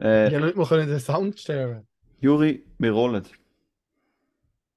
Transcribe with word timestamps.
Äh, 0.00 0.34
Ich 0.34 0.40
nicht 0.44 0.56
mal 0.56 0.66
können 0.66 0.88
den 0.88 0.98
Sound 1.00 1.38
stellen. 1.38 1.86
Juri, 2.20 2.64
wir 2.78 2.92
rollen. 2.92 3.24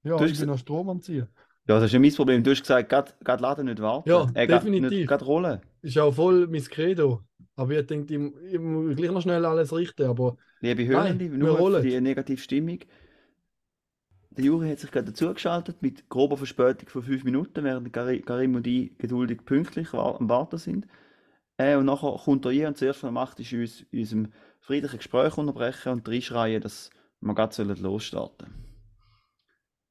Ja, 0.04 0.18
Du 0.18 0.24
hast 0.24 0.32
ich 0.32 0.40
bin 0.40 0.48
noch 0.50 0.58
Strom 0.58 0.90
am 0.90 1.02
Ziehen. 1.02 1.28
Ja, 1.68 1.76
das 1.76 1.86
ist 1.86 1.94
ja 1.94 2.00
mein 2.00 2.14
Problem. 2.14 2.44
Du 2.44 2.52
hast 2.52 2.62
gesagt, 2.62 2.90
gerade 2.90 3.42
laden 3.42 3.66
nicht 3.68 3.82
warten. 3.82 4.10
Ja, 4.10 4.30
äh, 4.34 4.48
definitiv. 4.48 4.90
Nicht, 4.90 5.08
gerade 5.08 5.24
rollen. 5.26 5.62
Ist 5.82 5.98
auch 5.98 6.14
voll 6.14 6.48
mein 6.48 6.64
Credo. 6.64 7.22
Aber 7.56 7.72
ich 7.72 7.86
denke, 7.86 8.14
ich, 8.14 8.54
ich 8.54 8.60
muss 8.60 8.96
gleich 8.96 9.12
noch 9.12 9.22
schnell 9.22 9.46
alles 9.46 9.72
richten. 9.74 10.04
Aber 10.08 10.36
Liebe 10.60 10.86
Hörende, 10.86 11.32
wir 11.32 11.38
nur 11.38 11.58
rollen. 11.58 11.84
die 11.84 12.00
negative 12.02 12.42
Stimmung. 12.42 12.80
Der 14.32 14.46
Juri 14.46 14.70
hat 14.70 14.80
sich 14.80 14.92
gerade 14.92 15.06
dazugeschaltet 15.08 15.82
mit 15.82 16.10
grober 16.10 16.38
Verspätung 16.38 16.90
von 16.90 17.04
fünf 17.04 17.24
Minuten, 17.24 17.64
während 17.64 17.94
Karim 17.94 18.56
und 18.56 18.66
ich 18.66 18.98
geduldig 18.98 19.46
pünktlich 19.46 19.94
am 19.94 20.28
Warten 20.28 20.58
sind. 20.58 20.88
Äh, 21.58 21.76
und 21.76 21.86
nachher 21.86 22.18
kommt 22.24 22.46
er 22.46 22.52
hier 22.52 22.68
und 22.68 22.78
zuerst, 22.78 23.04
was 23.04 23.10
er 23.10 23.12
macht, 23.12 23.40
ist 23.40 23.54
uns 23.54 23.86
unserem 23.94 24.34
friedlichen 24.64 24.98
Gespräch 24.98 25.38
unterbrechen 25.38 25.92
und 25.92 26.08
reinschreien, 26.08 26.62
dass 26.62 26.90
wir 27.20 27.36
gerade 27.36 27.54
sollen 27.54 27.78
losstarten 27.78 28.48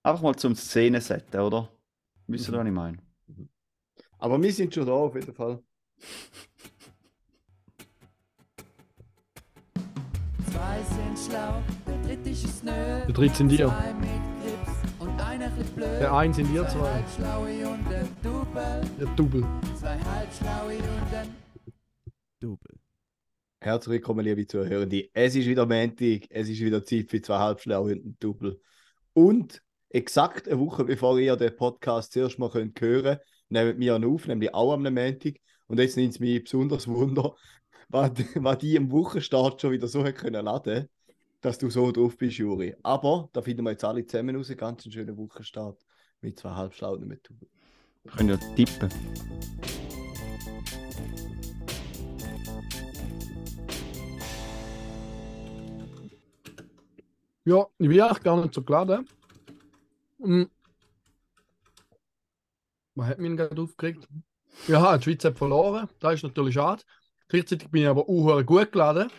Einfach 0.02 0.22
mal 0.22 0.34
zum 0.34 0.56
Szene 0.56 1.00
setzen, 1.00 1.40
oder? 1.40 1.68
Wisst 2.26 2.48
ihr, 2.48 2.52
Mhm. 2.52 2.58
was 2.58 2.66
ich 2.66 2.72
meine? 2.72 2.98
Aber 4.18 4.42
wir 4.42 4.52
sind 4.52 4.72
schon 4.74 4.86
da, 4.86 4.92
auf 4.92 5.14
jeden 5.14 5.34
Fall. 5.34 5.62
Zwei 10.50 10.82
sind 10.82 11.18
schlau, 11.18 11.62
der 11.86 11.98
dritte 12.02 12.30
ist 12.30 12.44
es 12.44 12.62
nö. 12.62 12.70
der 12.72 13.06
dritte 13.12 13.34
sind 13.36 13.52
blöd. 15.76 16.00
Der 16.00 16.12
einen 16.14 16.32
sind 16.34 16.52
ihr 16.52 16.66
zwei. 16.68 17.04
Der 18.98 19.06
Double. 19.16 19.44
Zwei 19.78 19.98
halbschlaue 19.98 20.76
und 20.78 21.14
ein 21.14 21.34
Double. 22.40 22.71
Herzlich 23.62 23.92
willkommen, 23.92 24.24
liebe 24.24 24.44
Zuhörende. 24.44 25.08
Es 25.12 25.36
ist 25.36 25.46
wieder 25.46 25.66
Montag, 25.66 26.22
es 26.30 26.48
ist 26.48 26.58
wieder 26.58 26.84
Zeit 26.84 27.08
für 27.08 27.22
zwei 27.22 27.38
Halbschlaue 27.38 27.92
und 27.92 28.04
ein 28.04 28.16
Double. 28.18 28.60
Und 29.12 29.62
exakt 29.88 30.48
eine 30.48 30.58
Woche 30.58 30.82
bevor 30.82 31.16
ihr 31.20 31.36
den 31.36 31.54
Podcast 31.54 32.12
zuerst 32.12 32.40
mal 32.40 32.52
hören 32.52 32.74
könnt, 32.74 33.20
nehmen 33.50 33.78
wir 33.78 33.94
ihn 33.94 34.04
auf, 34.04 34.26
nämlich 34.26 34.52
auch 34.52 34.72
am 34.72 34.82
Montag. 34.82 35.34
Und 35.68 35.78
jetzt 35.78 35.96
nimmt 35.96 36.12
es 36.12 36.18
mich 36.18 36.42
besonders 36.42 36.88
Wunder, 36.88 37.36
was, 37.88 38.10
was 38.34 38.58
die 38.58 38.74
im 38.74 38.90
Wochenstart 38.90 39.60
schon 39.60 39.70
wieder 39.70 39.86
so 39.86 40.02
können 40.02 40.44
laden 40.44 40.88
dass 41.40 41.56
du 41.58 41.70
so 41.70 41.92
drauf 41.92 42.16
bist, 42.16 42.38
Juri. 42.38 42.74
Aber 42.82 43.28
da 43.32 43.42
finden 43.42 43.62
wir 43.62 43.70
jetzt 43.70 43.84
alle 43.84 44.04
zusammen 44.04 44.34
raus. 44.34 44.52
Ganz 44.56 44.84
einen 44.84 44.92
schönen 44.92 45.16
Wochenstart 45.16 45.78
mit 46.20 46.36
zwei 46.36 46.50
Halbschlauen 46.50 47.02
und 47.02 47.08
mit 47.08 47.28
Double. 47.28 47.48
Wir 48.02 48.12
können 48.12 48.28
ja 48.30 48.36
tippen. 48.56 48.90
Ja, 57.44 57.66
ich 57.78 57.88
bin 57.88 58.00
eigentlich 58.00 58.22
gar 58.22 58.40
nicht 58.40 58.54
so 58.54 58.62
geladen. 58.62 59.08
Hm. 60.20 60.48
Was 62.94 63.08
hat 63.08 63.18
mich 63.18 63.36
gerade 63.36 63.60
aufgeregt? 63.60 64.06
Ja, 64.68 64.96
die 64.96 65.04
Schweiz 65.04 65.24
hat 65.24 65.38
verloren. 65.38 65.88
Das 65.98 66.14
ist 66.14 66.22
natürlich 66.22 66.54
schade. 66.54 66.82
Gleichzeitig 67.28 67.70
bin 67.70 67.82
ich 67.82 67.88
aber 67.88 68.08
auch 68.08 68.44
gut 68.44 68.72
geladen, 68.72 69.10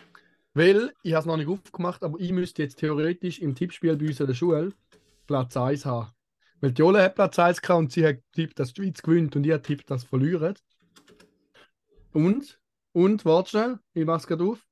weil 0.54 0.94
ich 1.02 1.12
habe 1.12 1.20
es 1.20 1.26
noch 1.26 1.36
nicht 1.36 1.48
aufgemacht, 1.48 2.02
aber 2.04 2.18
ich 2.20 2.30
müsste 2.30 2.62
jetzt 2.62 2.78
theoretisch 2.78 3.40
im 3.40 3.54
Tippspiel 3.54 3.96
bei 3.96 4.06
uns 4.06 4.20
in 4.20 4.26
der 4.26 4.34
Schule 4.34 4.72
Platz 5.26 5.56
1 5.56 5.84
haben. 5.84 6.12
Weil 6.60 6.72
die 6.72 6.80
Jola 6.80 7.02
hat 7.02 7.16
Platz 7.16 7.38
1 7.38 7.60
gehabt 7.60 7.78
und 7.78 7.92
sie 7.92 8.06
hat 8.06 8.16
tippt, 8.32 8.58
dass 8.58 8.72
die 8.72 8.82
Schweiz 8.82 9.02
gewinnt 9.02 9.36
und 9.36 9.44
ich 9.44 9.52
habe 9.52 9.62
tippt, 9.62 9.90
dass 9.90 10.02
sie 10.02 10.06
verlieren. 10.06 10.54
Und, 12.12 12.60
und, 12.92 13.24
warte 13.24 13.50
schnell, 13.50 13.78
ich 13.92 14.06
mach's 14.06 14.26
gerade 14.26 14.44
auf. 14.44 14.64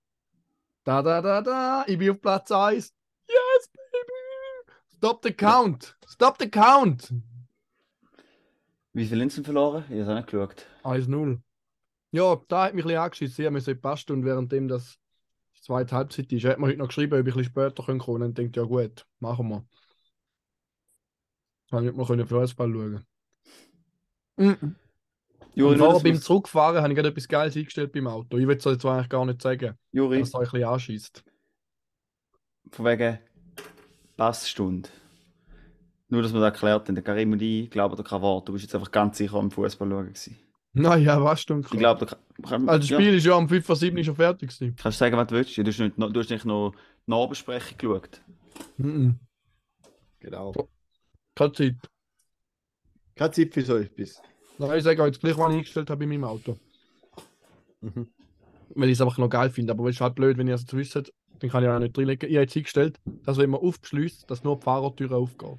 Da, 0.85 1.03
da, 1.03 1.21
da, 1.21 1.43
da, 1.43 1.85
ich 1.87 1.99
bin 1.99 2.11
auf 2.11 2.21
Platz 2.21 2.51
1. 2.53 2.95
Stop 5.03 5.25
the 5.25 5.33
count! 5.33 5.97
Stop 6.07 6.37
the 6.39 6.49
count! 6.49 7.13
Wie 8.93 9.05
viel 9.05 9.19
sind 9.19 9.33
sie 9.33 9.43
verloren? 9.43 9.83
Ich 9.89 9.95
habe 9.95 10.03
es 10.03 10.09
auch 10.09 10.15
nicht 10.15 10.29
geschaut. 10.29 10.67
1-0. 10.85 11.41
Ja, 12.13 12.41
da 12.47 12.63
hat 12.67 12.75
mich 12.75 12.85
ein 12.85 12.87
bisschen 12.87 13.01
angeschissen. 13.03 13.45
Ich 13.45 13.51
musste 13.51 13.73
ein 13.73 13.81
paar 13.81 13.97
Stunden, 13.97 14.25
währenddem 14.25 14.69
das 14.69 15.01
die 15.57 15.63
zweite 15.63 15.97
Halbzeit 15.97 16.31
ist. 16.31 16.45
Hat 16.45 16.61
mir 16.61 16.69
heute 16.69 16.79
noch 16.79 16.87
geschrieben, 16.87 17.15
ob 17.15 17.27
ich 17.27 17.35
ein 17.35 17.37
bisschen 17.39 17.51
später 17.53 17.83
kommen 17.83 17.99
kann. 17.99 18.23
Und 18.23 18.39
denkt 18.39 18.57
ja 18.57 18.63
gut, 18.63 19.05
machen 19.19 19.49
wir. 19.49 19.67
Dann 21.71 21.85
nicht 21.85 21.97
mal 21.97 22.07
können 22.07 22.25
Fußball 22.25 22.73
schauen. 22.73 23.05
Mhm. 24.37 24.77
Juri, 25.57 25.73
Und 25.73 25.79
nur, 25.79 25.95
beim 25.95 26.05
wir's- 26.13 26.23
Zurückfahren 26.23 26.77
habe 26.81 26.91
ich 26.91 26.95
gerade 26.95 27.09
etwas 27.09 27.27
Geiles 27.27 27.57
eingestellt 27.57 27.91
beim 27.93 28.07
Auto. 28.07 28.39
Ich 28.39 28.47
will 28.47 28.57
es 28.57 28.65
jetzt 28.65 28.87
eigentlich 28.87 29.09
gar 29.09 29.27
nicht 29.27 29.43
sagen, 29.43 29.77
Juri, 29.91 30.21
dass 30.21 30.29
es 30.29 30.35
euch 30.37 30.49
ein 30.49 30.53
bisschen 30.53 30.69
anschießt. 30.69 31.25
von 32.71 32.85
wegen 32.85 33.19
Passstunde. 34.17 34.89
Nur, 36.09 36.23
dass 36.23 36.33
wir 36.33 36.41
das 36.41 36.53
erklärt 36.53 36.89
haben, 36.89 36.95
der 36.95 37.05
Karim 37.05 37.33
und 37.33 37.41
ich 37.41 37.71
glauben 37.71 37.97
da 37.97 38.03
kein 38.03 38.21
Wort. 38.21 38.49
Du 38.49 38.53
bist 38.53 38.65
jetzt 38.65 38.75
einfach 38.75 38.91
ganz 38.91 39.17
sicher 39.19 39.35
am 39.35 39.51
Fußball 39.51 39.89
schauen. 39.89 40.07
Gewesen. 40.09 40.37
Naja, 40.75 41.23
was 41.23 41.41
stimmt. 41.43 41.67
Ich 41.73 41.79
glaube, 41.79 42.07
da 42.07 42.17
kann, 42.49 42.69
Also 42.69 42.81
das 42.81 42.89
ja, 42.91 42.99
Spiel 42.99 43.15
ist 43.15 43.25
ja 43.27 43.37
am 43.37 43.49
5 43.49 43.65
vor 43.65 43.77
7 43.77 44.05
schon 44.05 44.17
fertig 44.17 44.51
gewesen. 44.51 44.77
kannst 44.77 44.99
du 45.01 45.05
sagen, 45.05 45.17
was 45.17 45.27
du 45.27 45.35
willst. 45.35 45.57
Du 45.57 45.65
hast 45.67 45.79
nicht, 45.79 45.95
du 45.99 46.21
hast 46.21 46.31
nicht 46.31 46.45
noch 46.45 46.73
die 46.73 47.11
Nachbesprechung 47.11 47.79
geschaut. 47.79 48.23
Genau. 50.21 50.53
Keine 51.35 51.53
Zeit. 51.53 51.77
Keine 53.15 53.31
Zeit 53.31 53.53
für 53.55 53.63
so 53.63 53.77
etwas. 53.77 54.23
Nein, 54.59 54.79
ich 54.79 54.85
sage 54.85 55.03
euch 55.03 55.09
jetzt 55.09 55.21
gleich, 55.21 55.37
was 55.37 55.51
ich 55.51 55.57
eingestellt 55.57 55.91
habe 55.91 56.05
in 56.05 56.11
meinem 56.11 56.25
Auto. 56.25 56.59
Mhm. 57.81 58.09
Weil 58.75 58.89
ich 58.89 58.95
es 58.95 59.01
einfach 59.01 59.19
noch 59.19 59.29
geil 59.29 59.51
finde. 59.51 59.73
Aber 59.73 59.89
es 59.89 59.97
ist 59.97 60.01
halt 60.01 60.15
blöd, 60.15 60.39
wenn 60.39 60.49
ihr 60.49 60.55
es 60.55 60.63
jetzt 60.63 60.75
wisst, 60.75 61.13
dann 61.43 61.51
kann 61.51 61.63
ich 61.65 61.69
auch 61.69 61.79
nicht 61.79 61.99
reinlegen. 61.99 62.29
Ich 62.31 62.37
habe 62.37 62.45
jetzt 62.45 62.57
eingestellt, 62.57 62.97
dass 63.25 63.37
wenn 63.37 63.51
man 63.51 63.61
aufbeschließt, 63.61 64.31
dass 64.31 64.45
nur 64.45 64.57
die 64.57 64.63
Fahrertür 64.63 65.13
aufgeht. 65.13 65.59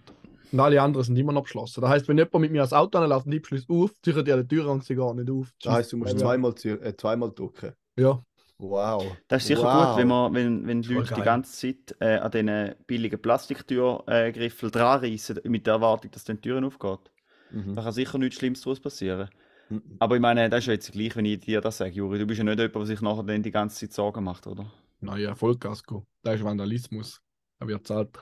Und 0.52 0.60
alle 0.60 0.82
anderen 0.82 1.04
sind 1.04 1.18
immer 1.18 1.34
noch 1.34 1.44
beschlossen. 1.44 1.82
Das 1.82 1.90
heißt, 1.90 2.08
wenn 2.08 2.18
jemand 2.18 2.40
mit 2.40 2.52
mir 2.52 2.60
ans 2.62 2.74
Auto 2.74 3.00
anlässt 3.00 3.26
und 3.26 3.32
ich 3.34 3.42
beschließe 3.42 3.66
auf, 3.70 3.92
er 4.06 4.44
die 4.44 4.48
Tür 4.48 4.70
und 4.70 4.84
sie 4.84 4.96
gar 4.96 5.14
nicht 5.14 5.30
auf. 5.30 5.50
Das 5.62 5.74
heisst, 5.74 5.94
du 5.94 5.98
musst 5.98 6.14
Ja. 6.14 6.20
zweimal, 6.20 6.54
äh, 6.64 6.96
zweimal 6.96 7.32
drücken. 7.32 7.74
Ja. 7.98 8.22
Wow. 8.60 9.04
Das 9.28 9.42
ist 9.42 9.48
sicher 9.48 9.64
Wow. 9.64 9.88
gut, 9.90 9.98
wenn, 9.98 10.08
man, 10.08 10.34
wenn, 10.34 10.68
wenn 10.68 10.82
die 10.84 10.94
Leute 10.94 11.10
die 11.10 11.16
geil. 11.16 11.26
ganze 11.26 11.52
Zeit 11.76 11.96
äh, 12.00 12.18
an 12.18 12.32
diesen 12.32 12.76
billigen 12.86 13.20
Plastiktürgriffel 13.22 14.72
dran 14.72 15.00
reissen, 15.00 15.40
mit 15.46 15.66
der 15.66 15.74
Erwartung, 15.76 16.12
dass 16.12 16.24
dann 16.24 16.38
die 16.38 16.42
Türen 16.50 16.64
aufgeht. 16.66 17.12
Mhm. 17.52 17.76
Da 17.76 17.82
kann 17.84 17.92
sicher 17.92 18.18
nichts 18.20 18.38
Schlimmes 18.38 18.62
daraus 18.62 18.80
passieren. 18.80 19.30
Mhm. 19.70 19.82
Aber 20.00 20.16
ich 20.16 20.22
meine, 20.22 20.50
das 20.50 20.60
ist 20.60 20.68
ja 20.68 20.74
jetzt 20.74 20.92
gleich, 20.92 21.16
wenn 21.16 21.26
ich 21.26 21.40
dir 21.40 21.62
das 21.62 21.78
sage, 21.78 21.92
Juri. 21.92 22.20
Du 22.20 22.28
bist 22.28 22.38
ja 22.38 22.44
nicht 22.44 22.60
jemand, 22.60 22.76
der 22.76 22.86
sich 22.86 23.02
nachher 23.02 23.24
dann 23.24 23.42
die 23.44 23.52
ganze 23.52 23.80
Zeit 23.80 23.94
Sorgen 23.94 24.24
macht, 24.24 24.46
oder? 24.48 24.72
Naja, 25.04 25.36
Vollkasko. 25.36 26.06
Das 26.24 26.36
ist 26.36 26.44
Vandalismus. 26.44 27.22
Da 27.60 27.68
wird 27.68 27.86
zahlt. 27.86 28.18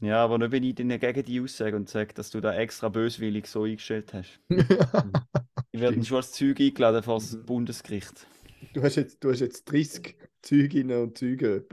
Ja, 0.00 0.22
aber 0.24 0.38
nicht, 0.38 0.50
wenn 0.52 0.62
ich 0.64 0.74
dann 0.74 0.88
gegen 0.98 1.22
die 1.22 1.40
aussage 1.40 1.76
und 1.76 1.88
sage, 1.88 2.12
dass 2.14 2.30
du 2.30 2.40
da 2.40 2.52
extra 2.54 2.88
böswillig 2.88 3.46
so 3.46 3.62
eingestellt 3.64 4.12
hast. 4.12 4.40
Ich 5.72 5.80
werde 5.80 6.04
schon 6.04 6.18
als 6.18 6.30
Zeug 6.30 6.60
eingeladen 6.60 7.02
vor 7.02 7.18
das 7.18 7.32
Mhm. 7.32 7.46
Bundesgericht. 7.46 8.28
Du 8.74 8.82
hast 8.82 8.94
jetzt, 8.94 9.24
du 9.24 9.30
hast 9.32 9.40
jetzt 9.40 9.64
30 9.64 10.14
Zeuginnen 10.40 11.02
und 11.02 11.18
Zeuge 11.18 11.66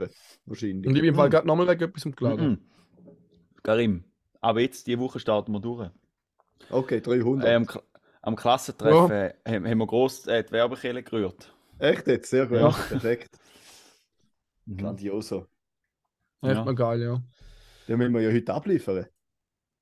wahrscheinlich. 0.44 0.88
Und 0.88 0.96
ich 0.96 1.02
bin 1.02 1.10
im 1.10 1.14
Fall 1.14 1.30
gerade 1.30 1.46
nochmal 1.46 1.68
wegen 1.68 1.84
etwas 1.84 2.04
umgeladen. 2.04 2.48
Mhm. 2.50 2.58
Karim, 3.62 4.04
aber 4.40 4.60
jetzt, 4.60 4.88
diese 4.88 4.98
Woche 4.98 5.20
starten 5.20 5.52
wir 5.52 5.60
durch. 5.60 5.88
Okay, 6.70 7.00
300. 7.00 7.48
Äh, 7.48 7.54
am, 7.54 7.62
Kla- 7.64 7.82
am 8.22 8.34
Klassentreffen 8.34 9.10
äh, 9.12 9.34
haben, 9.46 9.68
haben 9.68 9.78
wir 9.78 9.86
gross 9.86 10.26
äh, 10.26 10.42
die 10.42 10.50
Werbekelle 10.50 11.04
gerührt. 11.04 11.54
Echt 11.78 12.08
jetzt? 12.08 12.30
Sehr 12.30 12.46
gut. 12.46 12.58
Ja. 12.58 12.70
Perfekt. 12.70 13.38
Mhm. 14.66 14.76
Grandioso. 14.76 15.46
Echt 16.42 16.54
Ja. 16.54 16.64
noch 16.64 16.74
geil, 16.74 17.02
ja. 17.02 17.22
Den 17.88 17.98
müssen 17.98 18.14
wir 18.14 18.20
ja 18.22 18.32
heute 18.32 18.54
abliefern. 18.54 19.06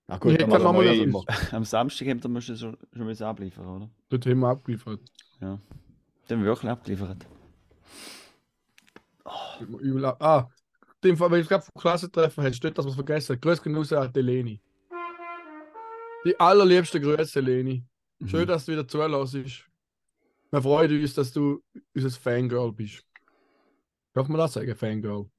Na 0.06 0.18
gut, 0.18 0.40
dann 0.40 0.48
machen 0.50 0.62
wir 0.64 0.72
mal 0.72 0.86
etwas. 0.86 0.98
immer. 0.98 1.24
Am 1.56 1.64
Samstag 1.64 2.08
haben 2.08 2.34
wir 2.34 2.40
schon, 2.40 2.56
schon 2.56 2.76
müssen 2.94 3.24
abliefern, 3.24 3.66
oder? 3.66 3.90
Dort 4.08 4.26
haben 4.26 4.40
wir 4.40 4.48
abgeliefert. 4.48 5.00
Dann 5.38 5.60
haben 6.30 6.40
wir 6.40 6.44
wirklich 6.44 6.70
abgeliefert. 6.70 7.26
Übel 9.80 10.04
ab- 10.06 10.22
Ah, 10.22 10.48
dem 11.04 11.16
Fall, 11.16 11.30
wenn 11.30 11.40
ich 11.40 11.48
gerade 11.48 11.64
vom 11.64 11.80
Klassentreffen 11.80 12.42
hast, 12.44 12.56
steht, 12.56 12.76
dass 12.76 12.84
wir 12.86 12.90
es 12.90 12.94
vergessen. 12.96 13.40
Grüß 13.40 13.62
genug 13.62 13.90
an 13.92 14.12
die 14.12 14.20
Leni. 14.20 14.60
Die 16.24 16.38
allerliebste 16.38 17.00
Grüße, 17.00 17.40
Leni. 17.40 17.84
Schön, 18.26 18.42
Mhm. 18.42 18.46
dass 18.48 18.66
du 18.66 18.72
wieder 18.72 18.86
zulässt. 18.86 19.66
Wir 20.50 20.62
freuen 20.62 21.00
uns, 21.00 21.14
dass 21.14 21.32
du 21.32 21.62
unser 21.94 22.10
Fangirl 22.10 22.72
bist. 22.72 23.04
Darf 24.12 24.28
man 24.28 24.38
das 24.38 24.52
sagen, 24.52 24.74
Fangirl? 24.74 25.30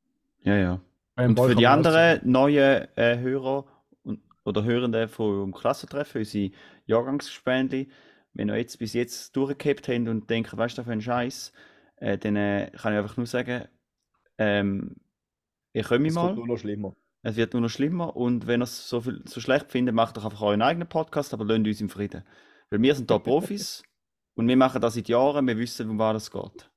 Ja, 0.43 0.55
ja. 0.55 0.81
Und 1.17 1.39
für 1.39 1.55
die 1.55 1.67
anderen 1.67 2.19
neuen 2.29 2.87
äh, 2.95 3.17
Hörer 3.19 3.65
und, 4.03 4.21
oder 4.45 4.63
Hörenden 4.63 5.09
vom 5.09 5.53
Klassentreffen, 5.53 6.19
unsere 6.19 6.51
Jahrgangsgespendli, 6.85 7.89
wenn 8.33 8.49
ihr 8.49 8.57
jetzt 8.57 8.79
bis 8.79 8.93
jetzt 8.93 9.35
durchgehabt 9.35 9.87
habt 9.87 10.07
und 10.07 10.29
denkt, 10.29 10.55
weißt 10.55 10.77
du, 10.77 10.83
für 10.83 10.91
einen 10.91 11.01
Scheiß, 11.01 11.51
äh, 11.97 12.17
dann 12.17 12.35
äh, 12.35 12.71
kann 12.75 12.93
ich 12.93 12.99
einfach 12.99 13.17
nur 13.17 13.27
sagen, 13.27 13.67
ähm, 14.37 14.95
ihr 15.73 15.83
könnt 15.83 16.01
mich 16.01 16.09
Es 16.11 16.15
mal. 16.15 16.27
kommt 16.27 16.37
nur 16.37 16.47
noch 16.47 16.57
schlimmer. 16.57 16.95
Es 17.23 17.35
wird 17.35 17.53
nur 17.53 17.61
noch 17.61 17.69
schlimmer 17.69 18.15
und 18.15 18.47
wenn 18.47 18.61
ihr 18.61 18.63
es 18.63 18.89
so, 18.89 19.01
viel, 19.01 19.21
so 19.27 19.39
schlecht 19.41 19.71
findet, 19.71 19.93
macht 19.93 20.17
doch 20.17 20.25
einfach 20.25 20.41
euren 20.41 20.61
eigenen 20.63 20.87
Podcast, 20.87 21.33
aber 21.33 21.45
lasst 21.45 21.67
uns 21.67 21.81
im 21.81 21.89
Frieden. 21.89 22.23
Weil 22.69 22.81
wir 22.81 22.95
sind 22.95 23.11
da 23.11 23.19
Profis 23.19 23.83
und 24.35 24.47
wir 24.47 24.57
machen 24.57 24.81
das 24.81 24.95
seit 24.95 25.09
Jahren, 25.09 25.45
wir 25.45 25.57
wissen, 25.57 25.89
um 25.89 25.99
was 25.99 26.23
es 26.23 26.31
geht. 26.31 26.71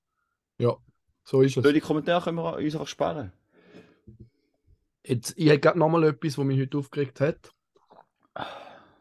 Ja. 0.58 0.76
So 1.24 1.40
ist 1.40 1.56
es. 1.56 1.62
Blöde 1.62 1.80
Kommentare 1.80 2.22
können 2.22 2.36
wir 2.36 2.56
uns 2.56 2.76
auch 2.76 2.86
sparen. 2.86 3.32
Jetzt, 5.06 5.34
ich 5.36 5.48
habe 5.48 5.58
gerade 5.58 5.78
nochmal 5.78 6.04
etwas, 6.04 6.36
was 6.36 6.44
mich 6.44 6.60
heute 6.60 6.78
aufgeregt 6.78 7.20
hat. 7.20 7.50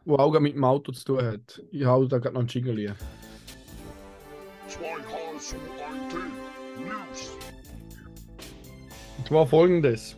Was 0.06 0.18
auch 0.18 0.40
mit 0.40 0.54
dem 0.54 0.64
Auto 0.64 0.92
zu 0.92 1.04
tun 1.04 1.22
hat. 1.22 1.62
Ich 1.70 1.84
hau 1.84 2.04
da 2.06 2.18
gerade 2.18 2.34
noch 2.34 2.40
einen 2.40 2.48
Jingle. 2.48 2.94
Zwei 4.68 4.84
Hals 4.86 5.52
und 5.52 5.60
ein 5.60 6.08
Tee. 6.10 6.82
News. 6.82 7.30
Und 9.18 9.28
zwar 9.28 9.46
folgendes. 9.46 10.16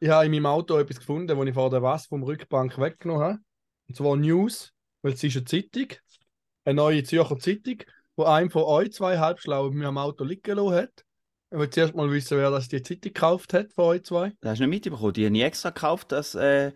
Ich 0.00 0.08
habe 0.08 0.26
in 0.26 0.32
meinem 0.32 0.46
Auto 0.46 0.78
etwas 0.78 0.98
gefunden, 0.98 1.36
das 1.38 1.46
ich 1.46 1.54
vor 1.54 1.70
der 1.70 1.82
Was 1.82 2.06
vom 2.06 2.22
Rückbank 2.22 2.78
weggenommen 2.78 3.22
habe. 3.22 3.38
Und 3.88 3.96
zwar 3.96 4.16
News, 4.16 4.72
weil 5.02 5.12
es 5.12 5.22
ist 5.22 5.36
eine 5.36 5.44
Zeitung, 5.44 5.88
eine 6.64 6.74
neue 6.74 7.04
Zürcher 7.04 7.38
Zeitung, 7.38 7.82
wo 8.16 8.24
einem 8.24 8.50
von 8.50 8.62
euch 8.62 8.92
zwei 8.92 9.18
Halbschlauen 9.18 9.70
bei 9.70 9.76
mir 9.76 9.88
am 9.88 9.98
Auto 9.98 10.24
liegen 10.24 10.56
lassen 10.56 10.74
hat. 10.74 11.04
Ich 11.52 11.58
will 11.58 11.68
zuerst 11.68 11.96
mal 11.96 12.10
wissen, 12.10 12.38
wer 12.38 12.50
das 12.50 12.68
die 12.68 12.82
Zeitung 12.82 13.12
gekauft 13.12 13.54
hat 13.54 13.72
von 13.72 13.86
euch 13.86 14.04
zwei. 14.04 14.32
Das 14.40 14.52
hast 14.52 14.58
du 14.60 14.66
nicht 14.66 14.84
mitbekommen. 14.84 15.12
Die 15.12 15.26
habe 15.26 15.36
ich 15.36 15.42
extra 15.42 15.70
gekauft, 15.70 16.12
dass 16.12 16.34
äh, 16.36 16.72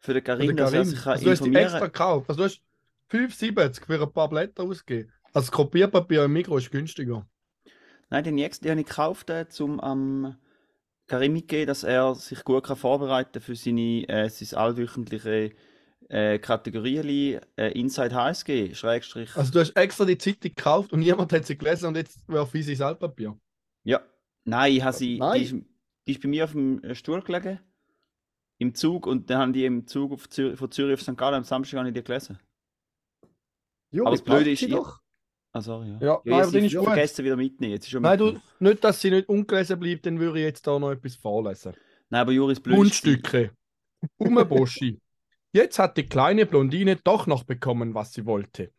für 0.00 0.14
den 0.14 0.24
Karim, 0.24 0.56
der 0.56 0.66
dass 0.66 0.72
er 0.72 0.78
Karim. 0.78 0.90
sich 0.90 1.02
kann 1.02 1.12
Also 1.12 1.24
du 1.24 1.30
hast 1.30 1.40
die 1.40 1.44
informieren 1.44 1.64
extra 1.64 1.86
gekauft. 1.86 2.28
Also 2.28 2.38
du 2.38 2.44
hast 2.44 2.60
5,70 3.12 3.86
für 3.86 4.02
ein 4.02 4.12
paar 4.12 4.28
Blätter 4.28 4.64
ausgegeben. 4.64 5.12
Also 5.32 5.46
das 5.46 5.52
Kopierpapier 5.52 6.24
im 6.24 6.32
Mikro 6.32 6.56
ist 6.56 6.72
günstiger. 6.72 7.26
Nein, 8.10 8.24
den 8.24 8.38
extra 8.38 8.64
die 8.64 8.70
habe 8.70 8.80
ich 8.80 8.86
gekauft, 8.86 9.30
äh, 9.30 9.46
um 9.60 9.78
am 9.80 10.36
Karim 11.06 11.32
mitzugeben, 11.32 11.68
dass 11.68 11.84
er 11.84 12.14
sich 12.16 12.42
gut 12.42 12.64
kann 12.64 12.76
vorbereiten 12.76 13.40
für 13.40 13.54
seine, 13.54 14.08
äh, 14.08 14.28
sein 14.28 14.58
allwöchentliche 14.58 15.52
äh, 16.08 16.38
Kategorien 16.38 17.40
äh, 17.56 17.70
Inside 17.78 18.14
HSG, 18.14 18.74
Schrägstrich. 18.74 19.36
Also 19.36 19.52
du 19.52 19.60
hast 19.60 19.76
extra 19.76 20.04
die 20.04 20.18
Zeitung 20.18 20.52
gekauft 20.54 20.92
und 20.92 21.00
niemand 21.00 21.32
hat 21.32 21.46
sie 21.46 21.56
gelesen 21.56 21.86
und 21.86 21.96
jetzt 21.96 22.18
werfe 22.28 22.58
ich 22.58 22.64
sie 22.66 22.72
ins 22.72 22.80
Altpapier. 22.80 23.38
Ja. 23.84 24.00
Nein, 24.46 24.72
ich 24.72 24.82
habe 24.82 24.96
sie, 24.96 25.18
Nein. 25.18 25.38
Die, 25.38 25.44
ist, 25.44 25.54
die 26.06 26.12
ist 26.12 26.22
bei 26.22 26.28
mir 26.28 26.44
auf 26.44 26.52
dem 26.52 26.82
äh, 26.82 26.94
Stuhl 26.94 27.20
gelegen, 27.22 27.60
im 28.58 28.74
Zug, 28.74 29.06
und 29.06 29.28
dann 29.28 29.38
haben 29.38 29.52
die 29.52 29.64
im 29.66 29.86
Zug 29.86 30.32
Zür 30.32 30.56
von 30.56 30.70
Zürich 30.70 30.94
auf 30.94 31.02
St. 31.02 31.16
Gallen 31.16 31.34
am 31.34 31.44
Samstag 31.44 31.78
habe 31.78 31.88
ich 31.88 31.94
die 31.94 32.02
gelesen. 32.02 32.38
Juri, 33.90 34.06
Aber 34.06 34.16
das 34.16 34.24
Blöde 34.24 34.50
ist, 34.50 34.62
ich- 34.62 34.70
doch. 34.70 35.00
Ah, 35.52 35.60
sorry, 35.60 35.88
ja. 35.88 35.98
Ja, 36.00 36.20
nein, 36.24 36.42
aber 36.44 36.58
ist 36.58 36.74
gut. 36.74 36.84
vergessen 36.84 37.24
wieder 37.24 37.36
mitnehmen. 37.36 37.72
Jetzt 37.72 37.84
ist 37.86 37.90
schon 37.90 38.02
Nein, 38.02 38.18
du, 38.18 38.38
nicht, 38.60 38.84
dass 38.84 39.00
sie 39.00 39.10
nicht 39.10 39.28
ungelesen 39.28 39.78
bleibt, 39.80 40.04
dann 40.04 40.18
würde 40.20 40.38
ich 40.38 40.44
jetzt 40.44 40.66
da 40.66 40.78
noch 40.78 40.90
etwas 40.90 41.16
vorlesen. 41.16 41.72
Nein, 42.10 42.20
aber 42.20 42.32
Juris 42.32 42.60
Blöd. 42.60 42.76
Mundstücke. 42.76 43.52
Umeboschi. 44.18 45.00
Jetzt 45.52 45.78
hat 45.78 45.96
die 45.96 46.06
kleine 46.06 46.44
Blondine 46.44 46.96
doch 46.96 47.26
noch 47.26 47.44
bekommen, 47.44 47.94
was 47.94 48.12
sie 48.12 48.26
wollte. 48.26 48.70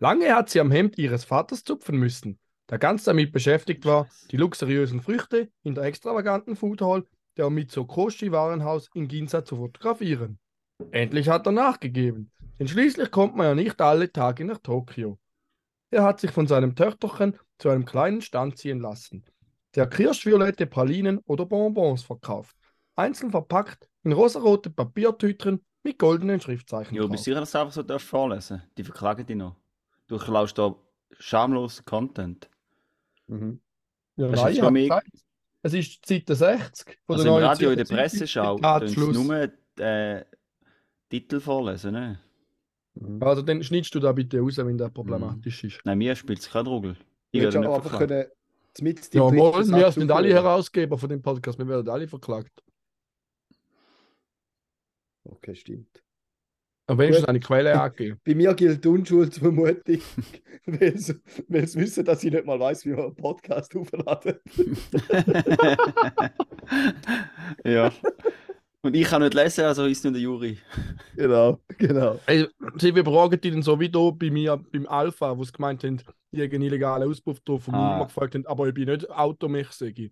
Lange 0.00 0.34
hat 0.34 0.50
sie 0.50 0.60
am 0.60 0.70
Hemd 0.70 0.98
ihres 0.98 1.24
Vaters 1.24 1.64
zupfen 1.64 1.96
müssen, 1.98 2.38
der 2.70 2.78
ganz 2.78 3.04
damit 3.04 3.32
beschäftigt 3.32 3.84
war, 3.86 4.08
die 4.30 4.36
luxuriösen 4.36 5.00
Früchte 5.00 5.48
in 5.62 5.74
der 5.74 5.84
extravaganten 5.84 6.56
Food 6.56 6.82
Hall 6.82 7.04
der 7.36 7.50
Mitsukoshi-Warenhaus 7.50 8.90
in 8.94 9.08
Ginza 9.08 9.44
zu 9.44 9.56
fotografieren. 9.56 10.38
Endlich 10.90 11.28
hat 11.28 11.46
er 11.46 11.52
nachgegeben, 11.52 12.30
denn 12.58 12.68
schließlich 12.68 13.10
kommt 13.10 13.36
man 13.36 13.46
ja 13.46 13.54
nicht 13.54 13.80
alle 13.80 14.12
Tage 14.12 14.44
nach 14.44 14.58
Tokio. 14.58 15.18
Er 15.90 16.02
hat 16.02 16.20
sich 16.20 16.30
von 16.30 16.46
seinem 16.46 16.76
Töchterchen 16.76 17.38
zu 17.58 17.70
einem 17.70 17.84
kleinen 17.84 18.20
Stand 18.22 18.58
ziehen 18.58 18.80
lassen, 18.80 19.24
der 19.74 19.86
kirschviolette 19.86 20.66
Pralinen 20.66 21.18
oder 21.26 21.46
Bonbons 21.46 22.02
verkauft, 22.02 22.56
einzeln 22.94 23.30
verpackt 23.30 23.88
in 24.02 24.12
rosarote 24.12 24.70
Papiertüten 24.70 25.64
mit 25.82 25.98
goldenen 25.98 26.40
Schriftzeichen 26.40 26.94
Ja, 26.94 27.02
drauf. 27.02 27.10
bist 27.12 27.26
du 27.26 27.30
sicher, 27.30 27.40
dass 27.40 27.52
du 27.52 27.58
einfach 27.58 27.72
so 27.72 27.98
vorlesen 27.98 28.62
Die 28.76 28.84
verklagen 28.84 29.26
dich 29.26 29.36
noch. 29.36 29.56
Du 30.06 30.18
klaust 30.18 30.58
da 30.58 30.74
schamlosen 31.18 31.84
Content. 31.84 32.50
Mhm. 33.28 33.60
Ja, 34.16 34.28
nein, 34.28 34.52
ich 34.52 34.58
mal 34.58 34.66
hab 34.66 34.72
mehr- 34.72 34.82
gesagt, 34.88 35.08
es 35.62 35.74
ist 35.74 36.06
Seite 36.06 36.34
60 36.34 36.98
von 37.06 37.14
Also 37.14 37.24
der 37.24 37.32
im 37.32 37.40
neuen 37.40 37.44
Radio, 37.48 37.70
in 37.70 37.76
der. 37.76 37.84
Presseschau, 37.84 38.58
nur 39.12 39.50
äh, 39.78 40.24
Titel 41.08 41.40
vorlesen, 41.40 41.92
ne? 41.92 42.20
Mhm. 42.94 43.22
Also 43.22 43.42
dann 43.42 43.62
schneidest 43.62 43.94
du 43.94 44.00
da 44.00 44.12
bitte 44.12 44.40
raus, 44.40 44.56
wenn 44.56 44.76
der 44.78 44.88
problematisch 44.88 45.64
ist. 45.64 45.80
Nein, 45.84 45.98
mir 45.98 46.16
spielt 46.16 46.40
es 46.40 46.50
kein 46.50 46.66
Rugel. 46.66 46.96
Ich 47.30 47.40
werde 47.42 47.60
nicht 47.60 47.68
einfach 47.68 47.98
können, 47.98 48.26
mit 48.80 49.14
Ja, 49.14 49.30
mal, 49.30 49.70
wir 49.72 49.92
sind 49.92 50.10
alle 50.10 50.32
Herausgeber 50.32 50.98
von 50.98 51.08
dem 51.08 51.22
Podcast, 51.22 51.58
wir 51.58 51.68
werden 51.68 51.88
alle 51.88 52.08
verklagt. 52.08 52.62
Okay, 55.24 55.54
stimmt. 55.54 56.02
Aber 56.88 56.98
wenigstens 57.02 57.28
eine 57.28 57.40
Quelle 57.40 57.80
angegeben. 57.80 58.20
Bei 58.24 58.34
mir 58.34 58.54
gilt 58.54 58.84
die 58.84 58.88
Unschuldsvermutung, 58.88 59.98
weil 60.66 60.98
sie, 60.98 61.14
weil 61.46 61.68
sie 61.68 61.80
wissen, 61.80 62.04
dass 62.04 62.24
ich 62.24 62.32
nicht 62.32 62.46
mal 62.46 62.58
weiß, 62.58 62.84
wie 62.86 62.90
man 62.90 63.04
einen 63.06 63.14
Podcast 63.14 63.76
aufladen. 63.76 64.38
ja. 67.64 67.92
Und 68.82 68.94
ich 68.94 69.06
kann 69.08 69.22
nicht 69.22 69.34
lesen, 69.34 69.64
also 69.64 69.86
ist 69.86 70.04
nur 70.04 70.12
der 70.12 70.22
Juri. 70.22 70.58
Genau, 71.16 71.60
genau. 71.76 72.18
Ey, 72.26 72.46
sie 72.76 72.92
befragen 72.92 73.40
die 73.40 73.50
dann 73.50 73.62
so 73.62 73.78
wie 73.80 73.90
da 73.90 74.10
bei 74.10 74.30
mir 74.30 74.56
beim 74.56 74.86
Alpha, 74.86 75.36
wo 75.36 75.44
sie 75.44 75.52
gemeint 75.52 75.82
haben, 75.84 76.00
ich 76.30 76.40
habe 76.40 76.54
einen 76.54 76.62
illegalen 76.62 77.08
Auspuff 77.08 77.40
drauf 77.40 77.66
und 77.68 77.74
Ah. 77.74 77.96
immer 77.96 78.06
gefragt 78.06 78.34
haben, 78.34 78.46
aber 78.46 78.68
ich 78.68 78.74
bin 78.74 78.88
nicht 78.88 79.10
Automech, 79.10 79.70
sage. 79.72 80.10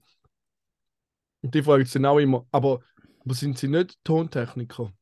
Und 1.42 1.54
die 1.54 1.62
fragen 1.62 1.84
sie 1.84 1.92
dann 1.94 2.06
auch 2.06 2.18
immer, 2.18 2.46
aber, 2.50 2.80
aber 3.24 3.34
sind 3.34 3.56
sie 3.56 3.68
nicht 3.68 4.02
Tontechniker? 4.04 4.92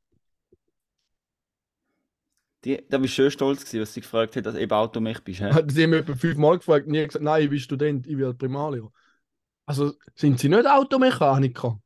Die, 2.65 2.83
da 2.89 2.99
bist 2.99 3.13
du 3.13 3.23
schön 3.23 3.31
stolz 3.31 3.61
gewesen, 3.61 3.83
was 3.83 3.93
sie 3.93 4.01
gefragt 4.01 4.37
hat, 4.37 4.47
dass 4.47 4.55
du 4.55 4.61
eben 4.61 4.73
Automech 4.73 5.21
bist. 5.23 5.41
Hat 5.43 5.71
sie 5.71 5.83
haben 5.83 5.93
etwa 5.93 6.15
fünfmal 6.15 6.59
gefragt 6.59 6.87
und 6.87 6.95
ich 6.95 7.01
habe 7.01 7.09
gesagt, 7.09 7.25
nein, 7.25 7.43
ich 7.43 7.51
bin 7.51 7.59
Student, 7.59 8.07
ich 8.07 8.17
werde 8.17 8.35
Primarlehrer. 8.35 8.91
Also 9.67 9.93
sind 10.15 10.39
sie 10.39 10.49
nicht 10.49 10.67
Automechaniker? 10.67 11.79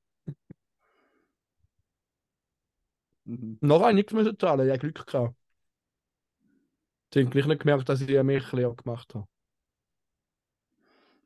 Mhm. 3.24 3.58
Noch 3.60 3.86
ich 3.88 3.94
nichts 3.94 4.12
müssen 4.12 4.38
zahlen, 4.38 4.66
ich 4.66 4.72
habe 4.72 4.78
Glück 4.78 5.06
gehabt. 5.06 5.34
Sie 7.12 7.20
haben 7.20 7.30
gleich 7.30 7.46
nicht 7.46 7.60
gemerkt, 7.60 7.88
dass 7.88 8.00
ich 8.00 8.10
eine 8.10 8.24
Mechlehre 8.24 8.74
gemacht 8.74 9.14
habe. 9.14 9.26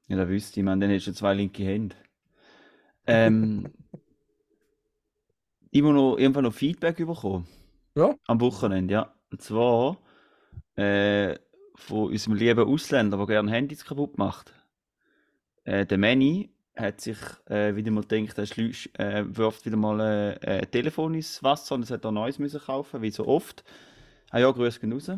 Ja, 0.09 0.17
da 0.17 0.29
wüsste 0.29 0.61
ich, 0.61 0.65
man, 0.65 0.81
dann 0.81 0.91
hättest 0.91 1.09
du 1.09 1.13
zwei 1.15 1.35
linke 1.35 1.65
Hände. 1.65 1.97
Ähm, 3.07 3.73
immer 5.71 5.93
noch, 5.93 6.17
irgendwann 6.17 6.45
noch 6.45 6.55
Feedback 6.55 6.97
bekommen. 6.97 7.47
Ja. 7.95 8.15
Am 8.27 8.41
Wochenende, 8.41 8.95
ja. 8.95 9.15
Und 9.32 9.40
zwar 9.40 9.96
äh, 10.76 11.38
von 11.75 12.11
unserem 12.11 12.37
lieben 12.37 12.69
Ausländer, 12.69 13.17
der 13.17 13.26
gerne 13.26 13.50
Handys 13.50 13.84
kaputt 13.84 14.19
macht. 14.19 14.52
Äh, 15.64 15.87
der 15.87 15.99
Manny 15.99 16.50
hat 16.76 17.00
sich 17.00 17.19
äh, 17.46 17.74
wieder 17.74 17.91
mal 17.91 18.05
gedacht, 18.05 18.39
er 18.39 18.44
schlü- 18.46 18.94
äh, 18.98 19.24
wirft 19.36 19.65
wieder 19.67 19.77
mal 19.77 20.39
äh, 20.43 20.60
ein 20.60 20.70
Telefon 20.70 21.15
ins 21.15 21.43
Wasser 21.43 21.74
und 21.74 21.82
es 21.82 21.91
hat 21.91 22.05
er 22.05 22.12
neues 22.12 22.39
müssen 22.39 22.60
kaufen, 22.60 23.03
wie 23.03 23.10
so 23.10 23.27
oft. 23.27 23.65
Ah 24.31 24.39
ja, 24.39 24.51
grüß 24.51 24.81
gehen 24.81 24.93
raus. 24.93 25.10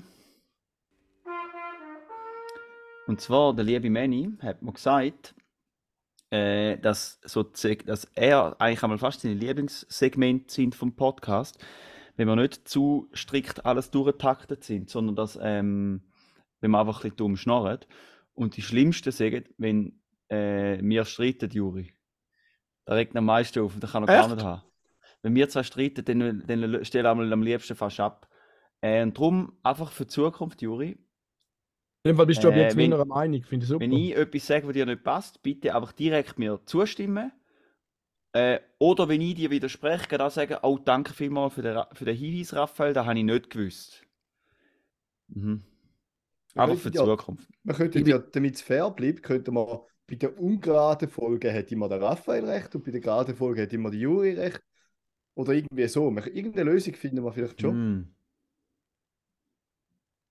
Und 3.06 3.20
zwar, 3.20 3.54
der 3.54 3.64
liebe 3.64 3.90
Manny 3.90 4.30
hat 4.40 4.62
mir 4.62 4.72
gesagt, 4.72 5.34
äh, 6.30 6.78
dass, 6.78 7.20
so, 7.24 7.42
dass 7.42 8.04
er 8.14 8.56
eigentlich 8.60 8.82
einmal 8.82 8.98
fast 8.98 9.20
seine 9.20 9.34
Lieblingssegmente 9.34 10.52
sind 10.52 10.74
vom 10.74 10.96
Podcast, 10.96 11.58
wenn 12.16 12.28
wir 12.28 12.36
nicht 12.36 12.68
zu 12.68 13.08
strikt 13.14 13.64
alles 13.66 13.90
durchgetaktet 13.90 14.64
sind, 14.64 14.88
sondern 14.90 15.16
dass, 15.16 15.38
ähm, 15.42 16.02
wenn 16.60 16.70
wir 16.70 16.78
einfach 16.80 16.98
ein 16.98 17.02
bisschen 17.02 17.16
dumm 17.16 17.36
schnarren. 17.36 17.80
Und 18.34 18.56
die 18.56 18.62
schlimmsten 18.62 19.12
sagen, 19.12 19.44
wenn 19.58 20.00
äh, 20.28 20.78
wir 20.82 21.04
streiten, 21.04 21.50
Juri. 21.50 21.92
Da 22.86 22.94
regt 22.94 23.16
am 23.16 23.24
meisten 23.26 23.60
auf 23.60 23.74
und 23.74 23.82
da 23.82 23.86
kann 23.88 24.02
er 24.04 24.06
gar 24.06 24.34
nicht 24.34 24.44
haben. 24.44 24.62
Wenn 25.22 25.34
wir 25.34 25.48
zwei 25.48 25.62
streiten, 25.62 26.04
dann, 26.04 26.44
dann 26.46 26.84
stellen 26.84 27.18
wir 27.18 27.32
am 27.32 27.42
liebsten 27.42 27.76
fast 27.76 28.00
ab. 28.00 28.28
Äh, 28.80 29.02
und 29.02 29.16
darum, 29.16 29.58
einfach 29.62 29.90
für 29.90 30.04
die 30.04 30.08
Zukunft, 30.10 30.60
Juri, 30.62 30.90
In 32.02 32.10
dem 32.10 32.16
Fall 32.16 32.26
bist 32.26 32.44
du 32.44 32.48
aber 32.48 32.56
Äh, 32.58 32.62
jetzt 32.64 32.76
wenn- 32.76 32.90
meiner 32.90 33.04
Meinung, 33.06 33.42
finde 33.42 33.64
ich 33.64 33.68
super. 33.68 33.80
wenn 33.80 33.92
ich 33.92 34.14
etwas 34.16 34.46
sage, 34.46 34.66
was 34.66 34.74
dir 34.74 34.84
nicht 34.86 35.02
passt, 35.04 35.42
bitte 35.42 35.74
einfach 35.74 35.92
direkt 35.92 36.38
mir 36.38 36.60
zustimmen. 36.66 37.32
Äh, 38.34 38.58
oder 38.78 39.08
wenn 39.08 39.20
ich 39.20 39.36
dir 39.36 39.50
widerspreche, 39.50 40.18
dann 40.18 40.28
sagen, 40.28 40.56
oh, 40.62 40.76
danke 40.76 41.14
vielmals 41.14 41.54
für 41.54 41.62
den, 41.62 41.80
für 41.92 42.04
den 42.04 42.16
Hinweis, 42.16 42.52
Raphael, 42.52 42.92
das 42.92 43.06
habe 43.06 43.16
ich 43.16 43.24
nicht 43.24 43.48
gewusst. 43.48 44.02
Mhm. 45.28 45.62
Einfach 46.56 46.76
für 46.76 46.90
die 46.90 46.98
Ja. 46.98 47.04
Zukunft. 47.04 47.48
Man 47.62 47.76
könnte 47.76 48.00
ja, 48.00 48.18
damit 48.18 48.56
es 48.56 48.62
fair 48.62 48.90
bleibt, 48.90 49.22
könnte 49.22 49.52
man 49.52 49.78
bei 50.06 50.16
der 50.16 50.38
ungeraden 50.38 51.08
Folge 51.08 51.52
hat 51.54 51.70
immer 51.72 51.88
der 51.88 52.00
Raphael 52.00 52.44
recht 52.44 52.74
und 52.74 52.84
bei 52.84 52.90
der 52.90 53.00
geraden 53.00 53.36
Folge 53.36 53.62
hat 53.62 53.72
immer 53.72 53.90
der 53.90 54.00
Juri 54.00 54.32
recht. 54.32 54.60
Oder 55.34 55.52
irgendwie 55.52 55.86
so. 55.88 56.10
Man- 56.10 56.24
Irgendeine 56.24 56.70
Lösung 56.70 56.94
finden 56.94 57.24
wir 57.24 57.32
vielleicht 57.32 57.60
schon. 57.60 57.76
Mhm. 57.94 58.14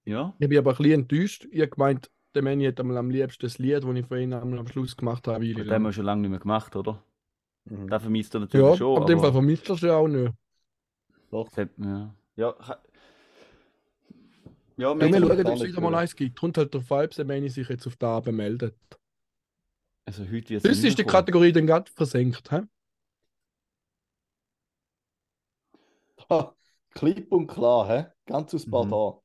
Ja, 0.05 0.35
Ich 0.39 0.49
bin 0.49 0.57
aber 0.57 0.71
ein 0.71 0.77
bisschen 0.77 0.93
enttäuscht. 0.93 1.47
Ich 1.51 1.61
habe 1.61 1.69
gemeint, 1.69 2.11
der 2.35 2.41
Manny 2.41 2.65
hat 2.65 2.79
am 2.79 3.09
liebsten 3.09 3.45
das 3.45 3.57
Lied, 3.57 3.83
das 3.83 3.95
ich 3.95 4.05
von 4.05 4.17
ihnen 4.17 4.33
einmal 4.33 4.59
am 4.59 4.67
Schluss 4.67 4.97
gemacht 4.97 5.27
habe. 5.27 5.53
das 5.53 5.67
haben 5.69 5.83
wir 5.83 5.93
schon 5.93 6.05
lange 6.05 6.21
nicht 6.21 6.31
mehr 6.31 6.39
gemacht, 6.39 6.75
oder? 6.75 7.01
Mhm. 7.65 7.87
Das 7.87 8.01
vermisst 8.01 8.33
er 8.35 8.41
natürlich 8.41 8.65
Ja, 8.67 8.75
schon. 8.75 8.97
auf 8.97 9.05
dem 9.05 9.19
Fall 9.19 9.27
aber 9.27 9.33
vermisst 9.37 9.69
er 9.69 9.75
es 9.75 9.81
ja 9.81 9.95
auch 9.95 10.07
nicht. 10.07 10.33
Doch. 11.31 11.47
das 11.49 11.57
hat- 11.57 11.69
ja. 11.77 12.15
Ja, 12.35 12.55
ja, 12.59 12.81
Ja, 14.77 14.99
wir 14.99 15.07
schauen, 15.19 15.45
ob 15.45 15.53
es 15.55 15.63
wieder 15.63 15.81
mal 15.81 15.95
eins 15.95 16.15
gibt. 16.15 16.39
Kommt 16.39 16.57
halt 16.57 16.73
darauf 16.73 16.91
an, 16.91 17.05
ob 17.05 17.11
der 17.11 17.25
Manny 17.25 17.49
sich 17.49 17.69
jetzt 17.69 17.85
auf 17.87 17.95
den 17.95 18.09
Abend 18.09 18.35
meldet. 18.35 18.75
Also 20.05 20.23
heute 20.25 20.49
wird 20.49 20.65
Das 20.65 20.83
ist 20.83 20.97
die 20.97 21.03
Kategorie 21.03 21.51
dann 21.51 21.67
gerade 21.67 21.89
versenkt. 21.91 22.51
He? 22.51 22.59
Ha, 26.29 26.55
Klipp 26.91 27.31
und 27.31 27.47
klar, 27.47 27.87
hä? 27.87 28.05
Ganz 28.25 28.53
aus 28.53 28.65
Mhm. 28.67 28.71
Pardon. 28.71 29.19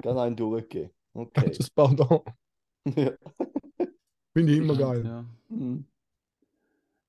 Ganz 0.00 0.18
einen 0.18 0.36
durchgehen. 0.36 0.90
Okay. 1.14 1.52
Das 1.56 1.70
Pardon. 1.70 2.22
Ja. 2.84 3.12
Finde 4.32 4.52
ich 4.52 4.58
immer 4.58 4.76
geil. 4.76 5.04
Ja. 5.04 5.24
Mhm. 5.48 5.84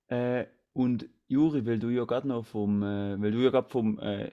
Äh, 0.07 0.45
und 0.73 1.07
Juri, 1.27 1.65
weil 1.65 1.79
du 1.79 1.89
ja 1.89 2.05
gerade 2.05 2.27
noch 2.27 2.45
vom, 2.45 2.83
äh, 2.83 3.19
weil 3.21 3.31
du 3.31 3.39
ja 3.39 3.49
gerade 3.49 3.69
vom 3.69 3.99
äh, 3.99 4.31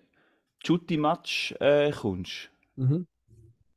Chutti-Match 0.63 1.55
äh, 1.61 1.91
kommst, 1.93 2.51
Mhm. 2.77 3.07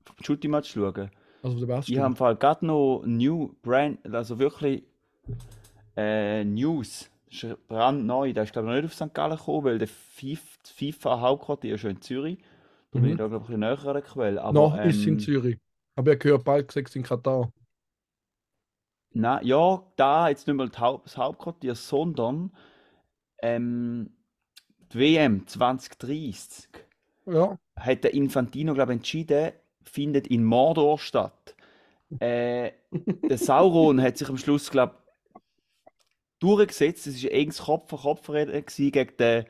vom 0.05 0.15
Chutti-Match 0.21 0.71
schauen. 0.73 1.09
Also 1.41 1.59
der 1.65 1.75
beste. 1.75 1.91
Ich 1.91 1.97
habe 1.97 2.07
im 2.07 2.15
Fall 2.15 2.35
gerade 2.35 2.65
noch 2.65 3.03
New 3.05 3.55
Brand, 3.61 3.99
also 4.13 4.39
wirklich 4.39 4.83
äh, 5.95 6.43
News. 6.43 7.09
Das 7.29 7.43
ist 7.43 7.67
brandneu. 7.67 8.31
Der 8.33 8.43
ist 8.43 8.53
glaube 8.53 8.67
ich 8.69 8.75
noch 8.75 8.81
nicht 8.81 8.85
auf 9.01 9.07
St. 9.07 9.13
Gallen 9.13 9.37
gekommen, 9.37 9.63
weil 9.65 9.79
der 9.79 9.87
FIFA, 9.87 11.19
Hauptquartier 11.19 11.75
ist 11.75 11.81
schon 11.81 11.91
in 11.91 12.01
Zürich. 12.01 12.37
Da 12.91 12.99
bin 12.99 13.03
Mhm. 13.05 13.11
ich 13.11 13.17
da 13.17 13.27
glaube 13.27 13.45
ich 13.45 13.53
ein 13.55 13.59
bisschen 13.59 13.59
näher 13.59 13.87
an 13.87 13.93
der 13.93 14.01
Quelle. 14.03 14.41
Aber, 14.41 14.53
Noch 14.53 14.83
ist 14.83 15.07
in 15.07 15.13
ähm, 15.13 15.19
Zürich. 15.19 15.57
Aber 15.95 16.11
er 16.11 16.17
gehört 16.17 16.43
bald 16.43 16.67
gesagt 16.67 16.95
in 16.95 17.03
Katar. 17.03 17.51
Nein, 19.13 19.45
ja, 19.45 19.83
da 19.95 20.29
jetzt 20.29 20.47
nicht 20.47 20.55
mal 20.55 20.69
das 20.69 20.79
Haupt- 20.79 21.05
das 21.05 21.17
Hauptquartier, 21.17 21.75
sondern 21.75 22.51
ähm, 23.41 24.11
die 24.91 24.99
WM 24.99 25.45
2030 25.47 26.69
Ja. 27.25 27.57
hat 27.75 28.03
der 28.03 28.13
Infantino, 28.13 28.73
glaube 28.73 28.93
ich, 28.93 28.97
entschieden, 28.97 29.51
findet 29.83 30.27
in 30.27 30.43
Mordor 30.43 30.97
statt. 30.99 31.55
Äh, 32.19 32.71
der 32.91 33.37
Sauron 33.37 34.01
hat 34.01 34.17
sich 34.17 34.29
am 34.29 34.37
Schluss, 34.37 34.69
glaube 34.71 34.95
durchgesetzt. 36.39 37.07
Es 37.07 37.23
war 37.23 37.31
ein 37.31 37.35
enges 37.37 37.59
Kopf-an-Kopf-Rennen 37.63 38.65
gewesen 38.65 38.91
gegen 38.91 39.17
den 39.17 39.45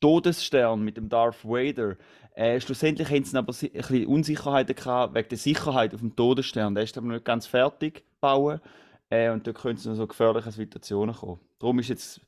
Todesstern 0.00 0.80
mit 0.82 0.96
dem 0.96 1.08
Darth 1.08 1.44
Vader. 1.44 1.96
Äh, 2.34 2.60
schlussendlich 2.60 3.08
haben 3.10 3.24
sie 3.24 3.36
aber 3.36 3.52
ein 3.52 3.70
bisschen 3.72 4.06
Unsicherheiten 4.06 4.74
gehabt 4.74 5.14
wegen 5.14 5.28
der 5.28 5.38
Sicherheit 5.38 5.92
auf 5.94 6.00
dem 6.00 6.14
Todesstern. 6.16 6.74
Der 6.74 6.84
ist 6.84 6.96
aber 6.96 7.06
noch 7.08 7.14
nicht 7.14 7.24
ganz 7.24 7.46
fertig 7.46 8.04
gebaut. 8.14 8.60
Äh, 9.10 9.30
und 9.30 9.46
da 9.46 9.52
können 9.52 9.78
sie 9.78 9.88
noch 9.88 9.96
so 9.96 10.06
gefährliche 10.06 10.50
Situationen 10.52 11.14
kommen. 11.14 11.40
Darum 11.58 11.78
ist 11.78 11.88
jetzt 11.88 12.20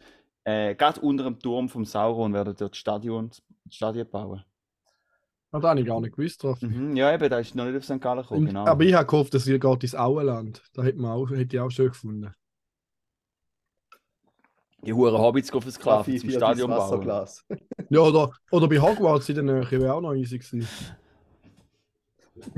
äh, 0.44 0.74
gerade 0.74 1.00
unter 1.00 1.24
dem 1.24 1.38
Turm 1.38 1.68
vom 1.68 1.84
Sauron 1.84 2.32
werden 2.32 2.54
dort 2.58 2.76
Stadion, 2.76 3.30
Stadien 3.68 4.08
bauen. 4.08 4.44
Das 5.52 5.62
habe 5.64 5.80
ich 5.80 5.86
gar 5.86 6.00
nicht 6.00 6.14
gewusst. 6.14 6.42
drauf. 6.42 6.62
Mhm, 6.62 6.96
ja, 6.96 7.12
eben, 7.12 7.28
da 7.28 7.38
ist 7.40 7.54
noch 7.56 7.64
nicht 7.64 7.76
auf 7.76 7.84
St. 7.84 8.00
Gallen 8.00 8.22
gekommen, 8.22 8.46
genau. 8.46 8.66
Aber 8.66 8.84
ich 8.84 8.94
habe 8.94 9.06
gehofft, 9.06 9.34
dass 9.34 9.46
ihr 9.46 9.58
geht 9.58 9.82
ins 9.82 9.96
Auenland. 9.96 10.62
Da 10.72 10.82
hätte, 10.82 10.98
man 10.98 11.10
auch, 11.10 11.28
hätte 11.30 11.56
ich 11.56 11.60
auch 11.60 11.70
schön 11.70 11.88
gefunden. 11.88 12.32
Die 14.82 14.94
Huren 14.94 15.18
Hobbits 15.18 15.50
gehen 15.50 15.60
versklaven 15.60 16.14
Kaffee 16.14 16.18
zum 16.18 16.28
das 16.30 16.36
Stadion 16.36 16.70
bauen. 16.70 17.26
Ja, 17.90 18.00
oder, 18.00 18.30
oder 18.50 18.68
bei 18.68 18.80
Hogwarts 18.80 19.28
in 19.28 19.34
der 19.34 19.44
Nähe 19.44 19.70
wäre 19.70 19.92
auch 19.92 20.00
noch 20.00 20.14
easy 20.14 20.38
gewesen. 20.38 20.66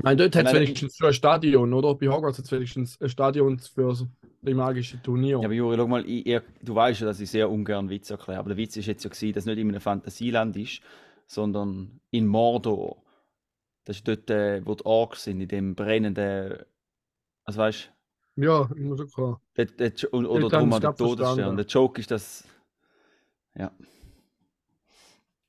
Nein, 0.01 0.17
dort 0.17 0.35
hat 0.35 0.45
es 0.45 0.53
wenigstens 0.53 0.97
schon 0.97 1.07
ein 1.07 1.13
Stadion, 1.13 1.73
oder? 1.73 1.95
Bei 1.95 2.07
Hogwarts 2.07 2.37
hat 2.37 2.45
es 2.45 2.51
wenigstens 2.51 2.99
ein 3.01 3.09
Stadion 3.09 3.59
für 3.59 3.89
das 3.89 4.05
magische 4.41 5.01
Turnier. 5.01 5.39
Ja, 5.39 5.45
aber 5.45 5.53
Juri, 5.53 5.77
schau 5.77 5.87
mal, 5.87 6.05
ich, 6.05 6.25
ich, 6.25 6.41
du 6.61 6.75
weißt 6.75 7.01
ja, 7.01 7.07
dass 7.07 7.19
ich 7.19 7.29
sehr 7.29 7.49
ungern 7.49 7.89
Witze 7.89 8.13
erkläre, 8.13 8.39
aber 8.39 8.49
der 8.49 8.57
Witz 8.57 8.77
ist 8.77 8.85
jetzt 8.85 9.03
ja 9.03 9.09
gewesen, 9.09 9.33
dass 9.33 9.43
es 9.43 9.45
nicht 9.47 9.57
in 9.57 9.69
einem 9.69 9.81
Fantasieland 9.81 10.55
ist, 10.57 10.81
sondern 11.27 11.99
in 12.11 12.27
Mordor. 12.27 13.01
Das 13.85 13.97
ist 13.97 14.07
dort, 14.07 14.29
äh, 14.29 14.65
wo 14.65 14.75
die 14.75 14.85
Orks 14.85 15.25
sind, 15.25 15.41
in 15.41 15.47
dem 15.47 15.75
brennenden, 15.75 16.59
also 17.43 17.59
weißt 17.59 17.91
Ja, 18.37 18.69
immer 18.75 18.95
so 18.95 19.05
klar. 19.05 19.41
du, 19.55 19.65
der, 19.65 19.93
Jo- 19.95 20.09
oder 20.11 20.49
drum 20.49 20.71
es 20.71 20.79
gerade 20.79 20.97
Todesstern. 20.97 21.57
Der 21.57 21.65
Joke 21.65 21.99
ist, 21.99 22.11
dass, 22.11 22.45
ja, 23.55 23.71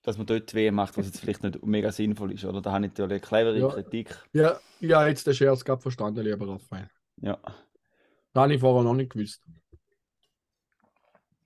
dass 0.04 0.16
man 0.18 0.26
dort 0.26 0.54
weh 0.54 0.70
macht, 0.70 0.96
was 0.96 1.06
jetzt 1.06 1.20
vielleicht 1.20 1.42
nicht 1.42 1.64
mega 1.64 1.90
sinnvoll 1.90 2.32
ist, 2.32 2.44
oder? 2.44 2.60
Da 2.62 2.72
habe 2.72 2.84
ich 2.86 2.92
natürlich 2.92 3.10
eine 3.12 3.20
clevere 3.20 3.58
Ja. 3.58 3.68
Kritik. 3.68 4.16
Ja, 4.32 4.60
ja, 4.80 5.06
jetzt 5.08 5.26
den 5.26 5.34
Scherz 5.34 5.64
gerade 5.64 5.80
verstanden, 5.82 6.20
lieber 6.22 6.46
Raphael. 6.46 6.88
Ja, 7.20 7.38
Das 8.32 8.42
habe 8.42 8.54
ich 8.54 8.60
vorher 8.60 8.84
noch 8.84 8.94
nicht 8.94 9.12
gewusst. 9.12 9.42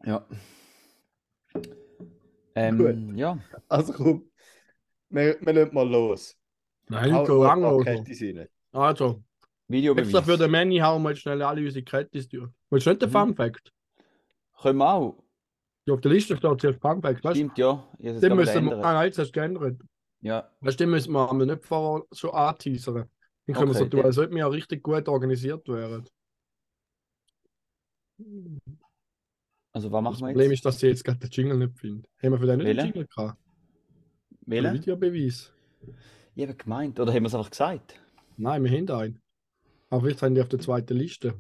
ja. 0.04 0.26
Ähm, 2.54 3.16
ja. 3.16 3.38
Also 3.68 3.92
komm, 3.92 4.30
wir, 5.10 5.36
wir 5.40 5.52
lassen 5.52 5.74
mal 5.74 5.88
los. 5.88 6.36
Nein, 6.88 7.12
Hau- 7.14 7.24
so 7.26 7.34
hau 7.34 7.44
lange 7.44 7.66
ein 7.66 7.70
paar 7.70 7.76
oder? 7.76 7.94
Kettis 7.94 8.22
rein. 8.22 8.48
Also, 8.72 9.22
Videobeweis. 9.68 10.08
extra 10.08 10.22
für 10.22 10.36
den 10.36 10.50
Manny 10.50 10.78
hauen 10.78 11.02
wir 11.02 11.10
jetzt 11.10 11.20
schnell 11.20 11.40
alle 11.42 11.60
unsere 11.64 11.84
Kredits 11.84 12.28
durch. 12.28 12.50
Willst 12.70 12.86
du 12.86 12.90
nicht 12.90 13.02
den 13.02 13.08
Mhm. 13.10 13.12
Fun 13.12 13.34
Fact? 13.36 13.72
Können 14.60 14.78
wir 14.78 14.92
auch. 14.92 15.22
Ja, 15.88 15.94
auf 15.94 16.00
der 16.02 16.10
Liste 16.12 16.36
steht 16.36 16.60
zuerst 16.60 16.80
Fact, 16.80 17.02
weißt 17.02 17.24
du? 17.24 17.30
Stimmt, 17.34 17.58
ja. 17.58 17.88
Ich 17.98 18.20
Den 18.20 18.36
müssen 18.36 18.66
wir, 18.66 18.76
ah, 18.84 18.92
nein, 18.92 19.06
jetzt 19.06 19.18
hast 19.18 19.28
du 19.28 19.32
geändert. 19.32 19.80
Ja, 20.20 20.50
Weißt 20.60 20.78
du, 20.78 20.84
den 20.84 20.90
müssen 20.90 21.12
wir 21.12 21.30
aber 21.30 21.46
nicht 21.46 21.64
vorher 21.64 22.04
schon 22.12 22.30
anteasern. 22.30 23.08
Dann 23.46 23.56
können 23.56 23.68
wir 23.68 23.74
so 23.74 23.84
Okay, 23.84 23.90
tun, 23.90 24.04
als 24.04 24.18
ob 24.18 24.30
wir 24.30 24.38
ja 24.38 24.46
richtig 24.48 24.82
gut 24.82 25.08
organisiert 25.08 25.66
wären. 25.68 26.04
also 29.72 29.90
was 29.92 30.04
Das 30.04 30.20
machen 30.20 30.20
wir 30.20 30.26
Problem 30.26 30.50
jetzt? 30.50 30.58
ist, 30.58 30.64
dass 30.66 30.76
ich 30.82 30.88
jetzt 30.90 31.04
gerade 31.04 31.18
den 31.20 31.30
Jingle 31.30 31.56
nicht 31.58 31.78
finde. 31.78 32.08
Haben 32.22 32.32
wir 32.32 32.38
für 32.38 32.46
den 32.46 32.58
nicht 32.58 32.68
den 32.68 32.76
Welchen? 32.76 32.92
Jingle 32.94 33.06
gehabt? 33.06 33.38
Den 34.42 34.50
Wählen? 34.50 34.74
Videobeweis. 34.74 35.52
Ich 36.34 36.42
habe 36.42 36.54
gemeint. 36.54 37.00
Oder 37.00 37.12
haben 37.12 37.22
wir 37.22 37.28
es 37.28 37.34
einfach 37.34 37.50
gesagt? 37.50 38.00
Nein, 38.36 38.62
wir 38.64 38.70
haben 38.70 38.90
einen. 38.90 39.20
Aber 39.90 40.02
vielleicht 40.02 40.22
haben 40.22 40.34
die 40.34 40.42
auf 40.42 40.48
der 40.48 40.58
zweiten 40.58 40.96
Liste. 40.96 41.34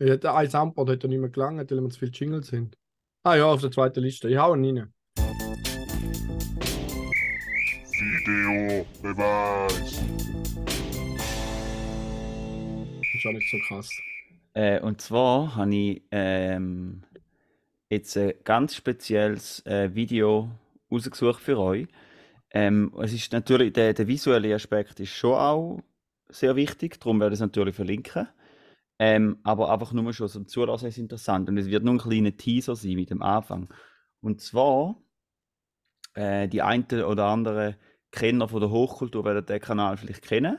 Ein 0.00 0.50
Soundboard 0.50 0.90
hätte 0.90 1.08
nicht 1.08 1.18
mehr 1.20 1.28
gelangt, 1.30 1.70
weil 1.70 1.80
wir 1.80 1.90
zu 1.90 1.98
viele 1.98 2.12
Jingles 2.12 2.48
sind. 2.48 2.76
Ah 3.24 3.34
ja, 3.34 3.46
auf 3.46 3.60
der 3.60 3.72
zweiten 3.72 4.00
Liste. 4.00 4.28
Ich 4.28 4.36
hau 4.36 4.54
ihn 4.54 4.78
rein. 4.78 4.92
Videobeweis. 8.28 10.04
Das 12.98 13.14
ist 13.14 13.26
auch 13.26 13.32
nicht 13.32 13.50
so 13.50 13.58
krass. 13.66 13.90
Äh, 14.54 14.80
und 14.80 15.00
zwar 15.00 15.56
habe 15.56 15.74
ich 15.74 16.02
ähm, 16.12 17.02
jetzt 17.90 18.16
ein 18.16 18.34
ganz 18.44 18.76
spezielles 18.76 19.66
äh, 19.66 19.92
Video 19.94 20.50
rausgesucht 20.90 21.42
für 21.42 21.58
euch. 21.58 21.88
Ähm, 22.52 22.94
es 23.02 23.12
ist 23.12 23.32
natürlich, 23.32 23.72
der, 23.72 23.94
der 23.94 24.06
visuelle 24.06 24.54
Aspekt 24.54 25.00
ist 25.00 25.10
schon 25.10 25.34
auch 25.34 25.82
sehr 26.28 26.54
wichtig, 26.54 27.00
darum 27.00 27.18
werde 27.20 27.34
ich 27.34 27.38
es 27.38 27.40
natürlich 27.40 27.74
verlinken. 27.74 28.28
Ähm, 28.98 29.38
aber 29.44 29.72
einfach 29.72 29.92
nur 29.92 30.12
schon 30.12 30.28
zum 30.28 30.48
Zulassen 30.48 30.88
ist 30.88 30.98
interessant. 30.98 31.48
Und 31.48 31.56
es 31.56 31.66
wird 31.66 31.84
nur 31.84 31.94
ein 31.94 31.98
kleiner 31.98 32.36
Teaser 32.36 32.74
sein 32.74 32.94
mit 32.94 33.10
dem 33.10 33.22
Anfang. 33.22 33.72
Und 34.20 34.40
zwar, 34.40 35.00
äh, 36.14 36.48
die 36.48 36.62
einen 36.62 36.84
oder 37.04 37.26
anderen 37.26 37.76
Kenner 38.10 38.48
von 38.48 38.60
der 38.60 38.70
Hochkultur 38.70 39.24
werden 39.24 39.46
den 39.46 39.60
Kanal 39.60 39.96
vielleicht 39.96 40.22
kennen. 40.22 40.58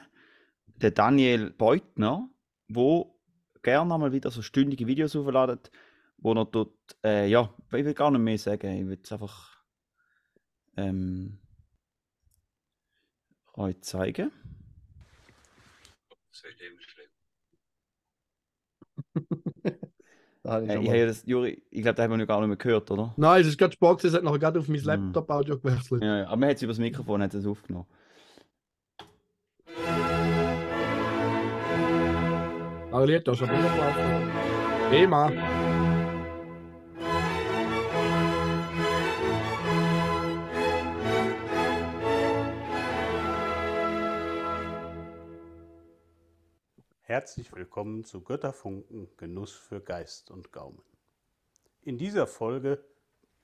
Der 0.67 0.91
Daniel 0.91 1.49
Beutner, 1.49 2.29
wo 2.69 3.19
gerne 3.61 3.97
mal 3.97 4.13
wieder 4.13 4.31
so 4.31 4.41
stündige 4.41 4.87
Videos 4.87 5.15
aufladet, 5.15 5.71
wo 6.17 6.33
er 6.33 6.45
dort, 6.45 6.73
äh, 7.03 7.27
ja, 7.27 7.53
ich 7.67 7.85
will 7.85 7.93
gar 7.93 8.11
nicht 8.11 8.21
mehr 8.21 8.37
sagen, 8.37 8.71
ich 8.71 8.87
will 8.87 8.99
es 9.03 9.11
einfach 9.11 9.57
ähm, 10.77 11.39
euch 13.53 13.81
zeigen. 13.81 14.31
Da 20.41 20.61
ich 20.61 20.69
Äh, 20.69 20.73
schon 20.75 20.85
ich 20.85 20.91
ja 20.91 21.05
das, 21.05 21.23
Juri, 21.25 21.61
ich 21.69 21.81
glaube, 21.81 21.95
da 21.95 22.03
haben 22.03 22.11
wir 22.11 22.17
noch 22.17 22.25
gar 22.25 22.39
nicht 22.39 22.47
mehr 22.47 22.55
gehört, 22.55 22.89
oder? 22.91 23.13
Nein, 23.17 23.41
es 23.41 23.47
ist 23.47 23.57
gerade 23.57 23.73
Sport, 23.73 24.03
es 24.05 24.13
hat 24.13 24.23
nachher 24.23 24.39
gerade 24.39 24.59
auf 24.59 24.69
mein 24.69 24.79
Hm. 24.79 24.85
Laptop-Audio 24.85 25.59
gewechselt. 25.59 26.01
Ja, 26.01 26.19
ja, 26.19 26.27
aber 26.27 26.37
man 26.37 26.49
hat 26.49 26.55
es 26.55 26.61
über 26.63 26.71
das 26.71 26.79
Mikrofon 26.79 27.21
hat 27.21 27.33
es 27.33 27.45
aufgenommen. 27.45 27.85
Aber 32.91 33.05
Lied, 33.05 33.27
da 33.27 33.33
ist 33.33 33.37
schon 33.39 33.49
wieder 33.49 33.69
gelaufen. 33.69 34.31
Thema. 34.91 35.58
Herzlich 47.19 47.51
willkommen 47.51 48.05
zu 48.05 48.21
Götterfunken 48.21 49.09
Genuss 49.17 49.51
für 49.51 49.81
Geist 49.81 50.31
und 50.31 50.53
Gaumen. 50.53 50.81
In 51.81 51.97
dieser 51.97 52.27
Folge, 52.27 52.81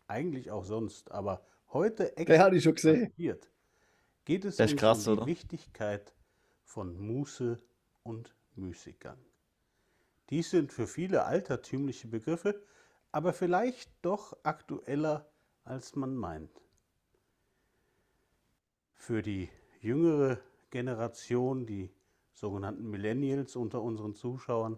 eigentlich 0.07 0.49
auch 0.49 0.63
sonst, 0.63 1.11
aber 1.11 1.45
heute 1.73 2.13
konzentriert, 2.15 3.51
geht 4.23 4.45
es 4.45 4.61
uns 4.61 4.77
krass, 4.77 5.05
um 5.09 5.15
die 5.15 5.19
oder? 5.19 5.25
Wichtigkeit 5.27 6.15
von 6.63 6.97
Muße 6.97 7.61
und 8.03 8.33
Müßiggang. 8.55 9.19
Dies 10.29 10.51
sind 10.51 10.71
für 10.71 10.87
viele 10.87 11.25
altertümliche 11.25 12.07
Begriffe, 12.07 12.63
aber 13.11 13.33
vielleicht 13.33 13.91
doch 14.03 14.37
aktueller, 14.43 15.29
als 15.65 15.97
man 15.97 16.15
meint. 16.15 16.61
Für 18.93 19.21
die 19.21 19.49
jüngere 19.81 20.39
Generation, 20.69 21.65
die 21.65 21.93
sogenannten 22.35 22.89
Millennials 22.89 23.55
unter 23.57 23.81
unseren 23.81 24.15
Zuschauern, 24.15 24.77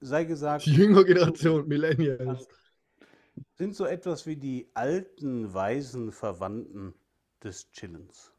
sei 0.00 0.24
gesagt, 0.24 0.66
Die 0.66 0.74
jüngere 0.74 1.04
Generation, 1.04 1.66
Millennials. 1.66 2.46
sind 3.56 3.74
so 3.76 3.84
etwas 3.84 4.24
wie 4.26 4.36
die 4.36 4.70
alten, 4.72 5.52
weisen 5.52 6.12
Verwandten 6.12 6.94
des 7.42 7.70
Chillens. 7.72 8.32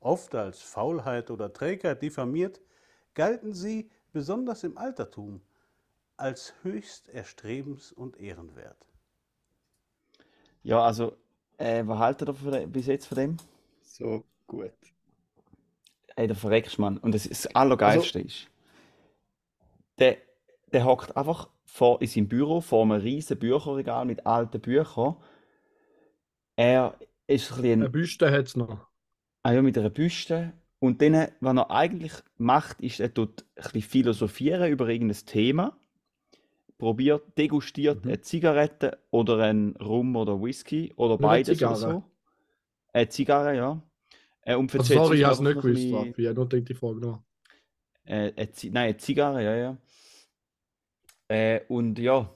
Oft 0.00 0.34
als 0.36 0.62
Faulheit 0.62 1.30
oder 1.30 1.52
Trägheit 1.52 2.02
diffamiert, 2.02 2.60
galten 3.14 3.54
sie, 3.54 3.90
besonders 4.12 4.64
im 4.64 4.78
Altertum, 4.78 5.42
als 6.16 6.54
höchst 6.62 7.08
erstrebens- 7.08 7.92
und 7.92 8.18
ehrenwert. 8.18 8.86
Ja, 10.62 10.80
also, 10.84 11.16
äh, 11.58 11.82
was 11.86 11.98
haltet 11.98 12.28
ihr 12.28 12.66
bis 12.66 12.86
jetzt 12.86 13.06
von 13.06 13.16
dem? 13.18 13.36
So 13.82 14.26
gut. 14.48 14.93
Ey, 16.16 16.26
der 16.26 16.36
verreckst, 16.36 16.78
Mann. 16.80 16.98
Und 16.98 17.14
das, 17.14 17.26
ist 17.26 17.44
das 17.44 17.54
Allergeilste 17.54 18.20
ist, 18.20 18.48
der, 19.98 20.16
der 20.72 20.84
hockt 20.84 21.16
einfach 21.16 21.48
vor, 21.64 22.00
in 22.00 22.06
seinem 22.08 22.28
Büro 22.28 22.60
vor 22.60 22.82
einem 22.84 23.00
riesen 23.00 23.38
Bücherregal 23.38 24.04
mit 24.04 24.26
alten 24.26 24.60
Büchern. 24.60 25.16
Er 26.56 26.98
ist 27.28 27.52
ein 27.52 27.56
bisschen 27.62 27.82
Eine 27.82 27.88
ein, 27.88 27.92
Büste 27.92 28.32
hat 28.32 28.46
es 28.48 28.56
noch. 28.56 28.88
ah 29.42 29.52
ja, 29.52 29.62
mit 29.62 29.78
einer 29.78 29.90
Büste. 29.90 30.52
Und 30.80 31.00
dann, 31.00 31.28
was 31.40 31.56
er 31.56 31.70
eigentlich 31.70 32.12
macht, 32.36 32.80
ist, 32.80 33.00
er 33.00 33.12
tut 33.14 33.44
ein 33.56 33.62
bisschen 33.62 33.82
philosophieren 33.82 34.70
über 34.70 34.88
irgendein 34.88 35.24
Thema, 35.24 35.76
probiert, 36.78 37.36
degustiert 37.38 38.04
Mhm. 38.04 38.08
eine 38.08 38.20
Zigarette 38.20 38.98
oder 39.10 39.38
einen 39.38 39.76
Rum 39.76 40.14
oder 40.16 40.40
Whisky 40.42 40.92
oder 40.96 41.18
Nur 41.18 41.30
eine 41.30 41.40
beides 41.40 41.62
oder 41.64 41.74
Zigarre. 41.74 41.74
so. 41.74 42.04
Eine 42.92 43.08
Zigarre, 43.10 43.56
ja. 43.56 43.82
Äh, 44.44 44.56
und 44.56 44.72
Also 44.74 44.78
erzählt 44.92 44.98
sorry, 45.06 45.18
ich 45.18 45.24
habe 45.24 45.34
es 45.34 45.40
nicht 45.40 45.54
noch 45.56 45.62
gewusst, 45.62 45.82
bisschen-. 45.82 46.14
Ich 46.16 46.26
habe 46.26 46.34
nur 46.34 46.48
gedacht, 46.48 46.68
die 46.68 46.74
Frage 46.74 47.00
noch. 47.00 47.22
Äh, 48.04 48.32
eine 48.36 48.48
nein, 48.64 48.76
eine 48.76 48.96
Zigarre, 48.98 49.42
ja, 49.44 49.56
ja. 49.56 49.76
Äh, 51.28 51.60
und 51.68 51.98
ja, 51.98 52.30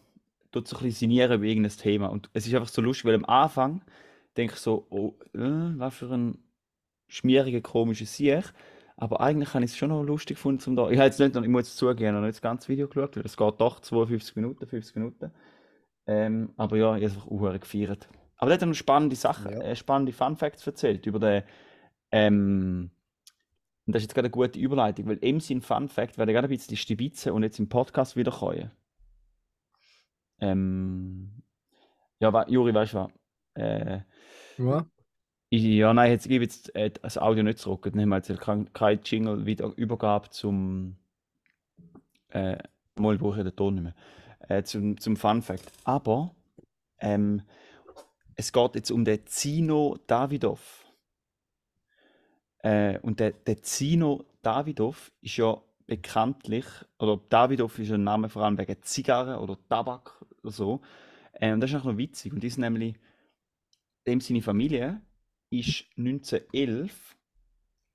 tut 0.50 0.66
so 0.66 0.76
ein 0.76 0.82
bisschen 0.84 0.98
sinnieren 1.10 1.32
über 1.36 1.44
irgendein 1.44 1.72
Thema. 1.76 2.06
Und 2.06 2.30
es 2.32 2.46
ist 2.46 2.54
einfach 2.54 2.68
so 2.68 2.80
lustig, 2.80 3.04
weil 3.04 3.14
am 3.16 3.24
Anfang 3.26 3.82
denke 4.36 4.54
ich 4.54 4.60
so, 4.60 4.86
oh, 4.90 5.14
äh, 5.34 5.78
was 5.78 5.94
für 5.96 6.06
ein 6.12 6.38
schmieriger, 7.08 7.60
komischer 7.60 8.06
Sieg. 8.06 8.44
Aber 8.96 9.20
eigentlich 9.20 9.54
habe 9.54 9.64
ich 9.64 9.70
es 9.72 9.76
schon 9.76 9.90
noch 9.90 10.02
lustig 10.02 10.36
gefunden 10.36 10.60
zum 10.60 10.74
da. 10.74 10.90
Ich 10.90 10.96
habe 10.98 11.06
jetzt 11.06 11.20
nicht, 11.20 11.34
noch- 11.34 11.42
ich 11.42 11.48
muss 11.48 11.68
jetzt 11.68 11.76
zugeben, 11.76 12.14
noch 12.14 12.20
nicht 12.22 12.34
das 12.34 12.42
ganze 12.42 12.68
Video 12.68 12.88
geschaut, 12.88 13.16
weil 13.16 13.24
es 13.24 13.36
geht 13.36 13.60
doch 13.60 13.80
52 13.80 14.34
Minuten, 14.36 14.66
50 14.66 14.96
Minuten. 14.96 15.30
Ähm, 16.06 16.50
aber 16.56 16.76
ja, 16.78 16.96
ich 16.96 17.04
habe 17.04 17.14
es 17.14 17.30
einfach 17.30 17.60
gefeiert. 17.60 18.08
Aber 18.38 18.48
der 18.48 18.54
hat 18.54 18.62
dann 18.62 18.74
spannende 18.74 19.14
Sachen, 19.16 19.52
Ja. 19.52 19.60
äh, 19.60 19.76
spannende 19.76 20.12
Fun 20.12 20.36
Facts 20.36 20.66
erzählt 20.66 21.06
über 21.06 21.18
den, 21.18 21.42
ähm, 22.12 22.90
und 23.86 23.94
das 23.94 24.02
ist 24.02 24.08
jetzt 24.08 24.14
gerade 24.14 24.26
eine 24.26 24.32
gute 24.32 24.58
Überleitung, 24.58 25.06
weil 25.06 25.24
ihm 25.24 25.40
sein 25.40 25.62
Fun 25.62 25.88
Fact 25.88 26.18
werde 26.18 26.32
gerade 26.32 26.46
ein 26.46 26.50
bisschen 26.50 26.76
stibitzen 26.76 27.32
und 27.32 27.42
jetzt 27.42 27.58
im 27.58 27.70
Podcast 27.70 28.16
wiederkommen. 28.16 28.70
Ähm, 30.40 31.42
ja, 32.20 32.48
Juri, 32.48 32.74
weißt 32.74 32.92
du 32.92 32.96
was? 32.98 33.10
Äh, 33.54 34.00
Ja. 34.58 34.86
ich, 35.48 35.62
ja, 35.62 35.94
nein, 35.94 36.10
jetzt 36.10 36.28
gebe 36.28 36.44
ich 36.44 36.50
jetzt 36.50 36.74
äh, 36.74 36.90
das 36.90 37.16
Audio 37.16 37.42
nicht 37.42 37.58
zurück. 37.58 37.88
Dann 37.90 38.00
haben 38.00 38.10
wir 38.10 38.18
jetzt 38.18 38.40
kein, 38.40 38.72
kein 38.72 39.00
Jingle 39.04 39.46
wieder 39.46 39.72
Übergabe 39.76 40.28
zum. 40.30 40.96
Äh, 42.28 42.58
mal 42.96 43.16
brauche 43.16 43.38
ich 43.38 43.44
den 43.44 43.56
Ton 43.56 43.74
nicht 43.74 43.84
mehr. 43.84 43.94
Äh, 44.40 44.62
zum, 44.64 45.00
zum 45.00 45.16
Fun 45.16 45.40
Fact. 45.40 45.72
Aber 45.84 46.34
ähm, 46.98 47.42
es 48.34 48.52
geht 48.52 48.74
jetzt 48.74 48.90
um 48.90 49.04
den 49.04 49.26
Zino 49.26 49.98
Davidov. 50.06 50.84
Äh, 52.62 52.98
und 53.00 53.20
der, 53.20 53.32
der 53.32 53.62
Zino 53.62 54.24
Davidov 54.42 55.12
ist 55.20 55.36
ja 55.36 55.60
bekanntlich, 55.86 56.66
oder 56.98 57.20
Davidov 57.28 57.78
ist 57.78 57.92
ein 57.92 58.04
Name 58.04 58.28
vor 58.28 58.42
allem 58.44 58.58
wegen 58.58 58.82
Zigarren 58.82 59.38
oder 59.38 59.58
Tabak 59.68 60.22
oder 60.42 60.52
so. 60.52 60.80
Äh, 61.32 61.52
und 61.52 61.60
das 61.60 61.70
ist 61.70 61.76
auch 61.76 61.84
noch 61.84 61.96
witzig. 61.96 62.32
Und 62.32 62.44
das 62.44 62.52
ist 62.52 62.58
nämlich, 62.58 62.94
dem 64.06 64.20
seine 64.20 64.42
Familie 64.42 65.00
ist 65.50 65.86
1911 65.96 67.16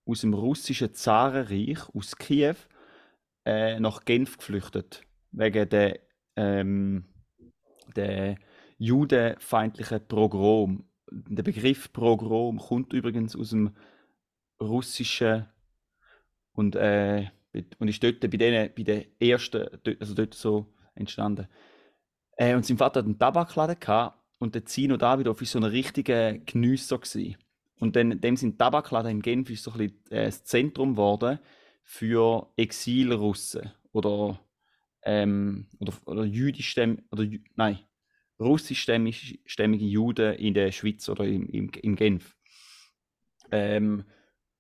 aus 0.06 0.22
dem 0.22 0.34
russischen 0.34 0.94
Zarenreich, 0.94 1.90
aus 1.94 2.16
Kiew, 2.18 2.56
äh, 3.46 3.80
nach 3.80 4.06
Genf 4.06 4.38
geflüchtet. 4.38 5.04
Wegen 5.32 5.70
der, 5.70 6.00
ähm, 6.36 7.06
der 7.96 8.38
judenfeindlichen 8.78 10.08
Pogrom. 10.08 10.86
Der 11.12 11.44
Begriff 11.44 11.94
Pogrom 11.94 12.58
kommt 12.58 12.94
übrigens 12.94 13.36
aus 13.36 13.52
dem 13.52 13.72
russischen 14.60 15.46
und, 16.54 16.76
äh, 16.76 17.28
und 17.80 17.88
ist 17.88 18.04
dort 18.04 18.20
bei 18.20 18.28
denen, 18.28 18.70
bei 18.76 18.84
den 18.84 19.06
ersten, 19.20 19.68
also 20.00 20.14
dort 20.14 20.34
so 20.34 20.74
entstanden. 20.96 21.48
Äh, 22.38 22.56
und 22.56 22.66
sein 22.66 22.78
Vater 22.78 23.00
hat 23.00 23.06
einen 23.06 23.20
Tabakladen 23.20 23.80
gehabt 23.80 24.20
und 24.40 24.56
der 24.56 24.66
Zino 24.66 24.98
Davidov 24.98 25.40
war 25.40 25.48
so 25.48 25.60
ein 25.60 25.64
richtiger 25.64 26.34
Geniesser. 26.34 26.98
Gewesen. 26.98 27.38
Und 27.80 27.96
dann, 27.96 28.22
dem 28.22 28.36
sind 28.36 28.58
Tabakladen 28.58 29.12
in 29.12 29.22
Genf 29.22 29.50
ist 29.50 29.64
so 29.64 29.72
ein 29.72 29.78
bisschen 29.78 30.12
äh, 30.12 30.26
das 30.26 30.44
Zentrum 30.46 30.92
geworden 30.92 31.40
für 31.84 32.50
Exilrussen 32.56 33.72
oder, 33.92 34.40
ähm, 35.04 35.68
oder, 35.80 35.94
oder 36.06 36.24
jüdischstämmige, 36.24 37.04
oder 37.12 37.28
nein, 37.56 37.80
russischstämmige 38.40 39.86
Juden 39.86 40.36
in 40.36 40.54
der 40.54 40.72
Schweiz 40.72 41.10
oder 41.10 41.26
im, 41.26 41.48
im, 41.50 41.70
in 41.82 41.96
Genf. 41.96 42.36
Ähm, 43.52 44.06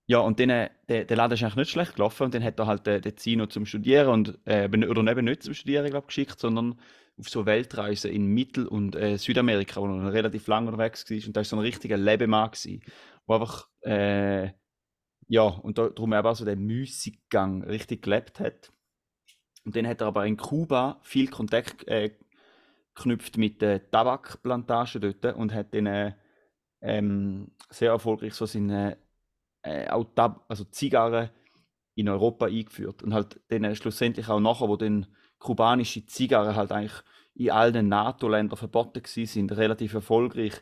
ja, 0.05 0.19
und 0.19 0.39
dann, 0.39 0.49
äh, 0.49 0.69
der, 0.89 1.05
der 1.05 1.17
Laden 1.17 1.33
ist 1.33 1.43
eigentlich 1.43 1.55
nicht 1.55 1.71
schlecht 1.71 1.95
gelaufen 1.95 2.23
und 2.23 2.33
dann 2.33 2.43
hat 2.43 2.59
er 2.59 2.67
halt 2.67 2.85
den, 2.85 3.01
den 3.01 3.17
Zino 3.17 3.45
zum 3.47 3.65
Studieren 3.65 4.09
und, 4.09 4.39
äh, 4.45 4.67
oder 4.67 5.11
eben 5.11 5.25
nicht 5.25 5.43
zum 5.43 5.53
Studieren, 5.53 5.89
glaub, 5.89 6.07
geschickt, 6.07 6.39
sondern 6.39 6.79
auf 7.17 7.29
so 7.29 7.45
Weltreisen 7.45 8.11
in 8.11 8.25
Mittel- 8.27 8.67
und 8.67 8.95
äh, 8.95 9.17
Südamerika, 9.17 9.79
wo 9.81 9.85
er 9.85 10.13
relativ 10.13 10.47
lange 10.47 10.71
unterwegs 10.71 11.09
war. 11.09 11.17
Und 11.17 11.35
da 11.35 11.39
war 11.39 11.45
so 11.45 11.55
ein 11.55 11.61
richtiger 11.61 11.97
Lebemann, 11.97 12.51
gewesen, 12.51 12.81
wo 13.27 13.35
einfach, 13.35 13.69
äh, 13.81 14.51
ja, 15.27 15.43
und 15.43 15.77
da, 15.77 15.89
darum 15.89 16.13
eben 16.13 16.27
auch 16.27 16.35
so 16.35 16.45
den 16.45 16.65
Müßiggang 16.65 17.63
richtig 17.63 18.03
gelebt 18.03 18.39
hat. 18.39 18.71
Und 19.63 19.75
dann 19.75 19.87
hat 19.87 20.01
er 20.01 20.07
aber 20.07 20.25
in 20.25 20.37
Kuba 20.37 20.99
viel 21.03 21.29
Kontakt 21.29 21.87
äh, 21.87 22.11
geknüpft 22.95 23.37
mit 23.37 23.61
den 23.61 23.81
Tabakplantagen 23.91 25.01
dort 25.01 25.35
und 25.37 25.53
hat 25.53 25.73
dann 25.73 25.85
äh, 25.85 26.13
ähm, 26.81 27.51
sehr 27.69 27.91
erfolgreich 27.91 28.33
so 28.33 28.45
seine 28.45 28.97
äh, 29.63 29.89
auch 29.89 30.05
Tab 30.15 30.45
also 30.47 30.63
Zigarren 30.65 31.29
in 31.95 32.09
Europa 32.09 32.47
eingeführt 32.47 33.03
und 33.03 33.13
halt 33.13 33.39
dann 33.49 33.63
äh, 33.63 33.75
schlussendlich 33.75 34.29
auch 34.29 34.39
nachher, 34.39 34.67
wo 34.67 34.77
dann 34.77 35.07
kubanische 35.39 36.05
Zigarren 36.05 36.55
halt 36.55 36.71
eigentlich 36.71 37.01
in 37.35 37.51
allen 37.51 37.87
NATO-Ländern 37.87 38.57
verboten 38.57 39.01
gewesen 39.01 39.25
sind, 39.25 39.57
relativ 39.57 39.93
erfolgreich, 39.93 40.53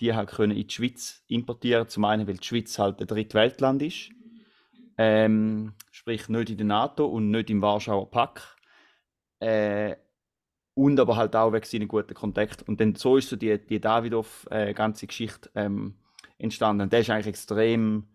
die 0.00 0.14
halt 0.14 0.30
können 0.30 0.56
in 0.56 0.66
die 0.66 0.72
Schweiz 0.72 1.24
importieren. 1.26 1.88
Zum 1.88 2.04
einen, 2.04 2.26
weil 2.26 2.36
die 2.36 2.46
Schweiz 2.46 2.78
halt 2.78 3.00
ein 3.00 3.06
Drittweltland 3.06 3.82
ist, 3.82 4.10
ähm, 4.96 5.74
sprich 5.90 6.28
nicht 6.28 6.50
in 6.50 6.58
der 6.58 6.66
NATO 6.66 7.06
und 7.06 7.30
nicht 7.30 7.50
im 7.50 7.62
Warschauer 7.62 8.10
Pakt. 8.10 8.56
Äh, 9.40 9.96
und 10.74 11.00
aber 11.00 11.16
halt 11.16 11.34
auch 11.34 11.52
wegen 11.52 11.64
seinen 11.64 11.88
guten 11.88 12.14
Kontakt. 12.14 12.62
Und 12.68 12.80
dann 12.80 12.94
so 12.94 13.16
ist 13.16 13.28
so 13.28 13.36
die, 13.36 13.58
die 13.58 13.80
Davidoff 13.80 14.46
äh, 14.50 14.72
ganze 14.74 15.08
Geschichte 15.08 15.50
ähm, 15.56 15.94
entstanden. 16.38 16.82
Und 16.82 16.92
der 16.92 17.00
ist 17.00 17.10
eigentlich 17.10 17.26
extrem 17.26 18.06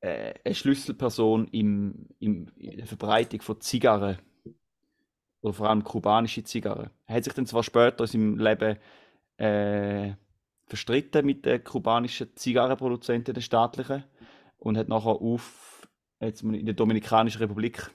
äh, 0.00 0.34
eine 0.44 0.54
Schlüsselperson 0.54 1.48
im, 1.48 2.08
im, 2.18 2.48
in 2.56 2.78
der 2.78 2.86
Verbreitung 2.86 3.42
von 3.42 3.60
Zigarren. 3.60 4.18
Oder 5.42 5.54
vor 5.54 5.70
allem 5.70 5.84
kubanische 5.84 6.44
Zigarren. 6.44 6.90
Er 7.06 7.16
hat 7.16 7.24
sich 7.24 7.32
dann 7.32 7.46
zwar 7.46 7.62
später 7.62 8.04
in 8.04 8.06
seinem 8.06 8.38
Leben 8.38 8.76
äh, 9.38 10.14
verstritten 10.66 11.24
mit 11.24 11.46
den 11.46 11.64
kubanischen 11.64 12.36
Zigarrenproduzenten, 12.36 13.34
den 13.34 13.42
staatlichen, 13.42 14.04
und 14.58 14.76
hat 14.76 14.88
nachher 14.88 15.20
auf 15.20 15.88
jetzt 16.20 16.42
in 16.42 16.66
der 16.66 16.74
Dominikanischen 16.74 17.38
Republik 17.38 17.90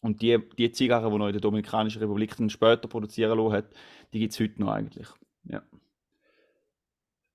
und 0.00 0.22
die, 0.22 0.38
die 0.56 0.72
Zigarren, 0.72 1.12
die 1.12 1.20
er 1.20 1.26
in 1.26 1.32
der 1.32 1.40
Dominikanischen 1.40 2.00
Republik 2.00 2.36
dann 2.36 2.48
später 2.48 2.88
produzieren 2.88 3.38
lassen 3.38 3.52
hat, 3.52 3.66
die 4.12 4.20
gibt 4.20 4.32
es 4.32 4.40
heute 4.40 4.60
noch 4.60 4.72
eigentlich. 4.72 5.08
Ja. 5.44 5.62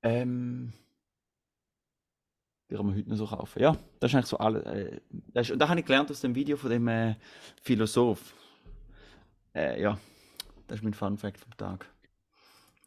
Ähm, 0.01 0.73
die 2.69 2.75
kann 2.75 2.85
man 2.85 2.95
heute 2.95 3.09
noch 3.09 3.17
so 3.17 3.27
kaufen. 3.27 3.61
Ja, 3.61 3.77
das 3.99 4.11
ist 4.11 4.15
eigentlich 4.15 4.25
so 4.27 4.37
alles. 4.37 4.63
Äh, 4.65 5.01
das 5.33 5.47
ist, 5.47 5.51
und 5.51 5.59
da 5.59 5.69
habe 5.69 5.79
ich 5.79 5.85
gelernt 5.85 6.09
aus 6.09 6.21
dem 6.21 6.33
Video 6.35 6.57
von 6.57 6.69
dem 6.69 6.87
äh, 6.87 7.15
Philosoph. 7.61 8.33
Äh, 9.53 9.81
ja, 9.81 9.99
das 10.67 10.79
ist 10.79 10.83
mein 10.83 10.93
Fun 10.93 11.17
Fact 11.17 11.39
vom 11.39 11.55
Tag. 11.57 11.87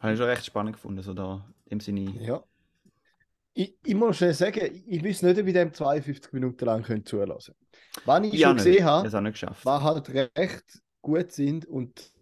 Habe 0.01 0.13
ich 0.13 0.19
schon 0.19 0.29
recht 0.29 0.45
spannend 0.45 0.75
gefunden, 0.75 1.03
so 1.03 1.15
da 1.15 1.45
dem 1.71 1.81
Sinne. 1.81 2.13
Ja. 2.21 2.43
Ich, 3.55 3.77
ich 3.85 3.95
muss 3.95 4.17
schnell 4.17 4.35
sagen, 4.35 4.83
ich 4.87 5.05
weiß 5.05 5.23
nicht, 5.23 5.39
ob 5.39 5.47
ich 5.47 5.53
dem 5.53 5.73
52 5.73 6.33
Minuten 6.33 6.65
lang 6.65 6.83
könnt 6.83 7.09
zulassen 7.09 7.55
Wann 8.05 8.23
ich 8.25 8.35
Ich 8.35 8.47
auch 8.47 8.51
schon 8.51 8.59
gesehen 8.59 8.75
Ich 8.77 8.83
habe 8.85 9.57
was 9.65 9.83
halt 9.83 10.09
recht 10.11 10.65
gut 11.03 11.33
sind 11.33 11.67
und 11.67 12.13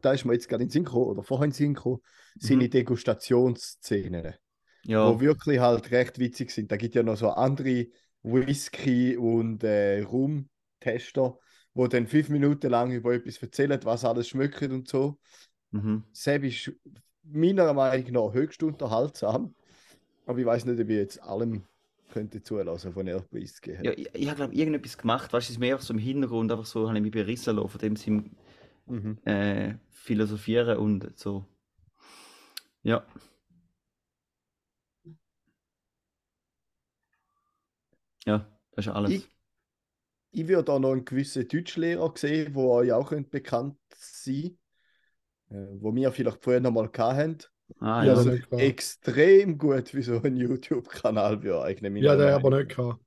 da 0.00 0.12
ist 0.12 0.24
mir 0.24 0.32
jetzt 0.32 0.48
gerade 0.48 0.62
in 0.62 0.68
den 0.68 0.72
Sinn 0.72 0.84
gekommen, 0.84 1.06
oder 1.06 1.22
vorhin 1.22 1.44
in 1.44 1.50
den 1.50 1.54
Sinn 1.56 1.74
gekommen, 1.74 2.00
sind 2.38 2.56
Mhm. 2.56 2.60
die 2.60 2.70
Degustationsszenen, 2.70 4.34
Ja, 4.84 5.06
wo 5.06 5.20
wirklich 5.20 5.60
halt 5.60 5.90
recht 5.90 6.18
witzig 6.18 6.50
sind. 6.50 6.70
Da 6.72 6.76
gibt 6.76 6.94
ja 6.94 7.02
noch 7.02 7.16
so 7.16 7.30
andere 7.30 7.86
Whisky- 8.22 9.16
und 9.16 9.64
äh, 9.64 10.02
Rum-Tester, 10.02 11.38
wo 11.74 11.86
dann 11.86 12.06
fünf 12.06 12.28
Minuten 12.28 12.70
lang 12.70 12.90
über 12.92 13.14
etwas 13.14 13.38
erzählen, 13.38 13.80
was 13.84 14.04
alles 14.04 14.28
schmeckt 14.28 14.62
und 14.62 14.88
so. 14.88 15.18
Mhm. 15.72 16.04
Sepp 16.12 16.44
ist 16.44 16.72
meiner 17.22 17.72
Meinung 17.72 18.12
nach 18.12 18.32
höchst 18.32 18.62
unterhaltsam. 18.62 19.54
Aber 20.26 20.38
ich 20.38 20.46
weiß 20.46 20.64
nicht, 20.66 20.80
ob 20.80 20.88
ich 20.88 20.96
jetzt 20.96 21.22
allem 21.22 21.64
könnte 22.12 22.42
zulassen 22.42 22.92
von 22.92 23.06
er 23.06 23.20
preisgeben. 23.20 23.84
Ja, 23.84 23.92
ich, 23.92 24.08
ich 24.14 24.26
habe 24.26 24.36
glaube 24.36 24.54
irgendetwas 24.54 24.98
gemacht, 24.98 25.32
es 25.32 25.50
ist 25.50 25.58
mehr 25.58 25.78
so 25.78 25.92
im 25.94 25.98
Hintergrund, 25.98 26.50
einfach 26.50 26.66
so, 26.66 26.88
habe 26.88 26.98
ich 26.98 27.02
mich 27.02 27.12
berissen 27.12 27.56
lassen, 27.56 27.68
von 27.68 27.78
dem 27.80 27.96
sie 27.96 28.22
Mhm. 28.86 29.18
äh, 29.24 29.74
philosophieren 29.90 30.78
und 30.78 31.18
so. 31.18 31.44
Ja. 32.82 33.04
Ja, 38.26 38.46
das 38.72 38.86
ist 38.86 38.92
alles. 38.92 39.10
Ich, 39.10 39.28
ich 40.32 40.48
würde 40.48 40.64
da 40.64 40.78
noch 40.78 40.92
einen 40.92 41.04
gewissen 41.04 41.46
Deutschlehrer 41.48 42.12
sehen, 42.16 42.54
wo 42.54 42.72
euch 42.74 42.92
auch 42.92 43.08
könnte 43.08 43.30
bekannt 43.30 43.76
sein 43.96 44.56
äh, 45.50 45.66
wo 45.80 45.94
wir 45.94 46.12
vielleicht 46.12 46.42
vorher 46.42 46.60
noch 46.60 46.70
mal 46.70 46.90
hatten. 46.96 47.38
ah, 47.80 48.04
Ja. 48.04 48.14
Also 48.14 48.30
extrem 48.52 49.58
gut 49.58 49.88
für 49.88 50.02
so 50.02 50.20
einen 50.22 50.36
YouTube-Kanal 50.36 51.38
bei 51.38 51.52
euch. 51.52 51.82
nämlich 51.82 52.04
Ja, 52.04 52.16
der 52.16 52.36
aber 52.36 52.50
nicht 52.58 52.76
gehabt. 52.76 53.00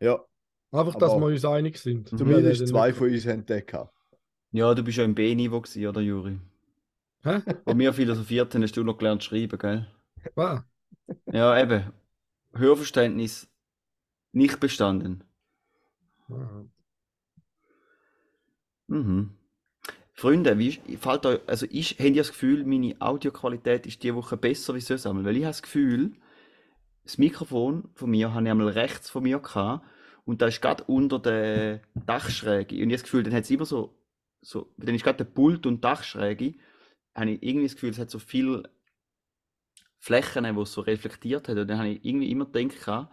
Ja, 0.00 0.24
Einfach, 0.72 0.94
dass 0.96 1.14
wir 1.16 1.26
uns 1.26 1.44
einig 1.44 1.78
sind. 1.78 2.12
Mhm. 2.12 2.18
zumindest 2.18 2.68
zwei 2.68 2.92
von 2.92 3.10
uns 3.10 3.26
haben 3.26 3.44
den 3.44 3.66
gehabt. 3.66 3.92
ja, 4.52 4.74
du 4.74 4.82
bist 4.82 4.98
ja 4.98 5.04
im 5.04 5.14
B-Niveau 5.14 5.60
gewesen, 5.60 5.86
oder 5.86 6.00
Juri? 6.00 6.38
Hä? 7.22 7.40
Wo 7.66 7.76
wir 7.76 7.92
philosophiert 7.92 8.54
haben, 8.54 8.62
hast 8.62 8.76
du 8.76 8.82
noch 8.84 8.96
gelernt 8.98 9.22
zu 9.22 9.28
schreiben, 9.30 9.58
gell? 9.58 9.86
Ah, 10.36 10.62
Ja, 11.32 11.60
eben. 11.60 11.92
Hörverständnis 12.54 13.48
nicht 14.32 14.60
bestanden. 14.60 15.24
ah. 16.30 16.64
Mhm. 18.90 19.36
Freunde, 20.12 20.58
wie 20.58 20.72
fällt 20.98 21.24
euch, 21.24 21.40
also 21.46 21.64
ich 21.70 21.98
habe 21.98 22.12
das 22.12 22.28
Gefühl, 22.28 22.66
meine 22.66 22.94
Audioqualität 23.00 23.86
ist 23.86 24.02
diese 24.02 24.16
Woche 24.16 24.36
besser 24.36 24.74
wie 24.74 24.80
sonst 24.80 25.06
einmal, 25.06 25.24
weil 25.24 25.36
ich 25.36 25.44
habe 25.44 25.52
das 25.52 25.62
Gefühl, 25.62 26.12
das 27.04 27.16
Mikrofon 27.16 27.88
von 27.94 28.10
mir 28.10 28.34
habe 28.34 28.44
ich 28.44 28.50
einmal 28.50 28.68
rechts 28.68 29.08
von 29.08 29.22
mir 29.22 29.38
gehabt 29.38 29.86
und 30.26 30.42
da 30.42 30.48
ist 30.48 30.60
gerade 30.60 30.84
unter 30.84 31.18
der 31.20 31.80
Dachschräge 31.94 32.74
und 32.74 32.80
ich 32.80 32.82
habe 32.82 32.92
das 32.92 33.02
Gefühl, 33.04 33.22
dann 33.22 33.32
hat 33.32 33.44
es 33.44 33.50
immer 33.50 33.64
so, 33.64 33.96
so, 34.42 34.74
dann 34.76 34.94
ist 34.94 35.04
gerade 35.04 35.24
der 35.24 35.32
Pult 35.32 35.64
und 35.64 35.82
Dachschräge, 35.82 36.54
habe 37.14 37.30
ich 37.30 37.42
irgendwie 37.42 37.66
das 37.66 37.74
Gefühl, 37.76 37.90
es 37.90 37.98
hat 37.98 38.10
so 38.10 38.18
viel 38.18 38.68
Flächen, 39.98 40.54
wo 40.54 40.62
es 40.62 40.72
so 40.72 40.82
reflektiert 40.82 41.48
hat 41.48 41.56
und 41.56 41.66
dann 41.66 41.78
habe 41.78 41.88
ich 41.88 42.04
irgendwie 42.04 42.30
immer 42.30 42.44
gedacht, 42.44 43.08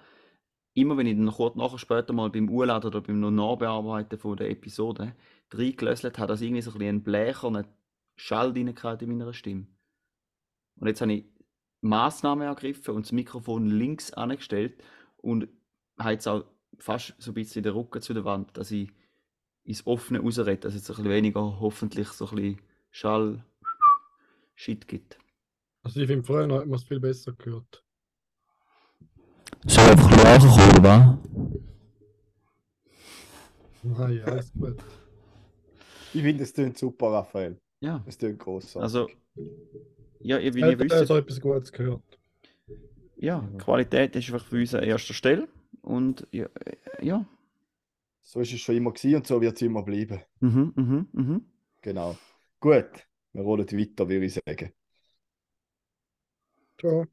immer 0.78 0.96
wenn 0.96 1.08
ich 1.08 1.18
dann 1.18 1.32
kurz 1.32 1.56
nachher 1.56 1.80
später 1.80 2.14
mal 2.14 2.30
beim 2.30 2.50
Urladen 2.50 2.90
oder 2.90 3.02
beim 3.02 3.20
Nachbearbeiten 3.20 4.20
von 4.20 4.38
der 4.38 4.52
Episode 4.52 5.16
reingelöselt 5.52 6.20
habe, 6.20 6.28
dass 6.28 6.42
irgendwie 6.42 6.62
so 6.62 6.72
ein 6.72 7.04
bisschen 7.04 7.56
ein 7.56 7.68
Schall 8.16 8.56
in 8.56 8.76
meiner 9.08 9.34
Stimme. 9.34 9.66
Und 10.80 10.88
jetzt 10.88 11.02
habe 11.02 11.14
ich 11.14 11.26
Maßnahmen 11.82 12.48
ergriffen 12.48 12.94
und 12.94 13.08
das 13.08 13.12
Mikrofon 13.12 13.68
links 13.68 14.14
angestellt 14.14 14.84
und 15.18 15.48
habe 15.98 16.12
jetzt 16.12 16.28
auch 16.28 16.46
fast 16.78 17.16
so 17.18 17.32
ein 17.32 17.34
bisschen 17.34 17.64
den 17.64 17.74
Rücken 17.74 18.02
zu 18.02 18.14
der 18.14 18.26
Wand, 18.26 18.56
dass 18.56 18.70
ich 18.70 18.92
ins 19.64 19.86
Offene 19.88 20.20
rausrede, 20.20 20.58
dass 20.58 20.76
es 20.76 20.82
jetzt 20.82 20.92
ein 20.92 20.98
bisschen 20.98 21.12
weniger 21.12 21.60
hoffentlich 21.60 22.10
so 22.10 22.28
ein 22.30 22.36
bisschen 22.36 22.62
Schall 22.92 23.44
Shit 24.54 24.88
gibt. 24.88 25.18
Also 25.82 26.02
ich 26.02 26.08
finde, 26.08 26.24
früher 26.24 26.44
hat 26.44 26.68
man 26.68 26.74
es 26.74 26.84
viel 26.84 27.00
besser 27.00 27.34
gehört. 27.34 27.84
Soll 29.68 29.90
einfach 29.92 30.10
nachkommen, 30.12 30.78
oder 30.80 31.20
Nein, 33.84 34.22
alles 34.26 34.52
gut. 34.54 34.78
Ich 36.14 36.22
finde, 36.22 36.44
es 36.44 36.54
klingt 36.54 36.78
super, 36.78 37.12
Raphael. 37.12 37.60
Ja, 37.80 38.04
Es 38.08 38.18
klingt 38.18 38.40
großartig. 38.40 38.82
also, 38.82 39.08
ja, 40.20 40.40
ihr- 40.40 40.54
wie 40.56 40.62
ihr 40.62 40.80
wisst, 40.80 41.08
so 41.08 41.16
etwas 41.16 41.40
Gutes 41.40 41.72
gehört? 41.72 42.02
ja, 43.18 43.48
Qualität 43.58 44.16
ist 44.16 44.32
einfach 44.32 44.46
für 44.46 44.58
uns 44.60 44.74
an 44.74 44.84
erster 44.84 45.14
Stelle. 45.14 45.48
Und 45.82 46.28
ja, 46.32 46.48
ja. 47.02 47.26
So 48.22 48.42
ist 48.42 48.52
es 48.52 48.60
schon 48.60 48.76
immer 48.76 48.92
gewesen 48.92 49.16
und 49.16 49.28
so 49.28 49.40
wird 49.40 49.56
es 49.56 49.62
immer 49.62 49.84
bleiben. 49.84 50.22
Mhm, 50.42 50.74
mhm, 50.76 51.08
mhm. 51.14 51.46
Genau. 51.82 52.18
Gut, 52.60 53.08
wir 53.34 53.42
rollen 53.44 53.66
weiter, 53.72 54.10
würde 54.10 54.26
ich 54.26 54.34
sagen. 54.34 54.74
Ja, 56.82 57.06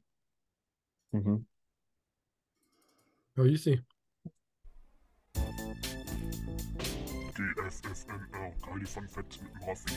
Mhm. 1.11 1.45
Ja 3.37 3.43
easy. 3.45 3.81
GFFNR, 7.35 8.53
geile 8.65 8.85
Fun 8.85 9.07
Facts 9.07 9.41
mit 9.41 9.51
dem 9.53 9.63
Raffi. 9.67 9.93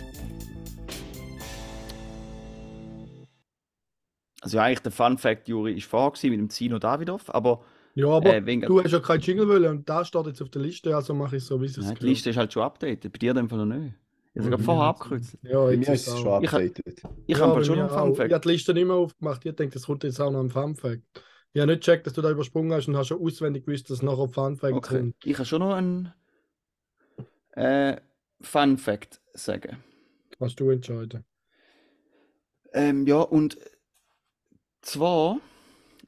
Also 4.40 4.56
ja, 4.56 4.64
eigentlich 4.64 4.80
der 4.80 4.92
Fun 4.92 5.18
Fact, 5.18 5.48
Juri, 5.48 5.74
ist 5.74 5.86
vorher 5.86 6.10
gewesen 6.12 6.30
mit 6.30 6.38
dem 6.40 6.50
Zino 6.50 6.78
Davidov, 6.78 7.28
aber 7.34 7.64
Ja, 7.94 8.08
aber 8.08 8.36
äh, 8.36 8.46
wegen, 8.46 8.62
du 8.62 8.82
hast 8.82 8.92
ja 8.92 9.00
keinen 9.00 9.20
Jingle 9.20 9.48
wollen 9.48 9.64
und 9.70 9.88
da 9.88 10.04
steht 10.04 10.26
jetzt 10.26 10.40
auf 10.42 10.50
der 10.50 10.62
Liste, 10.62 10.94
also 10.94 11.14
mache 11.14 11.36
ich 11.36 11.44
so, 11.44 11.60
wie 11.60 11.66
es 11.66 11.76
Nein, 11.76 11.94
die. 11.96 12.06
Liste 12.06 12.30
ist 12.30 12.36
halt 12.36 12.52
schon 12.52 12.62
updated, 12.62 13.12
bei 13.12 13.18
dir 13.18 13.34
dem 13.34 13.48
Fall 13.48 13.58
noch 13.66 13.76
nicht. 13.76 13.94
Ich 14.34 14.40
habe 14.40 14.50
Ja, 14.50 14.56
sogar 14.56 14.58
vorher 14.60 14.84
abgekürzt. 14.90 15.38
Ja, 15.42 15.64
Bei 15.64 15.70
jetzt 15.72 15.88
mir 15.88 15.94
ist 15.94 16.06
es 16.06 16.18
schon 16.18 16.44
Ich 16.44 16.52
updated. 16.52 17.02
Ich 17.26 17.38
Ja, 17.38 17.46
habe 17.46 17.64
schon 17.64 17.78
einen. 17.80 17.88
Fun 17.88 18.12
Ich 18.12 18.20
habe 18.20 18.28
Fact. 18.30 18.44
die 18.44 18.48
Liste 18.48 18.74
nicht 18.74 18.86
mehr 18.86 18.96
aufgemacht. 18.96 19.44
Ich 19.44 19.56
denke, 19.56 19.74
das 19.74 19.86
kommt 19.86 20.04
jetzt 20.04 20.20
auch 20.20 20.30
noch 20.30 20.40
ein 20.40 20.50
Fun 20.50 20.76
Fact. 20.76 21.02
Ich 21.52 21.60
habe 21.60 21.72
nicht 21.72 21.80
gecheckt, 21.84 22.06
dass 22.06 22.12
du 22.12 22.22
da 22.22 22.30
übersprungen 22.30 22.72
hast 22.72 22.88
und 22.88 22.96
hast 22.96 23.08
schon 23.08 23.20
auswendig 23.20 23.64
gewusst, 23.66 23.90
dass 23.90 24.02
nachher 24.02 24.28
Fun 24.28 24.56
Fact 24.56 24.74
Okay. 24.74 24.98
kommt. 24.98 25.16
Ich 25.24 25.34
habe 25.34 25.46
schon 25.46 25.60
noch 25.60 25.74
einen 25.74 26.12
äh, 27.52 27.96
Fun 28.40 28.78
Fact 28.78 29.20
sagen. 29.34 29.82
Kannst 30.38 30.60
du 30.60 30.70
entscheiden. 30.70 31.24
Ähm, 32.72 33.06
ja, 33.06 33.20
und 33.20 33.58
zwar 34.82 35.40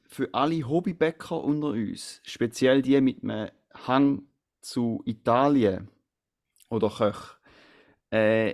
für 0.07 0.33
alle 0.33 0.67
Hobbybäcker 0.67 1.43
unter 1.43 1.69
uns, 1.69 2.21
speziell 2.23 2.81
die 2.81 3.01
mit 3.01 3.23
einem 3.23 3.49
Hang 3.73 4.23
zu 4.61 5.01
Italien 5.05 5.89
oder 6.69 6.89
Köch, 6.89 7.37
äh, 8.11 8.53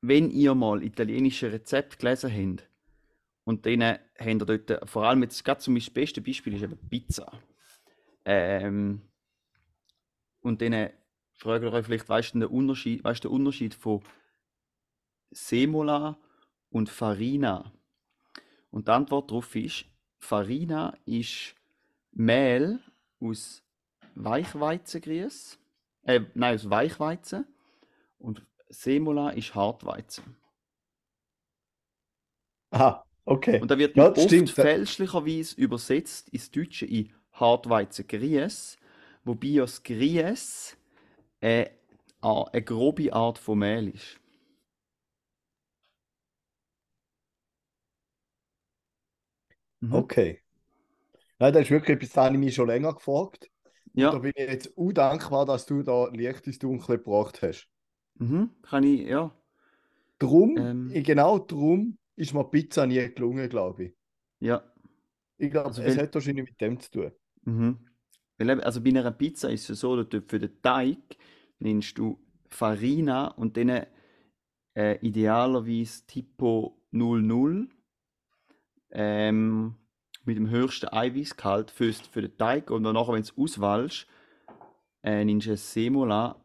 wenn 0.00 0.30
ihr 0.30 0.54
mal 0.54 0.82
italienische 0.82 1.52
Rezepte 1.52 1.96
gelesen 1.96 2.30
habt 2.32 2.65
und 3.46 3.64
denen 3.64 3.98
habt 4.18 4.26
ihr 4.26 4.58
dort, 4.58 4.90
vor 4.90 5.04
allem 5.04 5.22
jetzt 5.22 5.44
gerade 5.44 5.60
zum 5.60 5.74
Beispiel, 5.74 6.02
das 6.02 6.12
beste 6.12 6.20
Beispiel 6.20 6.54
ist 6.54 6.62
eben 6.62 6.88
Pizza. 6.88 7.30
Ähm, 8.24 9.02
und 10.40 10.60
denen 10.60 10.90
fragt 11.36 11.62
ihr 11.62 11.72
euch 11.72 11.86
vielleicht, 11.86 12.08
weißt 12.08 12.34
du 12.34 12.40
den 12.40 12.48
Unterschied, 12.48 13.04
weißt 13.04 13.22
du 13.22 13.28
den 13.28 13.36
Unterschied 13.36 13.72
von 13.74 14.02
Semola 15.30 16.18
und 16.70 16.88
Farina? 16.88 17.72
Und 18.70 18.88
die 18.88 18.92
Antwort 18.92 19.30
darauf 19.30 19.54
ist, 19.54 19.84
Farina 20.18 20.98
ist 21.04 21.54
Mehl 22.10 22.80
aus 23.20 23.62
Weichweizengrieß, 24.16 25.56
äh, 26.02 26.20
nein, 26.34 26.56
aus 26.56 26.68
Weichweizen 26.68 27.46
und 28.18 28.44
Semola 28.68 29.30
ist 29.30 29.54
Hartweizen. 29.54 30.36
Aha, 32.70 33.05
okay. 33.26 33.60
Und 33.60 33.70
da 33.70 33.78
wird 33.78 33.94
Ja, 33.94 34.10
oft 34.14 34.50
das 34.50 34.50
stimmt. 34.50 34.50
fälschlicherweise 34.50 35.56
übersetzt 35.60 36.28
ins 36.30 36.50
Deutsche 36.50 36.86
in 36.86 37.12
Hartweizen-Grieß, 37.32 38.78
wobei 39.24 39.48
ja 39.48 39.62
das 39.62 39.82
Grieß 39.82 40.76
äh, 41.40 41.66
a- 42.22 42.44
eine 42.44 42.62
grobe 42.62 43.12
Art 43.12 43.38
von 43.38 43.60
Mehl 43.60 43.88
ist. 43.90 44.20
Mhm. 49.80 50.10
Okay. 50.10 50.42
Nein, 51.38 51.52
das 51.54 51.64
ist 51.64 51.70
wirklich 51.70 51.96
etwas, 51.96 52.10
das 52.10 52.24
habe 52.26 52.34
ich 52.36 52.40
mich 52.40 52.54
schon 52.54 52.68
länger 52.68 52.94
gefragt. 52.94 53.50
Da 54.10 54.18
Ja, 54.18 54.20
bin 54.20 54.32
ich 54.36 54.48
jetzt 54.48 54.78
auch 54.78 54.92
dankbar, 54.92 55.46
dass 55.46 55.66
du 55.66 55.82
da 55.84 56.08
Licht 56.10 56.46
ins 56.46 56.58
Dunkle 56.60 56.98
gebracht 56.98 57.42
hast. 57.42 57.68
mhm. 58.18 58.50
kann 58.62 58.84
ich, 58.84 59.06
ja. 59.08 59.30
Drum, 60.18 60.56
Ähm. 60.56 60.98
genau 61.04 61.38
drum 61.38 61.96
ist 62.16 62.34
mir 62.34 62.44
Pizza 62.44 62.86
nie 62.86 63.12
gelungen, 63.14 63.48
glaube 63.48 63.84
ich. 63.84 63.94
Ja. 64.40 64.62
Ich 65.38 65.50
glaube, 65.50 65.68
Also 65.68 65.82
es 65.82 65.96
wenn- 65.96 66.02
hat 66.04 66.14
wahrscheinlich 66.14 66.46
mit 66.46 66.60
dem 66.60 66.80
zu 66.80 66.90
tun. 66.90 67.12
Mhm. 67.42 67.78
Weil 68.38 68.60
also 68.62 68.82
bei 68.82 68.90
einer 68.90 69.10
Pizza 69.12 69.50
ist 69.50 69.70
es 69.70 69.80
so, 69.80 69.96
dass 69.96 70.08
du 70.08 70.22
für 70.22 70.38
den 70.38 70.60
Teig 70.62 70.98
nimmst 71.58 71.96
du 71.98 72.18
Farina 72.48 73.28
und 73.28 73.56
dann 73.56 73.86
äh, 74.74 74.98
idealerweise 75.00 76.06
Tipo 76.06 76.82
00 76.90 77.68
ähm, 78.90 79.74
mit 80.24 80.36
dem 80.36 80.50
höchsten 80.50 80.88
Eiweißgehalt 80.92 81.70
fürs, 81.70 82.00
für 82.00 82.22
den 82.22 82.36
Teig 82.36 82.70
und 82.70 82.82
dann 82.84 82.94
nachher, 82.94 83.12
wenn 83.14 83.22
du 83.22 83.28
es 83.28 83.36
auswählst, 83.38 84.06
äh, 85.02 85.24
nimmst 85.24 85.46
du 85.46 85.52
ein 85.52 85.56
Semola 85.56 86.44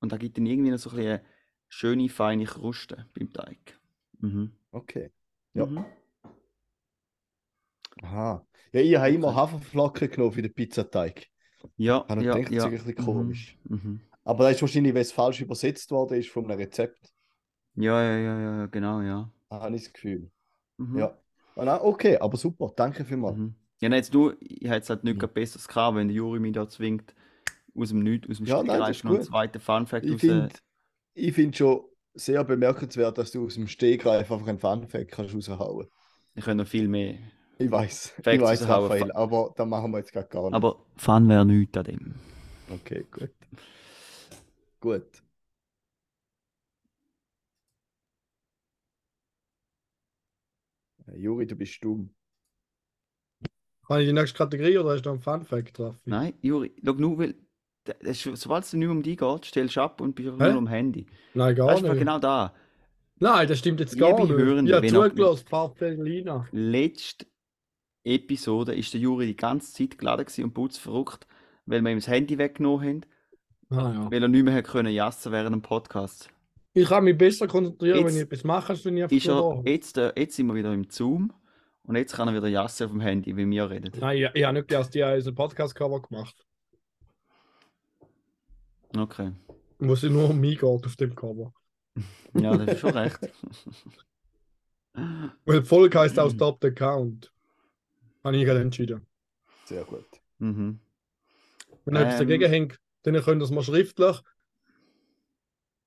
und 0.00 0.12
da 0.12 0.16
gibt 0.16 0.36
dann 0.38 0.46
irgendwie 0.46 0.70
noch 0.70 0.78
so 0.78 0.90
eine 0.90 1.22
schöne, 1.68 2.08
feine 2.08 2.44
Kruste 2.44 3.06
beim 3.14 3.32
Teig. 3.32 3.78
Mhm. 4.20 4.52
Okay. 4.72 5.10
Ja. 5.54 5.66
Mhm. 5.66 5.84
Aha. 8.02 8.46
Ja, 8.72 8.80
ich 8.80 8.96
habe 8.96 9.10
immer. 9.10 9.34
Haferflocken 9.34 10.10
genommen 10.10 10.32
für 10.32 10.42
den 10.42 10.54
Pizzateig. 10.54 11.26
Ja, 11.76 12.06
Habe 12.08 12.20
ich 12.20 12.26
ja, 12.26 12.34
gedacht, 12.34 12.52
das 12.56 12.64
ja. 12.64 12.66
ist 12.68 12.86
ein 12.86 12.94
bisschen 12.94 13.02
Mhm. 13.02 13.06
komisch. 13.06 13.58
Mhm. 13.64 14.00
Aber 14.24 14.44
das 14.44 14.56
ist 14.56 14.62
wahrscheinlich, 14.62 14.94
weil 14.94 15.02
es 15.02 15.12
falsch 15.12 15.40
übersetzt 15.40 15.90
worden 15.90 16.18
ist 16.18 16.28
von 16.30 16.44
einem 16.44 16.58
Rezept. 16.58 17.12
Ja, 17.74 18.02
ja, 18.02 18.16
ja, 18.18 18.40
ja, 18.40 18.66
genau, 18.66 19.00
ja. 19.00 19.30
Da 19.48 19.60
habe 19.60 19.76
ich 19.76 19.84
das 19.84 19.92
Gefühl. 19.92 20.30
Mhm. 20.78 20.98
Ja. 20.98 21.16
Ah, 21.56 21.80
okay, 21.82 22.16
aber 22.16 22.36
super, 22.36 22.72
danke 22.74 23.04
vielmals. 23.04 23.36
Mhm. 23.36 23.54
Ja, 23.80 23.88
nein, 23.88 23.98
jetzt 23.98 24.14
du, 24.14 24.32
ich 24.40 24.68
hätte 24.68 24.82
es 24.82 24.90
halt 24.90 25.04
nicht 25.04 25.18
gerade 25.18 25.32
besseres 25.32 25.66
gehabt, 25.68 25.96
wenn 25.96 26.08
der 26.08 26.16
Juri 26.16 26.38
mich 26.38 26.52
da 26.52 26.68
zwingt, 26.68 27.14
aus 27.74 27.90
dem 27.90 28.00
Nichts, 28.02 28.28
aus 28.30 28.36
dem 28.38 28.46
Ja, 28.46 28.62
das 28.62 28.98
Stegreif 28.98 29.04
noch 29.04 29.12
einen 29.12 29.22
zweiten 29.22 29.60
Funfact 29.60 30.04
Ich 30.06 30.12
raus. 30.12 30.20
finde 30.20 30.48
ich 31.14 31.32
find 31.34 31.56
schon 31.56 31.84
sehr 32.14 32.44
bemerkenswert, 32.44 33.18
dass 33.18 33.30
du 33.30 33.46
aus 33.46 33.54
dem 33.54 33.68
Stegreif 33.68 34.30
einfach 34.30 34.46
einen 34.46 34.58
Funfact 34.58 35.10
kannst 35.10 35.34
raushauen. 35.34 35.88
Ich 36.34 36.44
könnte 36.44 36.64
noch 36.64 36.70
viel 36.70 36.88
mehr. 36.88 37.18
Ich 37.58 37.70
weiß, 37.70 38.14
ich 38.18 38.40
weiß. 38.40 38.66
Raphael, 38.68 39.12
aber 39.12 39.52
da 39.56 39.66
machen 39.66 39.90
wir 39.90 39.98
jetzt 39.98 40.12
gerade 40.12 40.28
gar 40.28 40.44
nicht. 40.44 40.54
Aber 40.54 40.84
Fun 40.96 41.28
wäre 41.28 41.44
nichts 41.44 41.76
an 41.76 41.84
dem. 41.84 42.14
Okay, 42.70 43.06
gut. 43.10 43.30
Gut. 44.80 45.22
Äh, 51.06 51.18
Juri, 51.18 51.46
du 51.46 51.56
bist 51.56 51.72
stumm. 51.72 52.14
Habe 53.88 54.02
ich 54.02 54.08
die 54.08 54.14
nächste 54.14 54.38
Kategorie 54.38 54.78
oder 54.78 54.90
hast 54.90 55.02
du 55.02 55.10
noch 55.10 55.14
einen 55.26 55.44
Fun-Fact 55.44 55.78
drauf? 55.78 55.96
Nein, 56.04 56.34
Juri, 56.40 56.72
schau 56.82 56.92
nur, 56.92 57.18
weil 57.18 57.34
sobald 58.12 58.64
es 58.64 58.72
nicht 58.72 58.80
mehr 58.86 58.90
um 58.90 59.02
dich 59.02 59.18
geht, 59.18 59.44
stellst 59.44 59.76
du 59.76 59.80
ab 59.80 60.00
und 60.00 60.14
bist 60.14 60.28
nur 60.28 60.42
am 60.42 60.66
Handy. 60.66 61.06
Nein, 61.34 61.54
gar 61.54 61.68
Weißt 61.68 61.82
nicht. 61.82 61.98
genau 61.98 62.18
da. 62.18 62.54
Nein, 63.18 63.46
das 63.48 63.58
stimmt 63.58 63.80
jetzt 63.80 63.98
gar 63.98 64.18
nicht. 64.18 64.30
Hörende, 64.30 64.70
ich 64.82 64.92
habe 64.94 64.98
auch- 65.06 65.08
zugelassen, 65.10 65.46
Pfarrfellina. 65.46 66.46
Letzte 66.52 67.26
Episode 68.04 68.74
ist 68.74 68.92
der 68.94 69.00
Juri 69.00 69.26
die 69.26 69.36
ganze 69.36 69.72
Zeit 69.74 69.98
geladen 69.98 70.26
und 70.42 70.54
putzverrückt, 70.54 71.26
weil 71.66 71.82
wir 71.82 71.90
ihm 71.90 71.98
das 71.98 72.08
Handy 72.08 72.38
weggenommen 72.38 72.86
haben, 72.88 73.00
Ah, 73.70 73.92
ja. 73.92 74.10
weil 74.10 74.22
er 74.22 74.28
nicht 74.28 74.42
mehr 74.44 74.54
hat 74.54 74.64
können 74.64 74.92
jassen 74.92 75.32
während 75.32 75.54
dem 75.54 75.62
Podcast. 75.62 76.30
Ich 76.72 76.88
kann 76.88 77.04
mich 77.04 77.18
besser 77.18 77.46
konzentrieren, 77.46 77.98
Jetzt 77.98 78.06
wenn 78.06 78.14
ich 78.16 78.22
etwas 78.22 78.44
mache, 78.44 78.70
als 78.70 78.84
wenn 78.84 78.96
ich 78.96 79.10
Ist 79.12 79.26
er, 79.28 79.62
jetzt, 79.66 79.98
äh, 79.98 80.12
jetzt 80.16 80.36
sind 80.36 80.46
wir 80.46 80.54
wieder 80.54 80.72
im 80.72 80.88
Zoom 80.88 81.32
und 81.82 81.96
jetzt 81.96 82.14
kann 82.14 82.28
er 82.28 82.34
wieder 82.34 82.48
jassen 82.48 82.84
auf 82.86 82.90
dem 82.92 83.00
Handy, 83.00 83.36
wie 83.36 83.48
wir 83.50 83.68
reden. 83.68 83.92
Nein, 84.00 84.16
ich, 84.16 84.30
ich 84.34 84.44
habe 84.44 84.58
nicht 84.58 84.72
erst 84.72 84.94
die 84.94 85.02
unseren 85.02 85.34
Podcast-Cover 85.34 86.00
gemacht. 86.02 86.46
Okay. 88.96 89.32
Wo 89.78 89.92
es 89.92 90.02
nur 90.02 90.30
um 90.30 90.40
mich 90.40 90.58
geht 90.58 90.64
auf 90.64 90.96
dem 90.96 91.14
Cover. 91.14 91.52
Ja, 92.34 92.56
das 92.56 92.74
ist 92.74 92.80
schon 92.80 92.96
recht. 92.96 93.18
Weil 95.44 95.60
die 95.60 95.66
Folge 95.66 95.98
heisst 95.98 96.18
auch 96.18 96.30
Stop 96.30 96.58
the 96.62 96.70
Count. 96.70 97.32
Habe 98.24 98.36
ich 98.36 98.44
gerade 98.44 98.60
entschieden. 98.60 99.06
Sehr 99.64 99.84
gut. 99.84 100.04
mhm. 100.38 100.80
Wenn 101.84 101.94
ihr 101.96 102.00
etwas 102.02 102.20
Ähm. 102.20 102.28
dagegen 102.28 102.50
hängt, 102.50 102.80
dann 103.02 103.14
könnt 103.22 103.40
ihr 103.40 103.44
es 103.44 103.50
mal 103.50 103.62
schriftlich 103.62 104.20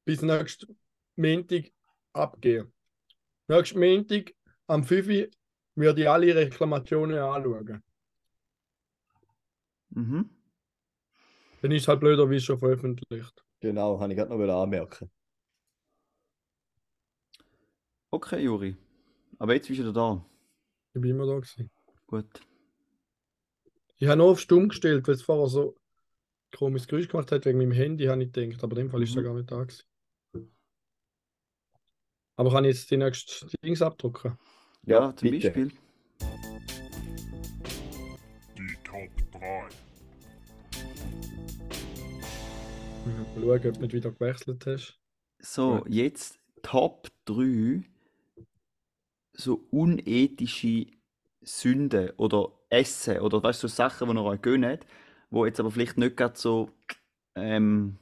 bis 0.05 0.21
nächsten 0.21 0.75
Montag 1.15 1.71
abgeben. 2.13 2.73
Nächsten 3.47 3.79
Montag 3.79 4.33
am 4.67 4.83
5 4.83 5.07
Uhr 5.07 5.27
werde 5.75 6.01
ich 6.01 6.09
alle 6.09 6.35
Reklamationen 6.35 7.19
anschauen. 7.19 7.83
Mhm. 9.89 10.29
Dann 11.63 11.71
ist 11.71 11.83
es 11.83 11.87
halt 11.87 12.01
blöder, 12.01 12.29
wie 12.29 12.35
es 12.35 12.43
schon 12.43 12.59
veröffentlicht. 12.59 13.41
Genau, 13.61 13.97
habe 13.97 14.11
ich 14.11 14.17
gerade 14.19 14.35
noch 14.35 14.61
anmerken. 14.61 15.09
Okay, 18.11 18.41
Juri. 18.43 18.75
Aber 19.39 19.53
jetzt 19.53 19.69
bist 19.69 19.79
du 19.79 19.93
da. 19.93 20.25
Ich 20.93 21.01
bin 21.01 21.11
immer 21.11 21.25
da 21.25 21.35
gewesen. 21.35 21.71
Gut. 22.05 22.41
Ich 23.97 24.09
habe 24.09 24.17
nur 24.17 24.31
auf 24.31 24.41
Stumm 24.41 24.67
gestellt, 24.67 25.07
weil 25.07 25.15
es 25.15 25.21
vorher 25.21 25.47
so 25.47 25.69
ein 25.71 26.57
komisches 26.57 26.89
Geräusch 26.89 27.07
gemacht 27.07 27.31
hat 27.31 27.45
wegen 27.45 27.59
meinem 27.59 27.71
Handy, 27.71 28.07
habe 28.07 28.23
ich 28.23 28.33
gedacht. 28.33 28.61
Aber 28.61 28.75
in 28.75 28.87
dem 28.87 28.91
Fall 28.91 29.01
ist 29.01 29.15
er 29.15 29.21
Mhm. 29.21 29.25
gar 29.25 29.33
nicht 29.35 29.49
da 29.49 29.63
gewesen. 29.63 29.85
Aber 32.35 32.51
kann 32.51 32.65
ich 32.65 32.75
jetzt 32.75 32.91
die 32.91 32.97
nächsten 32.97 33.49
Dings 33.63 33.81
abdrucken? 33.81 34.37
Ja, 34.85 35.15
zum 35.15 35.31
bitte. 35.31 35.47
Beispiel. 35.47 35.71
Schauen, 43.33 43.67
ob 43.67 43.73
du 43.73 43.81
nicht 43.81 43.93
wieder 43.93 44.11
gewechselt 44.11 44.65
hast. 44.65 44.99
So, 45.39 45.85
jetzt 45.87 46.39
Top 46.61 47.09
3 47.25 47.83
so 49.33 49.65
unethische 49.71 50.87
Sünden 51.41 52.11
oder 52.17 52.51
Essen 52.69 53.19
oder 53.19 53.43
weißt 53.43 53.63
du, 53.63 53.67
so 53.67 53.75
Sachen, 53.75 54.09
die 54.09 54.15
ihr 54.15 54.23
euch 54.23 54.41
gönnt, 54.41 54.85
wo 55.29 55.45
jetzt 55.45 55.59
aber 55.59 55.71
vielleicht 55.71 55.97
nicht 55.97 56.15
gerade 56.15 56.37
so 56.37 56.69
ähm, 57.35 57.97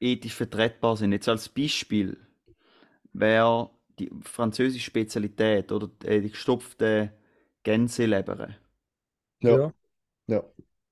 ethisch 0.00 0.34
vertretbar 0.34 0.96
sind. 0.96 1.12
Jetzt 1.12 1.28
als 1.28 1.48
Beispiel 1.48 2.18
wäre 3.12 3.70
die 3.98 4.10
französische 4.22 4.84
Spezialität 4.84 5.70
oder 5.72 5.88
äh, 6.04 6.20
die 6.20 6.30
gestopfte 6.30 7.12
Gänseleber. 7.62 8.56
Ja. 9.40 9.72
Ja. 10.26 10.44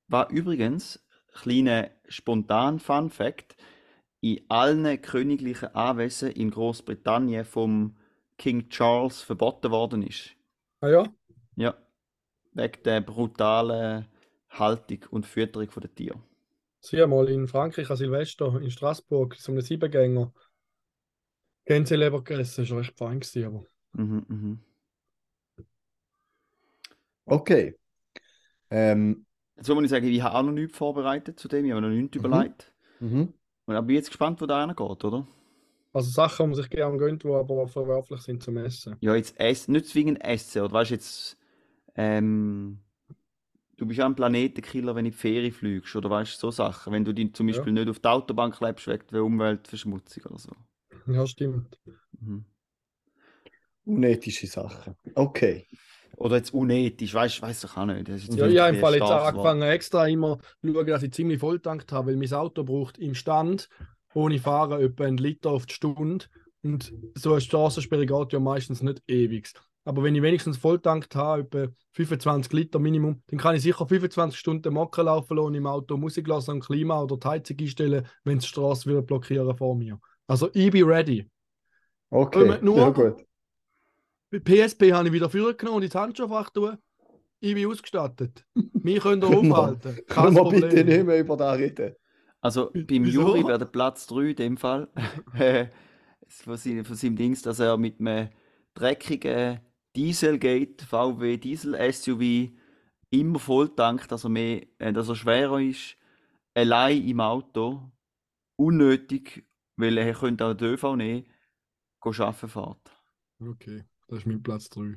War 0.09 0.31
übrigens, 0.31 1.02
kleiner 1.33 1.91
spontan 2.09 2.79
Fun 2.79 3.11
Fact, 3.11 3.57
in 4.21 4.41
allen 4.49 5.03
königlichen 5.03 5.75
Anwesen 5.75 6.31
in 6.31 6.51
Großbritannien 6.51 7.45
vom 7.45 7.97
King 8.39 8.69
Charles 8.69 9.21
verboten 9.21 9.71
worden 9.71 10.03
ist. 10.03 10.31
Ah 10.81 10.89
ja? 10.89 11.05
Ja, 11.57 11.75
wegen 12.55 12.83
der 12.85 13.01
brutalen 13.01 14.07
Haltung 14.51 14.99
und 15.11 15.27
Fütterung 15.27 15.69
der 15.81 15.95
Tiere. 15.95 16.21
Sie 16.81 17.07
mal 17.07 17.29
in 17.29 17.47
Frankreich 17.47 17.91
an 17.91 17.97
Silvester 17.97 18.61
in 18.61 18.71
Straßburg, 18.71 19.37
so 19.37 19.53
eine 19.53 19.63
Siebengänger. 19.63 20.33
Gänseleber 21.65 22.25
gegessen, 22.25 22.65
ist 22.65 22.73
recht 22.73 22.99
fein 22.99 23.21
gewesen, 23.21 23.45
aber. 23.45 23.65
Mhm, 23.93 24.27
mhm. 24.29 24.59
Okay. 27.27 27.79
Ähm, 28.71 29.27
Jetzt 29.63 29.69
muss 29.69 29.85
ich 29.85 29.91
sagen, 29.91 30.09
ich 30.09 30.21
habe 30.23 30.35
auch 30.37 30.43
noch 30.43 30.51
nichts 30.51 30.77
vorbereitet 30.77 31.39
zu 31.39 31.47
dem, 31.47 31.65
ich 31.65 31.71
habe 31.71 31.83
noch 31.83 31.89
nichts 31.89 32.19
Mhm. 32.19 32.25
überlegt. 32.25 32.73
mhm. 32.99 33.33
Und 33.67 33.77
ich 33.77 33.81
bin 33.83 33.95
jetzt 33.95 34.09
gespannt, 34.09 34.41
wo 34.41 34.47
da 34.47 34.67
geht, 34.67 34.81
oder? 35.05 35.25
Also 35.93 36.11
Sachen, 36.11 36.47
die 36.47 36.49
man 36.49 36.55
sich 36.57 36.69
gerne 36.69 36.99
gönnt, 36.99 37.23
die 37.23 37.29
aber 37.29 37.69
verwerflich 37.69 38.21
sind 38.23 38.43
zum 38.43 38.57
Essen. 38.57 38.97
Ja, 39.01 39.15
jetzt 39.15 39.39
essen, 39.39 39.73
nicht 39.73 39.87
zwingend 39.87 40.21
essen, 40.25 40.63
oder 40.63 40.73
weißt 40.73 40.91
du 40.91 40.95
jetzt, 40.95 41.37
ähm, 41.95 42.81
du 43.77 43.87
bist 43.87 43.99
ja 43.99 44.07
ein 44.07 44.17
Planetenkiller, 44.17 44.97
wenn 44.97 45.05
du 45.05 45.11
in 45.11 45.13
die 45.13 45.17
Ferien 45.17 45.53
fliegst, 45.53 45.95
oder 45.95 46.11
weißt 46.11 46.35
du, 46.35 46.39
so 46.39 46.51
Sachen, 46.51 46.93
wenn 46.93 47.05
du 47.05 47.13
dich 47.13 47.33
zum 47.33 47.49
Ja. 47.49 47.55
Beispiel 47.55 47.73
nicht 47.73 47.89
auf 47.89 48.01
die 48.01 48.09
Autobahn 48.09 48.51
klebst 48.51 48.89
wegen 48.89 49.07
der 49.13 49.23
Umweltverschmutzung 49.23 50.25
oder 50.25 50.39
so. 50.41 50.51
Ja, 51.07 51.25
stimmt. 51.25 51.79
Mhm. 52.21 52.45
Unethische 53.87 54.49
Sachen. 54.49 54.97
Okay. 55.15 55.67
Oder 56.23 56.37
jetzt 56.37 56.55
unethisch, 56.55 57.15
weißt 57.15 57.39
du, 57.39 57.43
weiß 57.43 57.61
doch 57.63 57.77
auch 57.77 57.87
nicht. 57.87 58.09
Ja, 58.09 58.47
ich 58.47 58.59
habe 58.59 58.69
ein 58.69 58.75
im 58.75 58.81
Fall 58.81 58.95
jetzt 58.95 59.03
auch 59.03 59.11
angefangen, 59.27 59.63
extra 59.63 60.07
immer 60.07 60.39
zu 60.61 60.73
schauen, 60.73 60.87
dass 60.87 61.03
ich 61.03 61.13
ziemlich 61.13 61.41
volltankt 61.41 61.91
habe, 61.93 62.09
weil 62.09 62.17
mein 62.17 62.33
Auto 62.33 62.65
braucht 62.65 62.99
im 62.99 63.15
Stand, 63.15 63.69
ohne 64.15 64.39
Fahren, 64.39 64.81
etwa 64.81 65.05
einen 65.05 65.17
Liter 65.17 65.51
auf 65.51 65.67
die 65.67 65.75
Stunde. 65.75 66.27
Und 66.63 66.93
so 67.17 67.33
eine 67.33 67.41
Straßensperre 67.41 68.07
geht 68.07 68.33
ja 68.33 68.39
meistens 68.41 68.83
nicht 68.83 69.03
ewig. 69.09 69.51
Aber 69.85 70.05
wenn 70.05 70.15
ich 70.15 70.23
wenigstens 70.23 70.59
volltankt 70.59 71.17
habe, 71.17 71.41
etwa 71.43 71.73
25 71.95 72.53
Liter 72.53 72.79
Minimum, 72.79 73.21
dann 73.27 73.39
kann 73.41 73.57
ich 73.57 73.63
sicher 73.63 73.85
25 73.85 74.39
Stunden 74.39 74.73
Mocken 74.73 75.07
laufen 75.07 75.37
lassen 75.37 75.47
und 75.49 75.55
im 75.57 75.67
Auto 75.67 75.97
Musik 75.97 76.29
lassen, 76.29 76.61
Klima 76.61 77.03
oder 77.03 77.17
die 77.17 77.27
Heizung 77.27 77.57
einstellen, 77.59 78.07
wenn 78.23 78.39
die 78.39 78.47
Straße 78.47 78.89
wieder 78.89 79.03
blockieren 79.03 79.57
vor 79.57 79.75
mir. 79.75 79.99
Also 80.29 80.51
ich 80.55 80.71
bin 80.71 80.85
ready. 80.85 81.29
Okay. 82.11 82.47
Nur- 82.47 82.59
nur- 82.63 82.79
ja, 82.79 82.91
gut. 82.91 83.25
Bei 84.33 84.39
PSP 84.39 84.93
habe 84.93 85.09
ich 85.09 85.13
wieder 85.13 85.29
vorgenommen 85.29 85.77
und 85.77 85.83
ins 85.83 85.95
Handschuhfach 85.95 86.49
tun. 86.51 86.79
Ich 87.41 87.55
bin 87.55 87.67
ausgestattet. 87.69 88.47
Wir 88.55 88.99
können 88.99 89.21
da 89.21 89.29
wir- 89.29 89.39
aufhalten. 89.53 90.01
Kein 90.07 90.35
wir 90.35 90.45
bitte 90.49 90.85
nicht 90.85 91.05
mehr 91.05 91.21
über 91.21 91.37
das 91.37 91.59
reden? 91.59 91.95
Also 92.41 92.71
beim 92.73 93.05
Wieso? 93.05 93.21
Juri 93.21 93.47
wäre 93.47 93.59
der 93.59 93.67
Platz 93.67 94.07
3 94.07 94.31
in 94.31 94.37
dem 94.37 94.57
Fall 94.57 94.89
äh, 95.35 95.67
von, 96.29 96.57
seinem, 96.57 96.85
von 96.87 96.97
seinem 96.97 97.17
Dings, 97.17 97.43
dass 97.43 97.61
er 97.61 97.77
mit 97.77 98.01
einem 98.01 98.31
dreckigen 98.75 99.61
Dieselgate 99.95 100.87
VW 100.87 101.37
Diesel 101.37 101.77
SUV 101.93 102.51
immer 103.11 103.39
voll 103.39 103.69
tankt, 103.75 104.11
dass 104.11 104.25
er, 104.25 104.31
mehr, 104.31 104.63
äh, 104.79 104.95
dass 104.95 105.11
er 105.11 105.17
schwerer 105.17 105.61
ist, 105.61 105.99
allein 106.55 107.07
im 107.07 107.21
Auto, 107.21 107.93
unnötig, 108.57 109.47
weil 109.77 109.99
er 109.99 110.15
könnte 110.15 110.47
auch 110.47 110.55
den 110.55 110.69
ÖV 110.73 110.97
nehmen, 110.97 111.27
go 112.01 112.11
arbeiten 112.17 112.49
fährt. 112.49 112.91
Okay, 113.47 113.85
das 114.13 114.21
ist 114.21 114.27
mein 114.27 114.43
Platz 114.43 114.69
3. 114.69 114.97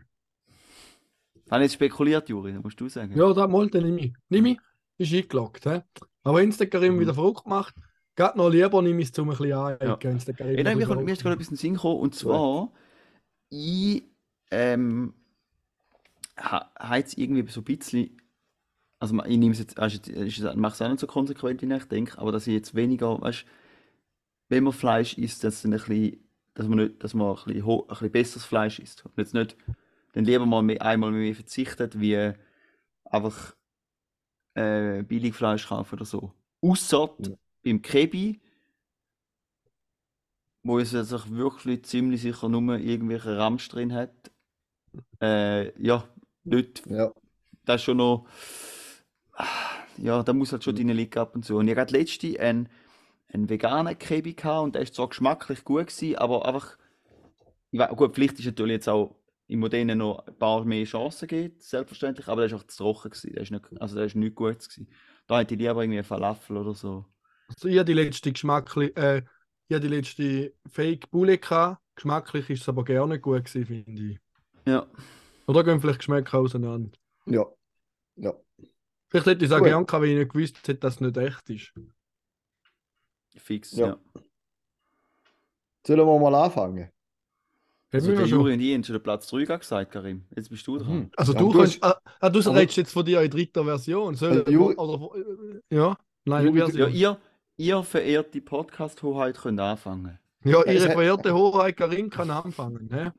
Habe 1.49 1.63
ich 1.63 1.71
jetzt 1.71 1.73
spekuliert, 1.75 2.28
Juri, 2.28 2.54
das 2.54 2.62
musst 2.63 2.80
du 2.80 2.89
sagen. 2.89 3.17
Ja, 3.17 3.32
da 3.34 3.47
mal, 3.47 3.69
dann 3.69 3.84
nehme 3.84 4.01
ich. 4.01 4.13
Nimm 4.30 4.45
ich. 4.47 4.60
Ist 4.97 5.13
eingeloggt. 5.13 5.63
He? 5.63 5.82
Aber 6.23 6.43
es 6.43 6.58
Karim 6.69 6.95
Mhm. 6.95 6.99
wieder 6.99 7.13
verrückt 7.13 7.45
macht, 7.47 7.75
geht 8.15 8.36
noch 8.36 8.49
lieber, 8.49 8.82
nehme 8.82 9.01
ich 9.01 9.08
es 9.08 9.13
zum 9.13 9.30
ein 9.30 9.38
bisschen 9.38 9.54
an. 9.54 9.78
es 9.80 9.80
Ja, 9.82 9.95
mir, 10.75 10.86
wieder 10.86 10.95
kommt- 10.95 11.06
mir 11.06 11.13
ist 11.13 11.21
gerade 11.21 11.36
verrückt 11.36 11.36
etwas 11.36 11.47
in 11.47 11.54
den 11.56 11.58
Sinn 11.58 11.73
gekommen, 11.75 11.99
und 12.01 12.15
zwar, 12.15 12.71
ich 13.49 14.04
ähm, 14.51 15.13
ha, 16.38 16.71
habe 16.78 16.97
jetzt 16.97 17.17
irgendwie 17.17 17.49
so 17.51 17.62
ein 17.62 17.63
bisschen 17.63 18.21
also 18.99 19.15
ich 19.25 19.38
nehme 19.38 19.51
es 19.51 19.60
jetzt, 19.60 19.78
also 19.78 19.99
ich 20.12 20.41
mache 20.56 20.73
es 20.73 20.82
auch 20.82 20.88
nicht 20.89 20.99
so 21.01 21.08
konsequent, 21.08 21.62
wie 21.62 21.71
ich 21.73 21.86
denke, 21.86 22.17
aber 22.17 22.32
dass 22.32 22.47
ich 22.47 22.54
jetzt 22.54 22.75
weniger, 22.75 23.21
weißt, 23.21 23.45
wenn 24.49 24.63
man 24.63 24.73
Fleisch 24.73 25.17
isst, 25.17 25.43
dass 25.43 25.62
dann 25.62 25.73
ein 25.73 25.80
bisschen, 25.80 26.25
dass 26.56 26.68
man 26.68 26.80
nicht, 26.80 27.04
dass 27.04 27.13
man 27.15 27.30
ein 27.38 27.46
bisschen, 27.46 27.63
ein 27.70 27.88
bisschen 27.88 28.12
besseres 28.12 28.46
Fleisch 28.46 28.80
isst. 28.80 29.06
Und 29.06 29.18
jetzt 29.18 29.36
nicht, 29.36 29.58
dann 30.13 30.26
lieber 30.26 30.46
mal 30.46 30.63
mehr, 30.63 30.82
einmal 30.82 31.12
mehr 31.12 31.36
verzichtet, 31.36 32.00
wie 32.00 32.34
einfach 33.06 33.56
äh, 34.56 35.04
Billigfleisch 35.04 35.68
kaufen 35.68 35.96
oder 35.96 36.06
so. 36.06 36.34
Ausser 36.62 37.12
beim 37.63 37.82
Kebi, 37.82 38.41
wo 40.63 40.80
es 40.80 40.91
sich 40.91 41.30
wirklich 41.32 41.84
ziemlich 41.86 42.22
sicher 42.22 42.50
nur 42.50 42.78
irgendwelche 42.78 43.38
Ramsch 43.38 43.70
drin 43.70 43.94
hat. 43.94 44.12
Äh, 45.22 45.80
ja, 45.82 46.08
nicht 46.44 46.84
Ja. 46.86 47.12
das 47.65 47.78
ist 47.78 47.86
schon 47.86 47.98
noch. 47.98 48.28
Ja, 49.98 50.24
da 50.24 50.34
muss 50.34 50.52
halt 50.52 50.63
schon 50.63 50.76
drin 50.76 50.89
liegen 50.89 51.18
ab 51.20 51.36
und 51.36 51.46
zu. 51.46 51.58
Und 51.58 51.68
ich 51.68 51.78
hatte 51.78 51.98
letzte 51.98 52.39
einen, 52.39 52.70
einen 53.34 53.50
veganen 53.50 53.98
Kebi 53.98 54.34
gehabt 54.34 54.64
und 54.64 54.76
der 54.76 54.82
ist 54.84 54.96
zwar 54.96 55.10
geschmacklich 55.10 55.64
gut 55.64 55.88
gewesen, 55.88 56.16
aber 56.18 56.46
einfach. 56.46 56.78
Ich 57.72 57.80
wei- 57.80 57.88
gut, 57.88 58.16
vielleicht 58.16 58.40
ist 58.40 58.46
natürlich 58.46 58.74
jetzt 58.74 58.90
auch 58.90 59.16
im 59.48 59.60
Modernen 59.60 59.98
noch 60.00 60.26
ein 60.26 60.38
paar 60.38 60.64
mehr 60.66 60.86
Chancen 60.86 61.28
gegeben, 61.28 61.56
selbstverständlich, 61.60 62.28
aber 62.28 62.42
der 62.42 62.48
ist 62.48 62.54
einfach 62.54 62.68
zu 62.68 62.78
trocken 62.78 63.12
gewesen. 63.12 63.34
Der 63.34 63.44
ist 63.44 63.52
nicht, 63.52 63.66
also 63.80 63.96
der 63.96 64.06
ist 64.06 64.16
nicht 64.16 64.36
gut 64.36 64.60
gewesen. 64.60 64.88
Da 65.28 65.40
hätte 65.40 65.54
ich 65.56 65.60
lieber 65.60 65.84
irgendwie 65.84 66.04
Falafel 66.04 66.58
oder 66.58 66.74
so. 66.74 67.06
Also 67.48 67.68
ich 67.68 67.76
habe 67.78 67.86
die 67.86 67.94
letzte 67.94 68.32
geschmacklich, 68.32 68.96
äh, 68.98 69.24
ich 69.68 69.76
habe 69.76 69.82
die 69.88 69.96
letzte 69.96 70.54
Fake 70.68 71.12
Bulle 71.12 71.38
gehabt. 71.38 71.82
Geschmacklich 71.96 72.50
ist 72.50 72.62
es 72.62 72.70
aber 72.70 72.84
gerne 72.84 73.20
gut 73.20 73.46
gewesen, 73.46 73.66
finde 73.66 74.02
ich. 74.04 74.20
Ja. 74.68 74.88
Oder 75.48 75.64
gehen 75.64 75.80
vielleicht 75.80 76.00
Geschmäcker 76.00 76.40
auseinander. 76.40 76.92
Ja. 77.26 77.46
Ja. 78.16 78.34
Vielleicht 79.10 79.28
hätte 79.28 79.46
ich 79.46 79.52
es 79.52 79.56
auch 79.56 79.60
Gut. 79.60 79.68
gerne 79.68 79.86
gehabt, 79.86 80.02
wenn 80.04 80.12
ich 80.12 80.18
nicht 80.18 80.34
gewusst 80.34 80.58
hätte, 80.68 80.76
dass 80.76 80.96
es 80.96 81.02
nicht 81.02 81.18
echt 81.18 81.50
ist. 81.50 81.74
Fix, 83.36 83.71
Ja. 83.74 83.88
ja. 83.88 83.98
Sollen 85.86 86.00
wir 86.08 86.19
mal 86.19 86.36
anfangen? 86.36 86.89
Also 87.91 88.10
wir 88.10 88.17
der. 88.17 88.26
Juri 88.26 88.54
und 88.54 88.60
ich 88.60 88.74
haben 88.74 88.84
schon 88.84 88.93
den 88.95 89.04
Platz 89.04 89.28
3 89.28 89.45
gesagt, 89.45 89.91
Karim. 89.91 90.26
Jetzt 90.36 90.50
bist 90.50 90.65
du 90.67 90.78
dran. 90.78 90.98
Mhm. 90.98 91.12
Also 91.15 91.34
Ja, 91.34 91.39
du 91.39 91.52
du 91.52 91.60
kannst, 91.60 91.82
ah, 91.84 92.02
ah, 92.19 92.30
du 92.30 92.39
aber- 92.39 92.56
redest 92.60 92.78
jetzt 92.78 92.91
von 92.91 93.06
dir 93.06 93.21
in 93.21 93.30
dritter 93.30 93.63
Version. 93.63 94.15
Soll, 94.15 94.43
Juri- 94.50 94.76
oder, 94.76 95.15
äh, 95.15 95.76
ja, 95.76 95.98
nein, 96.26 96.45
Juri, 96.45 96.60
Version. 96.60 96.91
Ja, 96.93 97.12
ihr, 97.58 97.67
ihr 97.78 97.84
verehrte 97.84 98.41
Podcast-Hoheit 98.41 99.38
könnt 99.38 99.60
anfangen. 99.62 100.19
Ja, 100.43 100.63
ihre 100.65 100.91
verehrte 100.91 101.34
Hoheit 101.34 101.78
Karin 101.78 102.10
kann 102.10 102.30
anfangen. 102.32 102.88
Ne? 102.88 103.13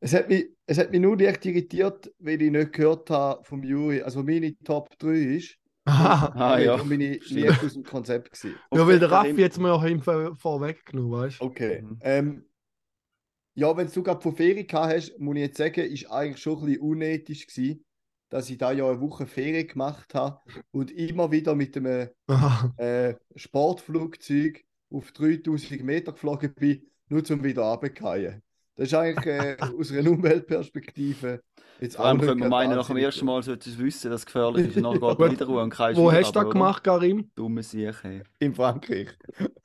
Es 0.00 0.12
hat 0.14 0.28
mich, 0.28 0.48
es 0.66 0.78
hat 0.78 0.90
mich 0.90 1.00
nur 1.00 1.16
leicht 1.16 1.44
irritiert, 1.46 2.12
weil 2.18 2.40
ich 2.42 2.50
nicht 2.50 2.72
gehört 2.72 3.08
habe 3.10 3.42
vom 3.44 3.62
Juri. 3.64 4.02
Also 4.02 4.22
meine 4.22 4.56
Top 4.62 4.96
3 4.98 5.08
ist. 5.36 5.57
Aha. 5.88 6.32
Ah, 6.34 6.58
ja. 6.58 6.74
Und 6.74 6.88
meine 6.88 7.14
Stimmt. 7.22 7.30
Liebe 7.30 7.56
aus 7.66 7.72
dem 7.74 7.82
Konzept 7.84 8.32
gewesen. 8.32 8.56
Ja, 8.72 8.86
weil 8.86 8.98
der 8.98 9.10
Raffi 9.10 9.40
jetzt 9.40 9.58
mir 9.58 9.86
ihm 9.86 10.00
vor- 10.02 10.36
vorweggenommen, 10.36 11.12
weißt 11.12 11.40
du? 11.40 11.44
Okay. 11.44 11.82
Mhm. 11.82 11.98
Ähm, 12.02 12.44
ja, 13.54 13.76
wenn 13.76 13.88
du 13.90 14.02
gerade 14.02 14.20
von 14.20 14.36
Ferien 14.36 14.66
gehabt 14.66 14.94
hast, 14.94 15.18
muss 15.18 15.34
ich 15.36 15.40
jetzt 15.42 15.58
sagen, 15.58 15.80
ist 15.80 16.10
eigentlich 16.10 16.38
schon 16.40 16.58
ein 16.60 16.66
bisschen 16.66 16.80
unethisch 16.82 17.46
gewesen, 17.46 17.84
dass 18.28 18.50
ich 18.50 18.58
da 18.58 18.72
ja 18.72 18.88
eine 18.88 19.00
Woche 19.00 19.26
Ferien 19.26 19.66
gemacht 19.66 20.14
habe 20.14 20.40
und 20.70 20.90
immer 20.90 21.30
wieder 21.32 21.54
mit 21.54 21.76
einem 21.76 22.08
äh, 22.76 23.14
Sportflugzeug 23.34 24.64
auf 24.90 25.12
3000 25.12 25.82
Meter 25.82 26.12
geflogen 26.12 26.54
bin, 26.54 26.82
nur 27.08 27.24
zum 27.24 27.42
wieder 27.42 27.62
runterfallen. 27.62 28.42
Das 28.76 28.88
ist 28.88 28.94
eigentlich 28.94 29.26
äh, 29.26 29.56
aus 29.78 29.90
einer 29.92 30.10
Umweltperspektive 30.10 31.42
jetzt 31.80 31.96
Vor 31.96 32.04
allem 32.04 32.20
können 32.20 32.40
wir 32.40 32.48
meinen, 32.48 32.76
nach 32.76 32.86
dem 32.86 32.96
ersten 32.96 33.26
Mal 33.26 33.42
sollte 33.42 33.70
es 33.70 33.78
wissen, 33.78 34.10
dass 34.10 34.20
es 34.20 34.26
gefährlich 34.26 34.68
ist. 34.68 34.76
Und 34.76 34.82
nachher 34.82 35.16
geht 35.16 35.20
er 35.20 35.30
wieder 35.32 35.46
ruhig 35.46 35.62
und 35.62 35.70
kein 35.70 35.96
Wo 35.96 36.12
hast 36.12 36.34
du 36.34 36.40
das 36.40 36.50
gemacht, 36.50 36.84
Karim? 36.84 37.30
Dumme 37.34 37.62
Sieg, 37.62 37.94
hey. 38.02 38.22
in 38.38 38.54
Frankreich. 38.54 39.08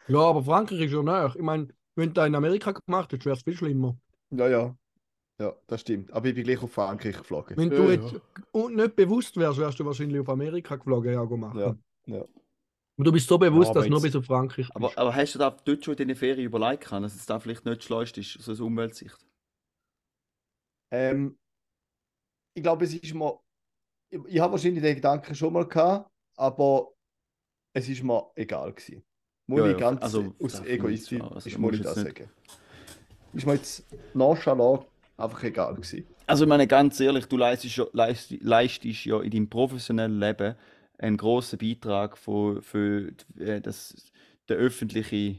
Ja, 0.08 0.20
aber 0.20 0.44
Frankreich 0.44 0.82
ist 0.82 0.94
ja 0.94 1.02
näher. 1.02 1.34
Ich 1.36 1.42
meine, 1.42 1.68
wenn 1.96 2.10
du 2.10 2.14
das 2.14 2.28
in 2.28 2.36
Amerika 2.36 2.72
gemacht 2.72 3.12
hättest, 3.12 3.26
wäre 3.26 3.36
es 3.36 3.44
viel 3.44 3.56
schlimmer. 3.56 3.98
Ja, 4.32 4.48
ja. 4.48 4.76
Ja, 5.40 5.54
das 5.68 5.82
stimmt. 5.82 6.14
Aber 6.14 6.28
ich 6.28 6.36
bin 6.36 6.44
gleich 6.44 6.62
auf 6.62 6.72
Frankreich 6.72 7.18
geflogen. 7.18 7.58
Wenn 7.58 7.72
ja, 7.72 7.78
du 7.78 7.84
ja. 7.86 7.92
jetzt 7.92 8.16
und 8.52 8.76
nicht 8.76 8.96
bewusst 8.96 9.36
wärst, 9.36 9.60
wärst 9.60 9.80
du 9.80 9.86
wahrscheinlich 9.86 10.20
auf 10.20 10.30
Amerika 10.30 10.76
geflogen, 10.76 11.14
ja, 11.14 11.24
go 11.24 11.38
machen. 11.38 11.60
Ja, 11.60 11.76
ja. 12.06 12.26
Und 12.96 13.06
du 13.06 13.12
bist 13.12 13.28
so 13.28 13.40
bewusst, 13.40 13.72
aber 13.72 13.80
dass 13.80 13.86
du 13.86 13.92
nur 13.92 14.02
bis 14.02 14.16
auf 14.16 14.26
Frankreich 14.26 14.68
bist. 14.68 14.76
Aber, 14.76 14.92
aber 14.96 15.16
hast 15.16 15.34
du 15.34 15.40
da 15.40 15.50
dort 15.50 15.84
schon 15.84 15.96
in 15.96 16.08
den 16.10 16.18
Ferien 16.18 16.46
überlegt, 16.46 16.86
können, 16.86 17.04
dass 17.04 17.16
es 17.16 17.26
da 17.26 17.40
vielleicht 17.40 17.66
nicht 17.66 17.78
das 17.78 17.86
Schleuste 17.86 18.22
ist, 18.22 18.34
so 18.34 18.52
aus 18.52 18.60
Umweltsicht? 18.60 19.18
Ähm, 20.92 21.36
ich 22.54 22.64
glaube, 22.64 22.86
es 22.86 22.94
ist 22.94 23.14
mir. 23.14 23.40
Ich, 24.10 24.20
ich 24.28 24.40
habe 24.40 24.54
wahrscheinlich 24.54 24.84
den 24.84 24.96
Gedanken 24.96 25.36
schon 25.36 25.54
mal 25.54 25.68
gehabt, 25.68 26.10
aber 26.38 26.90
es 27.74 27.90
ist 27.90 28.04
mir 28.04 28.32
egal 28.36 28.74
gewesen. 28.74 29.04
Muss 29.48 29.60
Ja, 29.62 29.68
ich 29.68 29.74
ja, 29.74 29.80
ganz 29.80 30.02
also, 30.04 30.34
aus 30.42 30.60
Egoismus 30.66 31.22
also, 31.22 31.50
ist, 31.50 31.58
du 31.58 31.72
das 31.84 31.96
sagen. 31.96 32.30
Ist 33.34 33.46
mir 33.46 33.56
jetzt 33.56 33.84
nonchalant 34.14 34.86
einfach 35.18 35.44
egal 35.44 35.76
gewesen. 35.76 36.08
Also, 36.28 36.46
ich 36.46 36.50
meine, 36.50 36.68
ganz 36.68 37.00
ehrlich, 37.00 37.26
du 37.26 37.38
leistest, 37.38 37.76
ja- 37.78 37.88
leist, 37.92 38.32
leistest 38.42 39.06
ja 39.06 39.22
in 39.22 39.32
deinem 39.32 39.50
professionellen 39.50 40.20
Leben 40.20 40.56
einen 40.98 41.18
grossen 41.18 41.60
Beitrag 41.60 42.18
für, 42.18 42.62
für 42.62 43.12
äh, 43.38 43.60
das, 43.60 43.96
der 44.48 44.58
öffentliche, 44.58 45.38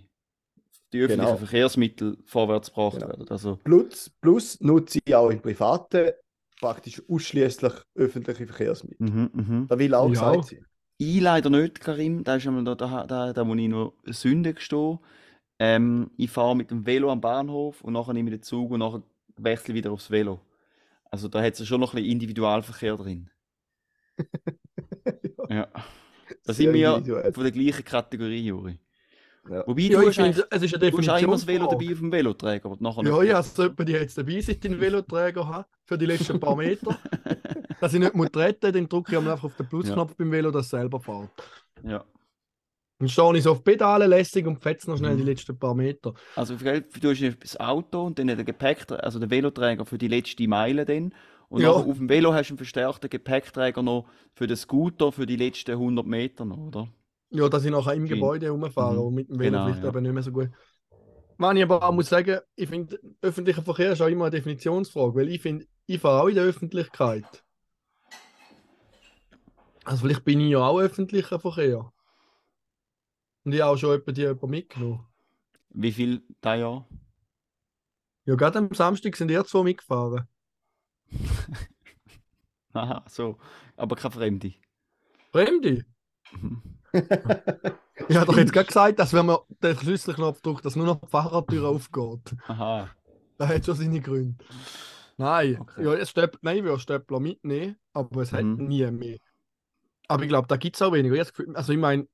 die 0.93 1.01
öffentlichen 1.01 1.19
Genau. 1.19 1.37
Verkehrsmittel 1.37 2.19
vorwärts 2.25 2.69
gebracht 2.69 2.97
Genau. 2.97 3.09
werden. 3.09 3.29
Also, 3.31 3.59
Plus, 3.65 4.11
plus 4.21 4.61
nutze 4.61 5.01
ich 5.05 5.15
auch 5.15 5.31
im 5.31 5.41
Privaten 5.41 6.13
praktisch 6.65 7.03
ausschließlich 7.09 7.73
öffentliche 7.95 8.47
Verkehrsmittel. 8.47 8.99
mhm, 8.99 9.31
mhm. 9.33 9.67
Da 9.69 9.79
will 9.79 9.95
auch 9.95 10.11
Ja. 10.11 10.11
gesagt 10.11 10.45
sein. 10.45 10.67
Ich 10.99 11.21
leider 11.21 11.51
nicht, 11.51 11.81
Karim. 11.81 12.25
Da 12.25 12.37
ist 12.37 12.47
da, 12.47 12.75
da, 12.75 13.07
da, 13.07 13.33
da 13.33 13.45
muss 13.45 13.59
ich 13.59 13.69
noch 13.69 13.95
Sünde 14.07 14.55
gestehen. 14.55 14.99
Ähm, 15.59 16.11
ich 16.17 16.31
fahre 16.31 16.57
mit 16.57 16.71
dem 16.71 16.87
Velo 16.87 17.11
am 17.13 17.21
Bahnhof 17.21 17.83
und 17.83 17.93
nachher 17.95 18.15
nehme 18.15 18.31
ich 18.31 18.37
den 18.39 18.43
Zug 18.43 18.71
und 18.73 18.81
nachher 18.81 19.03
wechsle 19.37 19.75
ich 19.75 19.79
wieder 19.79 19.93
aufs 19.93 20.11
Velo. 20.11 20.41
Also 21.11 21.29
da 21.29 21.43
hat 21.43 21.61
es 21.61 21.67
schon 21.69 21.81
noch 21.81 21.93
ein 21.95 21.97
bisschen 21.99 22.13
Individualverkehr 22.13 22.97
drin. 22.97 23.31
ja. 25.49 25.69
Da 26.45 26.53
Sehr 26.53 26.55
sind 26.55 26.73
wir 26.75 27.05
individuell. 27.05 27.33
von 27.33 27.43
der 27.45 27.53
gleichen 27.53 27.85
Kategorie, 27.85 28.47
Juri. 28.47 28.79
Ja. 29.51 29.63
Wobei 29.67 29.83
ja, 29.83 30.01
du, 30.01 30.09
ich 30.09 30.17
finde, 30.17 30.47
es 30.51 30.63
ist 30.63 30.75
eine 30.75 30.91
du 30.91 30.99
hast 30.99 31.09
auch 31.11 31.19
immer 31.19 31.33
das 31.33 31.47
Velo 31.47 31.67
dabei 31.67 31.93
auf 31.93 31.99
dem 31.99 32.11
Veloträger, 32.13 32.65
aber 32.67 32.77
nachher 32.81 33.05
Ja, 33.05 33.19
nicht. 33.21 33.29
ja, 33.31 33.43
so 33.43 33.63
jemand, 33.65 33.89
die 33.89 33.93
jetzt 33.93 34.17
dabei 34.17 34.41
sind, 34.41 34.65
den 34.65 34.81
Veloträger 34.81 35.47
haben, 35.47 35.65
für 35.85 35.99
die 35.99 36.07
letzten 36.07 36.41
paar 36.41 36.57
Meter. 36.57 36.97
dass 37.81 37.93
ich 37.93 38.01
nicht 38.01 38.15
muss 38.15 38.31
treten, 38.31 38.73
dann 38.73 38.89
drücke 38.89 39.13
ich 39.13 39.19
einfach 39.19 39.45
auf 39.45 39.55
den 39.57 39.69
Plusknopf 39.69 40.15
beim 40.17 40.31
Velo, 40.33 40.51
dass 40.51 40.65
es 40.67 40.71
selber 40.71 41.01
fährt. 41.01 41.31
ja. 41.83 42.05
Dann 43.01 43.09
stehe 43.09 43.37
ich 43.37 43.43
so 43.43 43.51
auf 43.51 43.65
Pedale 43.65 44.07
lässig 44.07 44.47
und 44.47 44.63
fetze 44.63 44.89
noch 44.89 44.97
schnell 44.97 45.15
Mhm. 45.15 45.19
die 45.19 45.25
letzten 45.25 45.59
paar 45.59 45.75
Meter. 45.75 46.15
Also 46.37 46.55
du 46.57 46.65
hast 47.11 47.37
das 47.43 47.59
Auto 47.59 48.05
und 48.05 48.19
dann 48.21 48.29
den 48.29 48.45
Gepäck, 48.45 48.87
also 48.93 49.19
den 49.19 49.31
Veloträger 49.31 49.85
für 49.85 49.99
die 49.99 50.07
letzte 50.09 50.47
Meile 50.47 50.85
dann. 50.85 51.13
Und 51.49 51.61
Ja. 51.63 51.73
auf 51.73 51.85
dem 51.99 52.09
Velo 52.09 52.33
hast 52.33 52.49
du 52.49 52.53
einen 52.53 52.59
verstärkten 52.59 53.11
Gepäckträger 53.11 53.83
noch 53.83 54.07
für 54.33 54.47
den 54.47 54.57
Scooter 54.57 55.11
für 55.13 55.27
die 55.27 55.37
letzten 55.37 55.73
100 55.77 56.07
Meter 56.07 56.45
noch, 56.45 56.57
oder? 56.57 56.89
Ja, 57.35 57.49
dass 57.49 57.65
ich 57.65 57.71
nachher 57.71 57.95
im 57.95 58.07
Gebäude 58.07 58.49
rumfahre 58.51 58.95
Mhm. 58.95 59.07
und 59.07 59.15
mit 59.15 59.29
dem 59.29 59.39
Velo 59.39 59.51
Genau, 59.51 59.65
vielleicht 59.65 59.83
ja. 59.83 59.89
eben 59.91 60.03
nicht 60.03 60.13
mehr 60.13 60.23
so 60.23 60.33
gut. 60.33 60.51
Was 61.37 61.57
ich 61.57 61.63
aber 61.65 61.83
auch 61.83 61.93
muss 61.93 62.09
sagen, 62.09 62.39
ich 62.55 62.69
finde, 62.69 62.99
öffentlicher 63.21 63.63
Verkehr 63.63 63.93
ist 63.93 64.01
auch 64.01 64.07
immer 64.07 64.27
eine 64.27 64.31
Definitionsfrage, 64.31 65.15
weil 65.17 65.29
ich 65.29 65.43
finde, 65.43 65.67
ich 65.87 66.01
fahre 66.01 66.23
auch 66.23 66.29
in 66.29 66.37
der 66.37 66.45
Öffentlichkeit. 66.45 67.45
Also 69.85 70.03
vielleicht 70.07 70.25
bin 70.25 70.41
ich 70.41 70.51
ja 70.53 70.61
auch 70.67 70.79
öffentlicher 70.79 71.41
Verkehr. 71.41 71.93
Und 73.45 73.53
ich 73.53 73.61
habe 73.61 73.73
auch 73.73 73.77
schon 73.77 73.91
jemanden, 73.91 74.15
die 74.15 74.21
jemanden 74.23 74.51
mitgenommen. 74.51 75.07
Wie 75.71 75.93
viel 75.93 76.23
da 76.41 76.55
Jahr? 76.55 76.89
Ja, 78.27 78.37
gerade 78.37 78.59
am 78.59 78.73
Samstag 78.73 79.17
sind 79.17 79.31
ihr 79.31 79.45
zwei 79.45 79.65
mitgefahren. 79.65 80.29
Aha, 82.73 83.05
so. 83.09 83.39
Aber 83.77 83.97
keine 83.97 84.13
Fremde. 84.15 84.55
Fremde? 85.33 85.85
Mhm. 86.33 86.63
Ich 88.09 88.17
habe 88.17 88.27
doch 88.27 88.37
jetzt 88.37 88.53
gerade 88.53 88.67
gesagt, 88.67 88.99
dass 88.99 89.13
wenn 89.13 89.27
man 89.27 89.39
den 89.63 89.77
Schlüsselknopf 89.79 90.41
drückt, 90.43 90.65
dass 90.65 90.75
nur 90.77 90.85
noch 90.85 91.01
die 91.01 91.07
Fahrradtür 91.07 91.69
aufgeht. 91.69 92.35
Aha. 92.49 92.89
Das 93.39 93.49
hat 93.49 93.65
schon 93.65 93.77
seine 93.77 94.01
Gründe. 94.01 94.35
Nein, 95.17 95.59
Okay. 95.61 95.85
ja, 95.85 95.95
es 95.95 96.11
Stöpp, 96.11 96.39
nein, 96.43 96.59
ich 96.59 96.65
will 96.65 96.79
Stöppler 96.79 97.21
mitnehmen, 97.21 97.77
aber 97.93 98.23
es 98.23 98.33
hat 98.33 98.43
Mhm. 98.45 98.67
nie 98.67 98.91
mehr. 98.91 99.19
Aber 100.09 100.23
ich 100.25 100.29
glaube, 100.29 100.49
da 100.49 100.57
gibt 100.57 100.75
es 100.77 100.83
auch 100.83 100.93
weniger. 100.93 101.15
Gefühl- 101.23 101.55
Also 101.55 101.73
ich 101.73 101.79
meine, 101.79 102.07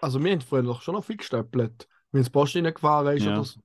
also 0.00 0.22
wir 0.22 0.30
haben 0.30 0.40
früher 0.42 0.74
schon 0.82 0.94
noch 0.94 1.04
viel 1.04 1.16
gestöppelt, 1.16 1.88
wenn 2.12 2.20
das 2.22 2.30
Post 2.30 2.54
reingefahren 2.56 3.16
ist 3.16 3.24
Ja. 3.24 3.32
oder 3.32 3.44
so. 3.44 3.60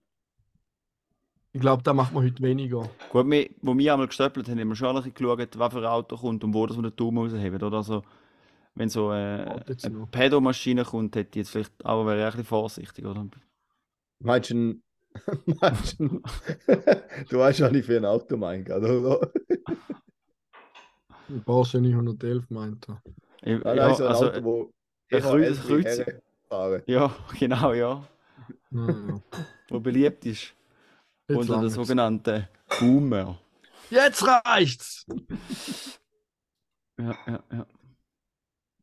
Ich 1.52 1.60
glaube, 1.60 1.84
da 1.84 1.94
macht 1.94 2.14
man 2.14 2.24
heute 2.24 2.42
weniger. 2.42 2.90
Gut, 3.12 3.30
wir, 3.30 3.50
wo 3.62 3.78
wir 3.78 3.92
einmal 3.94 4.08
gestöppelt 4.08 4.48
haben, 4.48 4.60
haben 4.60 4.70
wir 4.70 4.76
schon 4.76 4.90
ein 4.90 4.96
bisschen 5.04 5.14
geschaut, 5.14 5.60
was 5.60 5.74
für 5.74 5.80
ein 5.80 5.86
Auto 5.86 6.16
kommt 6.16 6.44
und 6.44 6.54
wo 6.54 6.66
das 6.66 6.78
wir 6.78 6.84
den 6.84 6.96
Daumen 6.96 7.18
rausheben, 7.18 7.62
oder? 7.62 7.78
Also, 7.78 8.04
wenn 8.76 8.90
so 8.90 9.12
äh, 9.12 9.46
Warte 9.46 9.72
jetzt 9.74 9.86
eine. 9.86 10.06
Pedomaschine 10.08 10.84
kommt, 10.86 11.16
hätte 11.16 11.30
ich 11.32 11.36
jetzt 11.46 11.50
vielleicht 11.52 11.86
auch, 11.86 12.06
wäre 12.06 12.18
ich 12.20 12.24
ein 12.24 12.30
bisschen 12.32 12.46
vorsichtig, 12.46 13.06
oder? 13.06 13.28
Meinst 14.20 14.50
du, 14.52 14.56
ein- 14.56 14.84
meinst 15.62 16.00
du, 16.00 16.22
du 17.30 17.38
weißt 17.40 17.60
ja 17.60 17.70
nicht, 17.70 17.86
für 17.86 17.98
ein 17.98 18.06
Auto 18.06 18.38
mein, 18.38 18.64
oder? 18.72 19.32
Ein 21.30 21.44
Porsche 21.44 21.80
911 21.80 22.50
meint 22.50 22.88
er. 22.90 23.04
Ich- 23.44 23.64
Nein, 23.64 23.78
ja, 23.78 23.94
so 23.94 24.04
ein 24.06 24.10
also, 24.10 24.26
Auto, 24.32 24.44
wo 24.44 24.74
ein 25.12 25.22
Kreuz- 25.22 25.60
Kreuz- 25.62 26.06
fahren. 26.48 26.82
ja, 26.88 27.16
genau, 27.40 27.74
ja. 27.74 28.04
Ja. 28.72 29.22
Wo 29.70 29.80
beliebt 29.80 30.26
ist. 30.26 30.54
Jetzt 31.28 31.38
unter 31.38 31.54
den 31.54 31.62
langt's. 31.62 31.76
sogenannten 31.76 32.48
Boomer. 32.80 33.40
Jetzt 33.92 34.26
reicht's! 34.26 35.06
Ja, 37.00 37.16
ja, 37.28 37.44
ja. 37.52 37.68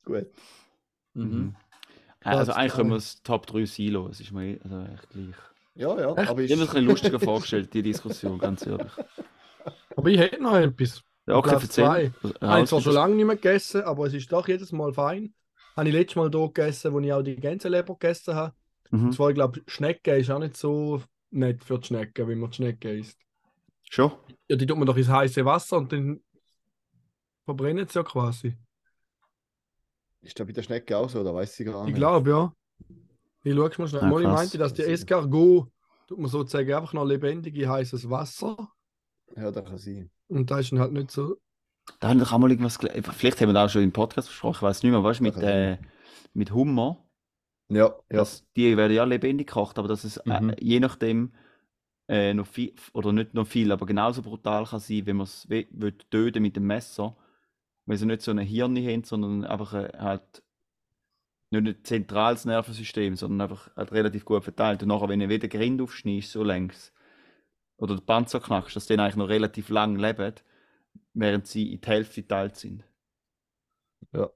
Gut. 0.06 0.26
Mhm. 1.14 1.54
Platz 2.20 2.36
Also 2.38 2.52
eigentlich 2.52 2.72
können 2.72 2.88
wir 2.90 2.94
das 2.96 3.22
Top 3.22 3.46
3 3.46 3.66
Silo. 3.66 4.08
Es 4.08 4.20
ist 4.20 4.32
mir 4.32 4.44
eh- 4.54 4.60
also 4.64 4.80
echt 4.82 5.10
gleich. 5.10 5.34
Ja, 5.74 6.00
ja, 6.00 6.14
Echt? 6.14 6.30
aber 6.30 6.42
Ich 6.42 6.50
habe 6.50 6.60
mir 6.60 6.66
das 6.66 6.74
ein 6.74 6.74
bisschen 6.74 6.84
lustiger 6.86 7.20
vorgestellt, 7.20 7.74
die 7.74 7.82
Diskussion, 7.82 8.38
ganz 8.38 8.64
ehrlich. 8.66 8.90
Aber 9.94 10.08
ich 10.08 10.18
hätte 10.18 10.42
noch 10.42 10.54
etwas. 10.54 11.02
Ja, 11.26 11.34
okay, 11.36 11.50
Platz 11.50 11.62
erzähl. 11.64 11.84
zwei. 11.84 12.12
Also, 12.22 12.34
Ich 12.36 12.42
habe 12.42 12.66
zwar 12.66 12.80
schon 12.80 12.92
lange 12.94 13.14
nicht 13.16 13.26
mehr 13.26 13.36
gegessen, 13.36 13.82
aber 13.82 14.06
es 14.06 14.14
ist 14.14 14.32
doch 14.32 14.48
jedes 14.48 14.72
Mal 14.72 14.92
fein. 14.94 15.34
Habe 15.76 15.88
ich 15.88 15.94
letztes 15.94 16.16
Mal 16.16 16.30
hier 16.30 16.46
gegessen, 16.46 16.92
wo 16.94 17.00
ich 17.00 17.12
auch 17.12 17.22
die 17.22 17.36
Gänseleber 17.36 17.94
gegessen 17.94 18.34
habe. 18.34 18.54
Und 18.90 19.02
Mhm. 19.02 19.12
zwar, 19.12 19.28
ich 19.30 19.34
glaube, 19.34 19.60
Schnecke 19.66 20.16
ist 20.16 20.30
auch 20.30 20.38
nicht 20.38 20.56
so 20.56 21.02
nett 21.30 21.62
für 21.64 21.78
die 21.78 21.86
Schnecke, 21.88 22.26
wie 22.28 22.36
man 22.36 22.50
die 22.50 22.56
Schnecke 22.56 22.96
isst. 22.96 23.18
Schon? 23.90 24.12
Ja, 24.48 24.56
die 24.56 24.64
tut 24.66 24.78
man 24.78 24.86
doch 24.86 24.96
ins 24.96 25.08
heiße 25.08 25.44
Wasser 25.44 25.76
und 25.76 25.92
dann 25.92 26.20
verbrennt 27.44 27.90
sie 27.90 27.98
ja 27.98 28.02
quasi. 28.04 28.56
Ist 30.28 30.38
da 30.40 30.44
bei 30.44 30.52
der 30.52 30.62
Schnecke 30.62 30.96
auch 30.96 31.08
so, 31.08 31.22
da 31.24 31.34
weiß 31.34 31.58
ich 31.60 31.66
gar 31.66 31.82
nicht. 31.84 31.90
Ich 31.90 31.96
glaube, 31.96 32.30
ja. 32.30 32.52
Ich 33.44 33.54
schaue 33.54 33.70
mal 33.78 33.88
schnell. 33.88 34.02
Ah, 34.02 34.10
krass. 34.10 34.22
meinte, 34.22 34.58
dass 34.58 34.74
die 34.74 34.82
Escargot 34.82 35.68
tut 36.08 36.18
man 36.18 36.30
sozusagen 36.30 36.72
einfach 36.72 36.92
noch 36.92 37.04
lebendig 37.04 37.56
in 37.56 37.68
heißes 37.68 38.08
Wasser. 38.10 38.56
Ja, 39.36 39.50
das 39.50 39.64
kann 39.64 39.78
sein. 39.78 40.10
Und 40.28 40.50
da 40.50 40.58
ist 40.58 40.72
dann 40.72 40.80
halt 40.80 40.92
nicht 40.92 41.10
so. 41.10 41.36
Da 42.00 42.08
haben 42.08 42.18
wir 42.18 42.24
doch 42.24 42.32
auch 42.32 42.38
mal 42.38 42.50
irgendwas 42.50 42.78
Vielleicht 43.16 43.40
haben 43.40 43.48
wir 43.48 43.54
da 43.54 43.66
auch 43.66 43.70
schon 43.70 43.82
im 43.82 43.92
Podcast 43.92 44.28
besprochen, 44.28 44.56
ich 44.56 44.62
weiß 44.62 44.82
nicht 44.82 44.90
mehr, 44.92 45.04
weißt 45.04 45.20
du, 45.20 45.24
mit, 45.24 45.36
äh, 45.36 45.78
mit 46.34 46.52
Hummer. 46.52 47.04
Ja, 47.68 47.86
ja. 47.86 48.18
Das, 48.18 48.44
die 48.56 48.76
werden 48.76 48.92
ja 48.92 49.04
lebendig 49.04 49.46
gekocht, 49.48 49.78
aber 49.78 49.88
dass 49.88 50.04
es 50.04 50.20
Mhm. 50.24 50.50
äh, 50.50 50.56
je 50.60 50.80
nachdem 50.80 51.32
äh, 52.08 52.34
noch 52.34 52.46
viel, 52.46 52.72
oder 52.92 53.12
nicht 53.12 53.34
noch 53.34 53.46
viel, 53.46 53.72
aber 53.72 53.86
genauso 53.86 54.22
brutal 54.22 54.64
kann 54.64 54.80
sein, 54.80 55.06
wenn 55.06 55.16
man 55.16 55.24
es 55.24 55.48
töten 56.10 56.42
mit 56.42 56.56
dem 56.56 56.66
Messer, 56.66 57.16
weil 57.86 57.96
sie 57.96 58.06
nicht 58.06 58.22
so 58.22 58.30
ein 58.30 58.38
Hirn 58.38 58.76
haben, 58.76 59.04
sondern 59.04 59.44
einfach 59.44 59.74
äh, 59.74 59.90
halt 59.98 60.42
nicht 61.50 61.66
ein 61.66 61.84
zentrales 61.84 62.44
Nervensystem, 62.44 63.16
sondern 63.16 63.42
einfach 63.48 63.74
halt 63.76 63.92
relativ 63.92 64.24
gut 64.24 64.44
verteilt. 64.44 64.82
Und 64.82 64.88
nachher, 64.88 65.08
wenn 65.08 65.20
du 65.20 65.28
wieder 65.28 65.48
Grind 65.48 65.80
aufschneidest, 65.80 66.32
so 66.32 66.42
längs, 66.42 66.92
oder 67.78 67.94
den 67.94 68.04
Panzer 68.04 68.40
knackst, 68.40 68.74
dass 68.74 68.86
die 68.86 68.98
eigentlich 68.98 69.16
noch 69.16 69.28
relativ 69.28 69.68
lang 69.68 69.96
leben, 69.96 70.34
während 71.14 71.46
sie 71.46 71.72
in 71.72 71.80
die 71.80 71.86
Hälfte 71.86 72.22
geteilt 72.22 72.56
sind. 72.56 72.84
Ja. 74.12 74.30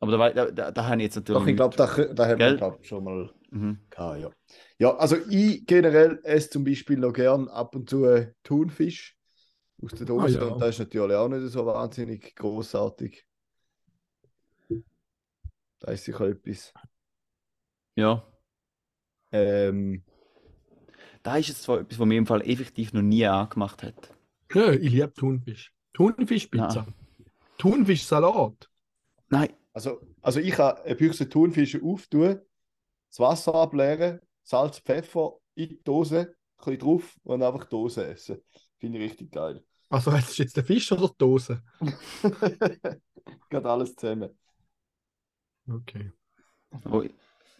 Aber 0.00 0.16
da, 0.16 0.30
da, 0.30 0.50
da, 0.50 0.70
da 0.70 0.84
habe 0.84 0.96
ich 0.96 1.04
jetzt 1.04 1.16
natürlich 1.16 1.40
Doch, 1.42 1.48
ich 1.48 1.56
glaube, 1.56 1.76
da, 1.76 1.86
da 2.14 2.26
haben 2.28 2.38
wir 2.38 2.56
glaub, 2.56 2.84
schon 2.86 3.04
mal 3.04 3.30
Mhm. 3.50 3.78
gehabt, 3.90 4.20
ja. 4.20 4.30
Ja, 4.78 4.96
also 4.96 5.16
ich 5.30 5.66
generell 5.66 6.20
esse 6.22 6.50
zum 6.50 6.64
Beispiel 6.64 6.98
noch 6.98 7.12
gern 7.12 7.48
ab 7.48 7.74
und 7.74 7.88
zu 7.88 8.04
äh, 8.04 8.32
Thunfisch 8.42 9.17
aus 9.82 9.92
der 9.92 10.06
Dose 10.06 10.40
Ah, 10.40 10.44
ja. 10.44 10.52
und 10.52 10.60
das 10.60 10.70
ist 10.70 10.78
natürlich 10.80 11.16
auch 11.16 11.28
nicht 11.28 11.48
so 11.52 11.64
wahnsinnig 11.66 12.34
großartig. 12.36 13.24
Da 15.80 15.92
ist 15.92 16.04
sicher 16.04 16.26
etwas. 16.26 16.72
Ja. 17.94 18.26
Ähm, 19.30 20.02
Da 21.22 21.36
ist 21.36 21.48
jetzt 21.48 21.62
zwar 21.62 21.80
etwas, 21.80 21.98
was 21.98 22.06
mir 22.06 22.16
im 22.18 22.26
Fall 22.26 22.42
effektiv 22.42 22.92
noch 22.92 23.02
nie 23.02 23.24
angemacht 23.26 23.82
hat. 23.82 24.14
Ja, 24.52 24.72
ich 24.72 24.90
liebe 24.90 25.12
Thunfisch. 25.12 25.72
Thunfischpizza. 25.92 26.86
Thunfischsalat. 27.58 28.70
Nein, 29.28 29.52
also, 29.72 30.00
also 30.22 30.40
ich 30.40 30.52
kann 30.52 30.76
eine 30.78 30.94
Büchse 30.94 31.28
Thunfische 31.28 31.82
auftun, 31.82 32.40
das 33.10 33.18
Wasser 33.20 33.54
ableeren, 33.54 34.20
Salz, 34.42 34.78
Pfeffer 34.78 35.34
in 35.54 35.68
die 35.68 35.82
Dose, 35.82 36.18
ein 36.20 36.64
bisschen 36.64 36.78
drauf 36.78 37.16
und 37.24 37.42
einfach 37.42 37.64
Dose 37.66 38.06
essen. 38.06 38.40
Finde 38.78 38.98
ich 38.98 39.10
richtig 39.10 39.32
geil. 39.32 39.62
Also, 39.90 40.10
ist 40.12 40.38
jetzt 40.38 40.56
der 40.56 40.64
Fisch 40.64 40.90
oder 40.92 41.08
die 41.08 41.18
Dose? 41.18 41.62
Geht 43.50 43.64
alles 43.64 43.96
zusammen. 43.96 44.30
Okay. 45.66 46.12
oh, 46.84 47.04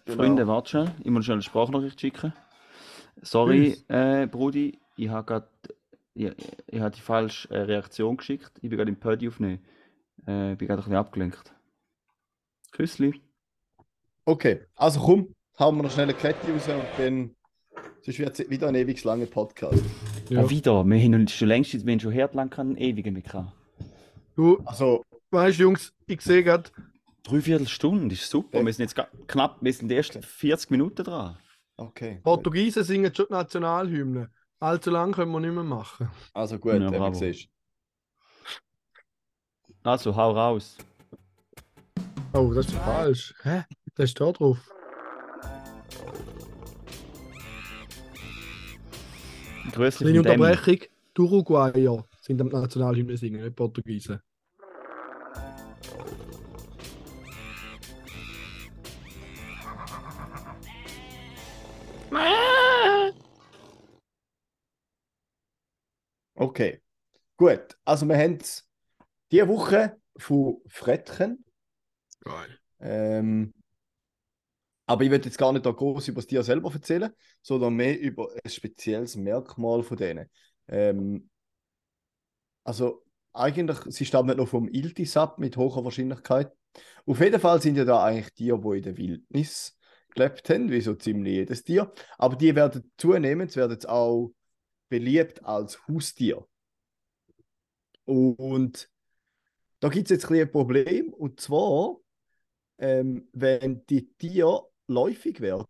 Genau. 0.09 0.23
Freunde, 0.23 0.49
warte 0.49 0.71
schnell. 0.71 0.95
Ich 1.01 1.11
muss 1.11 1.27
schnell 1.27 1.35
eine 1.35 1.43
Sprachnachricht 1.43 2.01
schicken. 2.01 2.33
Sorry, 3.21 3.77
äh, 3.89 4.27
Brudi, 4.27 4.79
ich 4.97 5.09
habe 5.11 5.27
gerade 5.27 5.49
ich, 6.15 6.33
ich 6.67 6.81
habe 6.81 6.95
die 6.95 7.01
falsche 7.01 7.51
äh, 7.51 7.59
Reaktion 7.59 8.17
geschickt. 8.17 8.53
Ich 8.63 8.71
bin 8.71 8.79
gerade 8.79 8.91
im 8.91 8.99
Pödi 8.99 9.29
aufnehmen. 9.29 9.63
Äh, 10.23 10.57
bin 10.57 10.67
gerade 10.67 10.81
ein 10.81 10.85
bisschen 10.85 10.95
abgelenkt. 10.95 11.55
Küssli. 12.73 13.21
Okay, 14.25 14.65
also 14.75 15.01
komm, 15.01 15.35
hauen 15.59 15.77
wir 15.77 15.83
noch 15.83 15.91
schnell 15.91 16.05
eine 16.05 16.15
Kette 16.15 16.51
raus 16.53 16.69
und 16.69 16.85
dann 16.97 17.37
sonst 18.03 18.19
wird 18.19 18.41
es 18.41 18.51
wieder 18.51 18.69
ein 18.69 18.75
ewig 18.75 19.05
langer 19.05 19.27
Podcast. 19.27 19.83
Ja. 20.29 20.43
Oh, 20.45 20.51
wieder. 20.51 20.85
Wir 20.85 21.01
haben 21.01 21.29
schon 21.29 21.49
längst, 21.49 21.73
wir 21.87 21.93
haben 21.93 22.01
schon 22.01 22.15
hart 22.15 22.35
lang 22.35 22.51
keinen 22.51 22.77
ewigen 22.77 23.15
mehr 23.15 23.23
gehabt. 23.23 23.53
Du, 24.37 24.61
Also, 24.67 25.03
weißt 25.31 25.59
Jungs, 25.59 25.93
ich 26.07 26.21
sehe 26.21 26.43
gerade, 26.45 26.71
Dreiviertel 27.25 27.67
Stunde, 27.69 28.15
ist 28.15 28.29
super. 28.31 28.59
Ja. 28.59 28.65
Wir 28.67 28.73
sind 28.73 28.85
jetzt 28.91 29.09
knapp, 29.27 29.59
wir 29.61 29.73
sind 29.73 29.89
die 29.89 29.97
ersten 29.97 30.23
40 30.23 30.71
Minuten 30.71 31.05
dran. 31.05 31.37
okay. 31.77 32.21
Portugiesen 32.23 32.85
singen 32.85 33.15
schon 33.15 33.27
die 33.29 33.33
Nationalhymne. 33.35 34.31
Allzu 34.61 34.91
lang 34.91 35.13
können 35.13 35.31
wir 35.33 35.41
nicht 35.41 35.53
mehr 35.55 35.63
machen. 35.65 36.11
Also 36.33 36.59
gut, 36.59 36.75
Ja, 36.81 36.91
bravo. 36.91 37.15
siehst. 37.15 37.49
Also, 39.85 40.15
hau 40.17 40.33
raus. 40.33 40.77
Oh, 42.33 42.53
das 42.53 42.67
ist 42.67 42.75
falsch. 42.75 43.35
Hä? 43.43 43.63
Das 43.95 44.11
ist 44.11 44.21
da 44.21 44.33
drauf. 44.33 44.59
Grüßli 49.79 50.11
Kleine 50.11 50.19
von. 50.19 50.49
Unterbrechung. 50.49 50.89
Die 51.17 51.21
Uruguayer 51.21 52.05
sind 52.21 52.41
am 52.41 52.49
Nationalhymne 52.49 53.17
singen, 53.17 53.45
nicht 53.45 53.55
Portugiesen. 53.55 54.21
Okay, 66.35 66.81
gut. 67.37 67.79
Also 67.85 68.07
wir 68.07 68.17
haben 68.17 68.39
diese 69.31 69.49
Woche 69.49 69.97
von 70.17 70.61
Frettchen. 70.67 71.45
Geil. 72.25 72.59
Ähm, 72.81 73.55
aber 74.89 75.05
ich 75.05 75.11
will 75.11 75.21
jetzt 75.23 75.37
gar 75.37 75.53
nicht 75.53 75.67
da 75.67 75.71
groß 75.71 76.09
über 76.09 76.17
das 76.17 76.27
Tier 76.27 76.43
selber 76.43 76.73
erzählen, 76.73 77.13
sondern 77.43 77.75
mehr 77.75 78.01
über 78.01 78.29
ein 78.43 78.51
spezielles 78.51 79.17
Merkmal 79.17 79.83
von 79.83 79.99
denen. 79.99 80.31
Ähm, 80.67 81.29
also 82.65 83.05
eigentlich, 83.35 83.79
sie 83.89 84.07
stammen 84.07 84.37
noch 84.37 84.49
vom 84.49 84.67
Iltisap 84.67 85.39
mit 85.39 85.59
hoher 85.59 85.85
Wahrscheinlichkeit. 85.85 86.51
Auf 87.05 87.21
jeden 87.21 87.39
Fall 87.39 87.61
sind 87.61 87.77
ja 87.77 87.85
da 87.85 88.03
eigentlich 88.03 88.33
Tiere, 88.33 88.59
die 88.59 88.79
in 88.79 88.83
der 88.83 88.97
Wildnis 88.97 89.79
gelebt 90.15 90.49
haben, 90.49 90.71
wie 90.71 90.81
so 90.81 90.95
ziemlich 90.95 91.35
jedes 91.35 91.65
Tier. 91.65 91.93
Aber 92.17 92.37
die 92.37 92.57
werden 92.57 92.91
zunehmend, 92.97 93.55
werden 93.57 93.73
jetzt 93.73 93.89
auch 93.89 94.33
beliebt 94.89 95.45
als 95.45 95.87
Haustier. 95.87 96.47
Und 98.07 98.89
da 99.81 99.91
gibt 99.91 100.11
es 100.11 100.17
jetzt 100.17 100.31
ein 100.31 100.41
ein 100.41 100.51
Problem, 100.51 101.13
und 101.13 101.41
zwar, 101.41 101.97
ähm, 102.79 103.29
wenn 103.33 103.85
die 103.87 104.11
Tiere 104.15 104.68
läufig 104.89 105.41
werden, 105.41 105.67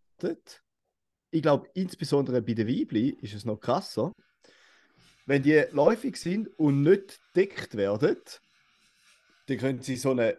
ich 1.30 1.42
glaube, 1.42 1.68
insbesondere 1.74 2.40
bei 2.42 2.54
den 2.54 2.68
Weibli 2.68 3.10
ist 3.20 3.34
es 3.34 3.44
noch 3.44 3.60
krasser, 3.60 4.12
wenn 5.26 5.42
die 5.42 5.62
läufig 5.72 6.16
sind 6.16 6.48
und 6.58 6.82
nicht 6.82 7.20
deckt 7.36 7.76
werden, 7.76 8.16
dann 9.46 9.58
können 9.58 9.82
sie 9.82 9.96
so 9.96 10.12
eine 10.12 10.38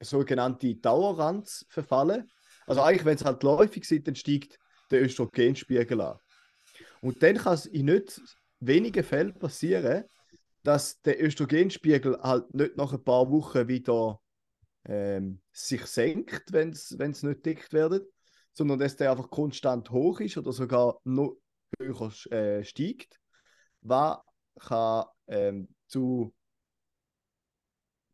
sogenannte 0.00 0.74
Dauerranz 0.74 1.64
verfallen. 1.68 2.28
Also 2.66 2.82
eigentlich, 2.82 3.04
wenn 3.04 3.18
sie 3.18 3.24
halt 3.24 3.42
läufig 3.42 3.84
sind, 3.84 4.08
dann 4.08 4.16
steigt 4.16 4.58
der 4.90 5.02
Östrogenspiegel 5.02 6.00
an. 6.00 6.18
Und 7.00 7.22
dann 7.22 7.36
kann 7.36 7.54
es 7.54 7.66
in 7.66 7.86
nicht 7.86 8.20
wenigen 8.58 9.04
Fällen 9.04 9.38
passieren, 9.38 10.04
dass 10.62 11.00
der 11.02 11.22
Östrogenspiegel 11.22 12.18
halt 12.20 12.52
nicht 12.54 12.76
nach 12.76 12.92
ein 12.92 13.04
paar 13.04 13.30
Wochen 13.30 13.68
wieder 13.68 14.20
ähm, 14.86 15.40
sich 15.52 15.86
senkt, 15.86 16.52
wenn 16.52 16.70
es 16.70 17.22
nicht 17.22 17.46
dick 17.46 17.72
wird, 17.72 18.06
sondern 18.54 18.78
dass 18.78 18.96
der 18.96 19.10
einfach 19.10 19.30
konstant 19.30 19.90
hoch 19.90 20.20
ist 20.20 20.38
oder 20.38 20.52
sogar 20.52 21.00
noch 21.04 21.36
höher 21.78 22.12
äh, 22.32 22.64
steigt, 22.64 23.20
was 23.82 24.18
kann 24.58 25.06
ähm, 25.26 25.68
zu 25.88 26.32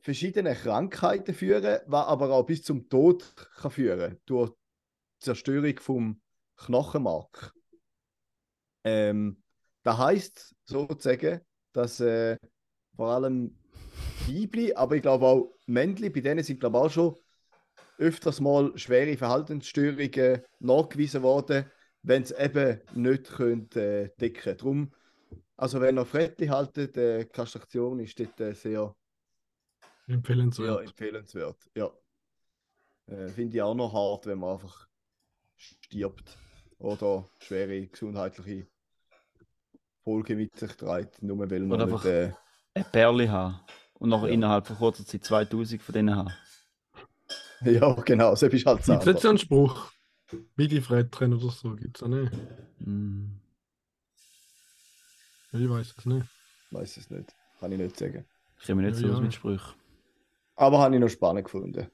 verschiedenen 0.01 0.55
Krankheiten 0.55 1.35
führen, 1.35 1.81
was 1.87 2.07
aber 2.07 2.31
auch 2.31 2.45
bis 2.45 2.63
zum 2.63 2.89
Tod 2.89 3.35
kann 3.57 3.71
führen 3.71 4.19
durch 4.25 4.53
Zerstörung 5.19 5.79
vom 5.79 6.21
Knochenmark. 6.57 7.53
Ähm, 8.85 9.43
das 9.83 9.99
heißt 9.99 10.57
sozusagen, 10.65 11.43
dass 11.73 12.01
äh, 12.01 12.39
vor 12.97 13.11
allem 13.11 13.59
Weibli, 14.27 14.75
aber 14.75 14.97
ich 14.97 15.03
glaube 15.03 15.27
auch 15.27 15.55
Männli, 15.67 16.09
bei 16.11 16.21
denen 16.21 16.43
sind 16.43 16.61
glaube 16.61 16.79
auch 16.79 16.91
schon 16.91 17.17
öfters 18.01 18.41
mal 18.41 18.77
schwere 18.77 19.17
Verhaltensstörungen 19.17 20.43
nachgewiesen 20.59 21.23
worden, 21.23 21.71
wenn 22.03 22.23
es 22.23 22.31
eben 22.33 22.81
nicht 22.95 23.25
könnt, 23.31 23.77
äh, 23.77 24.09
decken 24.21 24.57
Drum, 24.57 24.93
also 25.57 25.81
wenn 25.81 25.99
ihr 25.99 26.07
Frettli 26.07 26.47
haltet, 26.47 26.97
äh, 26.97 27.27
Kastration 27.27 28.01
ist 28.01 28.19
dort 28.19 28.41
äh, 28.41 28.55
sehr, 28.55 28.95
Empfehlenswert. 30.09 30.81
empfehlenswert. 30.89 31.59
Ja. 31.77 31.91
Äh, 33.07 33.29
Finde 33.29 33.57
ich 33.57 33.63
auch 33.63 33.75
noch 33.75 33.93
hart, 33.93 34.27
wenn 34.27 34.39
man 34.39 34.55
einfach 34.55 34.89
stirbt 35.57 36.37
oder 36.79 37.27
schwere 37.41 37.87
gesundheitliche 37.87 38.67
Folgen 40.03 40.39
mit 40.39 40.57
sich 40.57 40.73
trägt, 40.73 41.23
nur 41.23 41.39
weil 41.51 41.61
man 41.61 41.73
Oder 41.83 41.85
nicht. 41.87 41.95
einfach- 41.95 42.05
Äh, 42.07 42.33
Ein 42.75 42.85
Perli 42.91 43.27
haben. 43.27 43.61
Und 43.95 44.11
Ja. 44.13 44.27
innerhalb 44.27 44.67
von 44.67 44.77
kurzer 44.77 45.05
Zeit 45.05 45.23
2000 45.25 45.83
von 45.83 45.93
denen 45.93 46.17
haben. 46.17 46.33
ja, 47.65 47.93
genau, 47.95 48.35
so 48.35 48.49
bist 48.49 48.65
du 48.67 48.71
halt 48.71 48.85
Gibt 48.85 49.07
es 49.17 49.23
so 49.23 49.29
einen 49.29 49.39
Spruch? 49.39 49.91
Wie 50.57 50.69
die 50.69 50.81
Frettren 50.81 51.35
oder 51.35 51.51
so, 51.51 51.75
gibt 51.75 51.97
es 51.97 52.03
auch 52.03 52.09
nicht. 52.09 52.33
Mm. 52.79 53.41
Ich 55.53 55.69
weiß 55.69 55.95
es 55.99 56.07
nicht. 56.07 56.27
Weiß 56.71 56.97
es 56.97 57.11
nicht. 57.11 57.35
Kann 57.59 57.73
ich 57.73 57.79
nicht 57.79 57.99
sagen. 57.99 58.25
Ich 58.61 58.67
komme 58.67 58.83
nicht 58.83 58.95
Ja, 59.01 59.01
so 59.01 59.13
aus 59.13 59.19
ja. 59.19 59.21
mit 59.21 59.35
Sprüchen. 59.35 59.75
Aber 60.57 60.79
habe 60.79 60.95
ich 60.95 61.01
noch 61.01 61.09
spannend 61.09 61.45
gefunden. 61.45 61.87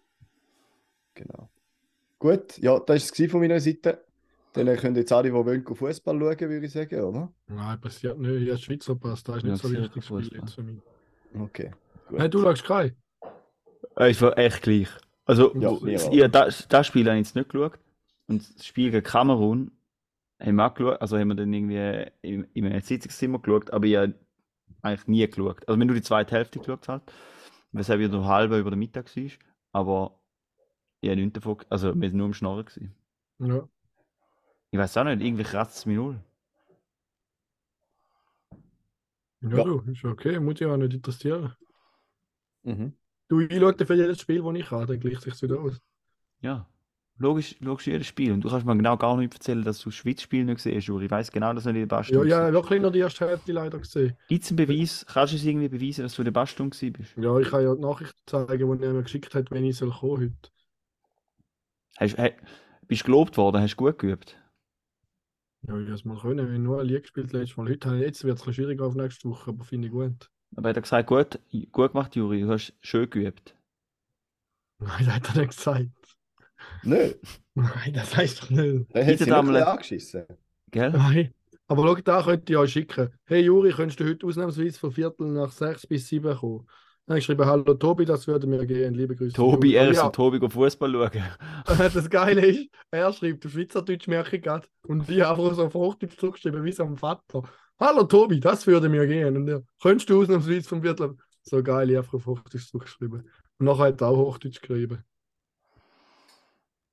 Genau. 1.14 1.48
Gut, 2.18 2.58
ja, 2.58 2.78
das 2.80 3.10
war 3.18 3.24
es 3.26 3.30
von 3.30 3.40
meiner 3.40 3.60
Seite. 3.60 4.04
Dann 4.52 4.74
können 4.76 4.96
jetzt 4.96 5.12
alle, 5.12 5.28
die 5.28 5.34
wollen, 5.34 5.64
Fußball 5.64 6.18
schauen, 6.18 6.40
würde 6.50 6.66
ich 6.66 6.72
sagen, 6.72 7.00
oder? 7.00 7.32
Nein, 7.46 7.80
passiert 7.80 8.18
nicht. 8.18 8.42
Ich 8.42 8.48
habe 8.50 8.58
Schweizer 8.58 8.94
Pass, 8.96 9.22
das 9.22 9.36
ist 9.36 9.42
Ja, 9.44 9.50
nicht 9.52 9.62
so 9.62 9.68
sicher 9.68 9.82
wichtig. 9.82 10.04
Spiel 10.04 10.40
jetzt 10.40 10.54
für 10.54 10.62
mich. 10.62 10.80
Okay. 11.38 11.70
Gut. 12.08 12.18
Hey, 12.20 12.30
du 12.30 12.40
schaust 12.42 12.64
kein? 12.64 12.96
Äh, 13.98 14.10
Ich 14.10 14.20
war 14.22 14.36
echt 14.38 14.62
gleich. 14.62 14.88
Also, 15.26 15.54
Ja, 15.56 15.68
auch. 15.70 16.12
ja, 16.12 16.28
das, 16.28 16.66
das 16.68 16.86
Spiel 16.86 17.06
habe 17.08 17.18
ich 17.18 17.26
jetzt 17.26 17.36
nicht 17.36 17.48
geschaut. 17.50 17.78
Und 18.28 18.56
das 18.58 18.64
Spiel 18.66 18.90
gegen 18.90 19.04
Kamerun 19.04 19.70
haben 20.40 20.56
wir 20.56 20.66
auch 20.66 20.74
geschaut. 20.74 21.00
Also 21.00 21.18
haben 21.18 21.28
wir 21.28 21.34
dann 21.34 21.52
irgendwie 21.52 22.10
im, 22.22 22.46
in 22.54 22.66
einem 22.66 22.80
Sitzungszimmer 22.80 23.40
geschaut, 23.40 23.70
aber 23.72 23.86
ich 23.86 23.96
habe 23.96 24.14
eigentlich 24.82 25.08
nie 25.08 25.26
geschaut. 25.28 25.68
Also 25.68 25.78
wenn 25.78 25.88
du 25.88 25.94
die 25.94 26.02
zweite 26.02 26.34
Hälfte 26.34 26.58
geschaut 26.60 26.88
hast, 26.88 27.02
weshalb 27.72 28.00
ich 28.00 28.10
nur 28.10 28.26
halb 28.26 28.52
über 28.52 28.70
den 28.70 28.78
Mittag 28.78 29.14
war, 29.16 29.30
aber 29.72 30.18
ich 31.00 31.10
habe 31.10 31.20
nichts 31.20 31.34
davon, 31.34 31.58
also 31.68 31.94
wir 32.00 32.08
sind 32.08 32.18
nur 32.18 32.26
am 32.26 32.34
Schnorren 32.34 32.64
gewesen. 32.64 32.94
Ja. 33.38 33.68
Ich 34.70 34.78
weiß 34.78 34.96
auch 34.96 35.04
nicht, 35.04 35.22
irgendwie 35.22 35.44
kratzt 35.44 35.78
es 35.78 35.86
mich 35.86 35.96
null. 35.96 36.20
Ja, 39.42 39.58
Ja. 39.58 39.64
du, 39.64 39.80
ist 39.90 40.04
okay, 40.04 40.38
muss 40.40 40.54
dich 40.54 40.66
auch 40.66 40.76
nicht 40.76 40.94
interessieren. 40.94 41.54
Mhm. 42.64 42.96
Du, 43.28 43.38
ich 43.40 43.56
schaue 43.56 43.86
für 43.86 43.94
jedes 43.94 44.20
Spiel, 44.20 44.42
das 44.42 44.54
ich 44.56 44.70
habe, 44.72 44.86
dann 44.86 44.98
gleicht 45.00 45.22
sich 45.22 45.40
wieder 45.42 45.60
aus. 45.60 45.80
Ja. 46.40 46.66
Logisch, 47.18 47.56
logisch 47.60 47.86
jedes 47.86 48.06
Spiel. 48.06 48.32
Und 48.32 48.42
du 48.42 48.50
kannst 48.50 48.66
mir 48.66 48.76
genau 48.76 48.96
gar 48.98 49.16
nicht 49.16 49.32
erzählen, 49.34 49.62
dass 49.64 49.78
du 49.80 49.88
das 49.90 49.96
Schweiz-Spiel 49.96 50.44
nicht 50.44 50.56
gesehen 50.56 50.76
hast. 50.76 50.88
Ich 51.02 51.10
weiß 51.10 51.30
genau, 51.32 51.52
dass 51.54 51.64
du 51.64 51.70
nicht 51.72 51.82
in 51.82 51.88
der 51.88 51.96
Ja, 52.08 52.22
Bastung 52.22 52.24
ja, 52.24 52.52
wirklich 52.52 52.80
nur 52.80 52.90
die 52.92 52.98
erste 53.00 53.26
Hälfte 53.28 53.52
leider 53.52 53.78
gesehen. 53.80 54.16
Gibt 54.28 54.44
es 54.44 54.50
einen 54.50 54.56
Beweis? 54.56 55.04
Kannst 55.08 55.32
du 55.32 55.36
es 55.36 55.44
irgendwie 55.44 55.68
beweisen, 55.68 56.02
dass 56.02 56.14
du 56.14 56.22
in 56.22 56.26
der 56.26 56.32
Bastung 56.32 56.70
gewesen 56.70 56.92
bist? 56.92 57.16
Ja, 57.16 57.38
ich 57.38 57.48
kann 57.50 57.62
ja 57.62 57.74
die 57.74 57.80
Nachricht 57.82 58.14
zeigen, 58.26 58.78
die 58.78 58.84
er 58.84 58.92
mir 58.94 59.02
geschickt 59.02 59.34
hat, 59.34 59.50
wenn 59.50 59.64
ich 59.64 59.76
soll 59.76 59.90
kommen 59.90 60.22
heute. 60.22 60.50
Hast, 61.98 62.16
he, 62.18 62.30
bist 62.88 63.02
du 63.02 63.06
gelobt 63.06 63.36
worden? 63.36 63.60
Hast 63.60 63.74
du 63.74 63.76
gut 63.84 63.98
geübt? 63.98 64.36
Ja, 65.68 65.78
ich 65.78 65.88
es 65.90 66.04
mal 66.06 66.18
können, 66.18 66.50
wenn 66.50 66.62
nur 66.62 66.80
ein 66.80 66.86
Lied 66.86 67.02
gespielt 67.02 67.32
letztes 67.34 67.58
Mal. 67.58 67.68
Heute, 67.68 67.94
ich- 67.96 68.00
jetzt 68.00 68.24
wird 68.24 68.38
es 68.46 68.54
schwieriger 68.54 68.86
auf 68.86 68.94
nächste 68.94 69.28
Woche, 69.28 69.50
aber 69.50 69.64
finde 69.64 69.88
ich 69.88 69.92
gut. 69.92 70.30
Aber 70.56 70.70
hat 70.70 70.76
er 70.76 70.82
gesagt, 70.82 71.08
gut, 71.08 71.38
gut 71.72 71.92
gemacht, 71.92 72.16
Juri, 72.16 72.40
du 72.40 72.50
hast 72.50 72.72
schön 72.80 73.08
geübt. 73.10 73.54
Nein, 74.78 75.04
das 75.04 75.14
hat 75.14 75.28
er 75.36 75.40
nicht 75.42 75.56
gesagt. 75.56 75.86
Nö, 76.82 77.12
Nein, 77.54 77.92
das 77.94 78.16
heißt 78.16 78.42
doch 78.42 78.50
nicht. 78.50 78.86
er 78.90 79.06
hat 79.06 79.18
sich 79.18 79.26
bisschen 79.26 79.56
angeschissen. 79.56 80.26
Gell? 80.70 80.90
Nein. 80.90 81.32
Aber 81.68 81.82
schau, 81.82 81.94
da 81.96 82.22
könnte 82.22 82.52
ich 82.52 82.56
euch 82.58 82.72
schicken. 82.72 83.10
Hey 83.24 83.42
Juri, 83.42 83.72
könntest 83.72 84.00
du 84.00 84.04
heute 84.08 84.26
ausnahmsweise 84.26 84.78
von 84.78 84.92
Viertel 84.92 85.26
nach 85.28 85.52
sechs 85.52 85.86
bis 85.86 86.08
sieben 86.08 86.36
kommen? 86.36 86.66
Dann 87.06 87.14
habe 87.14 87.18
ich 87.20 87.26
geschrieben, 87.26 87.46
hallo 87.46 87.74
Tobi, 87.74 88.04
das 88.04 88.26
würde 88.26 88.48
mir 88.48 88.66
gehen. 88.66 88.92
Liebe 88.94 89.14
Grüße. 89.14 89.36
Tobi, 89.36 89.74
er 89.74 89.88
ist 89.90 89.98
ja, 89.98 90.08
Tobi 90.08 90.40
go 90.40 90.48
Fußball 90.48 90.90
schauen. 90.90 91.22
Das 91.94 92.10
Geile 92.10 92.44
ist, 92.44 92.68
er 92.90 93.12
schreibt 93.12 93.46
auf 93.46 93.52
Schweizerdeutsch, 93.52 94.08
merke 94.08 94.36
ich 94.36 94.42
gerade, 94.42 94.66
und 94.88 95.08
ich 95.08 95.20
habe 95.20 95.40
einfach 95.40 95.54
so 95.54 95.66
auf 95.66 95.74
Hochdeutsch 95.74 96.18
zurückgeschrieben, 96.18 96.64
wie 96.64 96.72
so 96.72 96.82
am 96.82 96.96
Vater. 96.96 97.44
Hallo 97.78 98.02
Tobi, 98.02 98.40
das 98.40 98.66
würde 98.66 98.88
mir 98.88 99.06
gehen. 99.06 99.36
Und 99.36 99.46
er, 99.46 99.62
könntest 99.80 100.10
du 100.10 100.20
ausnahmsweise 100.20 100.68
vom 100.68 100.82
Viertel? 100.82 101.16
So 101.42 101.62
geil, 101.62 101.90
ich 101.90 101.96
habe 101.96 102.08
auf 102.10 102.26
Hochdeutsch 102.26 102.70
zurückgeschrieben. 102.70 103.20
Und 103.58 103.66
nachher 103.66 103.84
hat 103.84 104.00
er 104.00 104.08
auch 104.08 104.16
Hochdeutsch 104.16 104.60
geschrieben. 104.60 105.04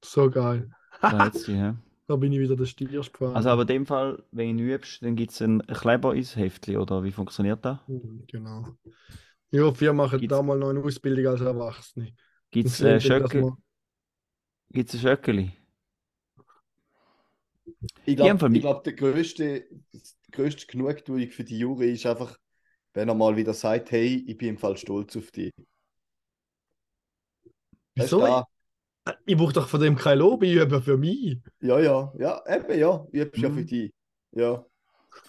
So 0.05 0.29
geil. 0.29 0.69
Da 1.01 2.15
bin 2.17 2.31
ich 2.33 2.39
wieder 2.39 2.55
der 2.55 2.65
Stiers 2.65 3.11
gefahren. 3.11 3.35
Also, 3.35 3.49
aber 3.49 3.61
in 3.63 3.67
dem 3.67 3.85
Fall, 3.87 4.21
wenn 4.31 4.59
du 4.59 4.63
übst, 4.75 5.01
dann 5.01 5.15
gibt 5.15 5.31
es 5.31 5.41
einen 5.41 5.65
Kleber 5.65 6.13
ins 6.13 6.35
Heftli, 6.35 6.77
oder 6.77 7.03
wie 7.03 7.11
funktioniert 7.11 7.65
das? 7.65 7.79
Mhm, 7.87 8.25
Genau. 8.27 8.67
Ja, 9.53 9.79
wir 9.79 9.93
machen 9.93 10.19
Gibt's- 10.19 10.35
da 10.35 10.41
mal 10.41 10.57
noch 10.57 10.69
eine 10.69 10.83
Ausbildung 10.83 11.27
als 11.27 11.41
Erwachsene. 11.41 12.13
Gibt 12.51 12.67
es 12.67 12.81
äh, 12.81 12.99
sehen 12.99 13.09
dann, 13.09 13.19
dass 13.19 13.31
Schöcke, 13.31 13.41
wir- 13.41 13.57
gibt's 14.71 14.93
ein 14.95 14.99
Schöckeli? 14.99 15.51
Ich 18.05 18.15
glaube, 18.15 18.49
glaub, 18.59 18.83
der 18.83 18.93
größte, 18.93 19.65
die 19.93 20.01
größte 20.31 20.65
Genugtuung 20.67 21.27
für 21.29 21.43
die 21.43 21.59
Jury 21.59 21.93
ist 21.93 22.05
einfach, 22.05 22.37
wenn 22.93 23.09
er 23.09 23.15
mal 23.15 23.35
wieder 23.35 23.53
sagt, 23.53 23.91
hey, 23.91 24.23
ich 24.27 24.37
bin 24.37 24.49
im 24.49 24.57
Fall 24.57 24.77
stolz 24.77 25.15
auf 25.15 25.31
dich. 25.31 25.51
Wieso? 27.95 28.45
Ich, 29.07 29.13
ich 29.25 29.37
brauche 29.37 29.53
doch 29.53 29.67
von 29.67 29.81
dem 29.81 29.95
kein 29.95 30.19
Lob, 30.19 30.43
ich 30.43 30.53
übe 30.55 30.81
für 30.81 30.97
mich. 30.97 31.39
Ja, 31.61 31.79
ja, 31.79 32.13
ja, 32.17 32.43
eben, 32.47 32.79
ja, 32.79 33.05
ich 33.11 33.21
hab's 33.21 33.41
ja 33.41 33.49
Mhm. 33.49 33.53
für 33.55 33.65
dich. 33.65 33.93
Ja, 34.31 34.65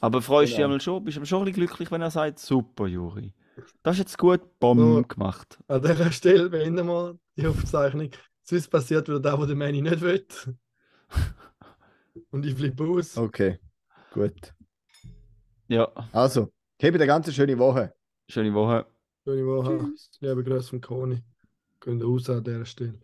Aber 0.00 0.22
freust 0.22 0.52
du 0.52 0.56
dich 0.56 0.56
Genau. 0.56 0.66
einmal 0.66 0.80
schon, 0.80 1.04
bist 1.04 1.16
du 1.18 1.24
schon 1.26 1.40
ein 1.42 1.44
bisschen 1.46 1.66
glücklich, 1.66 1.90
wenn 1.90 2.02
er 2.02 2.10
sagt, 2.10 2.38
super, 2.38 2.86
Juri. 2.86 3.32
Das 3.82 3.94
ist 3.96 3.98
jetzt 4.00 4.18
gut 4.18 4.58
Bomb 4.58 4.80
Ja. 4.80 5.02
gemacht. 5.02 5.58
An 5.68 5.82
dieser 5.82 6.10
Stelle 6.12 6.50
beenden 6.50 6.86
wir 6.86 7.18
die 7.36 7.46
Aufzeichnung. 7.46 8.10
Sonst 8.42 8.68
passiert 8.68 9.08
wieder 9.08 9.20
das, 9.20 9.38
was 9.38 9.46
der 9.46 9.56
Manny 9.56 9.80
nicht 9.80 10.00
will. 10.00 10.26
Und 12.30 12.44
ich 12.46 12.54
flippe 12.54 12.84
aus. 12.84 13.16
okay, 13.16 13.58
gut. 14.12 14.54
Ja, 15.68 15.84
Also, 16.12 16.52
ich 16.78 16.84
habe 16.86 16.96
eine 16.96 17.06
ganz 17.06 17.32
schöne 17.32 17.58
Woche. 17.58 17.94
schöne 18.28 18.52
Woche. 18.52 18.86
Schöne 19.24 19.46
Woche. 19.46 19.92
Liebe 20.20 20.44
Grüße 20.44 20.68
von 20.70 20.80
Koni. 20.80 21.22
Gehen 21.80 22.02
raus 22.02 22.28
an 22.30 22.44
dieser 22.44 22.64
Stelle. 22.66 23.00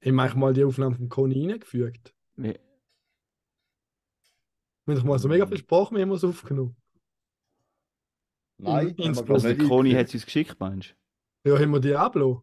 Ich 0.00 0.12
habe 0.12 0.38
mal 0.38 0.54
die 0.54 0.64
Aufnahme 0.64 0.96
von 0.96 1.08
Koni 1.08 1.46
reingefügt. 1.50 2.14
Haben 2.38 2.54
doch 4.86 5.04
mal 5.04 5.18
so 5.18 5.28
mega 5.28 5.46
viel 5.46 5.58
Sprachmemos 5.58 6.24
aufgenommen. 6.24 6.76
Nein, 8.58 8.88
In- 8.88 8.90
haben 8.90 8.98
wir, 8.98 9.04
ins- 9.06 9.24
glaub 9.24 9.30
Also, 9.36 9.48
nicht 9.48 9.60
der 9.60 9.66
Kroni 9.68 9.92
hat 9.92 10.06
es 10.08 10.14
uns 10.14 10.24
geschickt, 10.24 10.56
meinst 10.58 10.94
du? 11.44 11.50
Ja, 11.50 11.58
haben 11.58 11.72
wir 11.72 11.80
die 11.80 11.94
Ablo? 11.94 12.42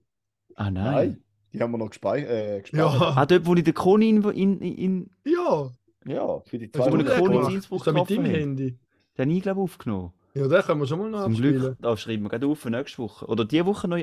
Ah, 0.56 0.72
nein. 0.72 0.84
Nein, 0.94 1.24
die 1.54 1.62
haben 1.62 1.72
wir 1.72 1.78
noch 1.78 1.86
äh, 1.88 1.90
gespeichert. 1.90 2.72
Ja. 2.74 2.88
Ah, 2.88 3.26
dort, 3.26 3.46
wo 3.46 3.54
ich 3.56 3.64
den 3.64 3.74
Kroni 3.74 4.10
in, 4.10 4.24
in, 4.24 4.62
in, 4.62 5.10
Ja. 5.26 5.70
Ja, 6.06 6.40
für 6.42 6.58
die 6.60 6.72
zwei 6.72 6.90
der 6.90 6.98
den 7.00 7.08
Kroni 7.08 7.38
in 7.48 7.56
Innsbruck 7.56 7.80
Ist 7.80 7.88
das 7.88 7.94
mit 7.96 8.10
deinem 8.10 8.26
hat. 8.26 8.32
Handy? 8.34 8.78
den 9.18 9.30
habe 9.30 9.38
ich, 9.38 9.42
glaube 9.44 9.60
ich, 9.60 9.64
aufgenommen. 9.64 10.14
Ja, 10.36 10.48
den 10.48 10.62
können 10.62 10.80
wir 10.82 10.88
schon 10.88 11.00
mal 11.00 11.24
Zum 11.24 11.32
nachspielen. 11.32 11.60
Glück, 11.60 11.78
da 11.82 11.98
schreiben 11.98 12.24
wir 12.24 12.30
gerade 12.30 12.48
auf 12.48 12.60
für 12.60 12.70
nächste 12.70 12.98
Woche. 13.00 13.26
Oder 13.26 13.46
diese 13.46 13.66
Woche 13.66 13.88
noch 13.88 13.98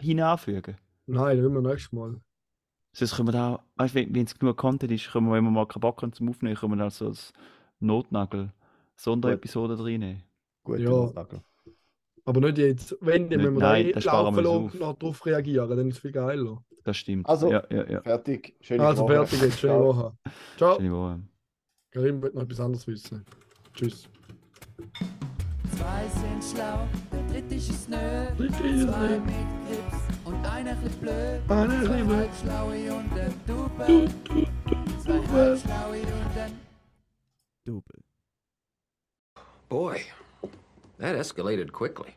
hinanfügen. 0.00 0.76
Nein, 1.06 1.36
das 1.36 1.44
will 1.46 1.52
wir 1.54 1.60
nächstes 1.60 1.92
Mal. 1.92 2.20
Sonst 2.96 3.16
können 3.16 3.28
wir 3.28 3.32
da, 3.32 3.64
weißt 3.76 3.94
du, 3.94 3.98
wenn 4.14 4.24
es 4.24 4.38
genug 4.38 4.56
Content 4.56 4.90
ist, 4.92 5.10
können 5.10 5.26
wir, 5.28 5.34
wenn 5.34 5.44
wir 5.44 5.50
mal 5.50 5.66
keinen 5.66 5.80
Bock 5.80 6.02
haben 6.02 6.12
zum 6.12 6.28
Aufnehmen, 6.28 6.56
können 6.56 6.72
wir 6.72 6.76
dann 6.76 6.90
so 6.90 7.06
als 7.06 7.32
Notnagel 7.80 8.52
Sonderepisode 8.96 9.78
reinnehmen. 9.82 10.22
Gut, 10.64 10.78
Ja. 10.78 11.10
Nagel. 11.14 11.40
Aber 12.26 12.40
nicht 12.40 12.58
jetzt. 12.58 12.96
Wenn, 13.00 13.28
Nicht- 13.28 13.36
müssen 13.36 13.54
wir 13.54 13.60
nein, 13.60 13.86
da 13.88 13.92
das 13.92 14.04
sparen 14.04 14.34
laufen 14.36 14.44
lassen 14.66 14.78
noch 14.78 14.98
darauf 14.98 15.26
reagieren. 15.26 15.68
Dann 15.76 15.88
ist 15.88 15.96
es 15.96 16.00
viel 16.00 16.12
geiler. 16.12 16.62
Das 16.84 16.96
stimmt. 16.96 17.28
Also- 17.28 17.50
ja, 17.50 17.62
ja, 17.70 17.90
ja. 17.90 18.02
Fertig. 18.02 18.54
Schöne 18.60 18.84
Also 18.84 19.02
Woche. 19.02 19.12
fertig 19.14 19.42
jetzt. 19.42 19.58
Schöne 19.60 19.72
Ciao. 19.74 19.84
Woche. 19.84 20.12
Ciao. 20.56 20.76
Schöne 20.76 20.92
Woche. 20.92 21.20
Karim 21.90 22.22
wird 22.22 22.34
noch 22.34 22.42
etwas 22.42 22.60
anderes 22.60 22.86
wissen. 22.86 23.24
Tschüss. 23.74 24.08
Zwei 25.76 26.06
sind 26.08 26.44
schlau, 26.56 26.86
der 27.12 27.22
dritte 27.32 27.54
ist 27.56 27.88
nö. 27.90 27.96
Dritte 28.36 28.68
ist 28.68 28.82
Zwei 28.88 29.08
nö. 29.08 29.18
mit 29.20 29.34
Grips 29.68 29.98
und 30.24 30.46
einer 30.46 30.82
ist 30.84 31.00
blöd. 31.00 31.40
Einer 31.48 31.74
ist 31.80 31.86
Zwei 31.86 32.02
blöd. 32.02 32.16
halbschlaue 32.16 32.94
und 32.94 33.12
ein 33.18 33.34
Du, 33.46 33.52
Double. 33.52 33.86
du, 33.86 34.34
du, 34.34 34.46
Zwei 35.02 35.18
du, 35.18 35.32
halbschlaue 35.32 35.98
und 36.00 36.38
ein 36.38 36.52
Boy, 39.68 40.00
that 40.98 41.16
escalated 41.16 41.72
quickly. 41.72 42.16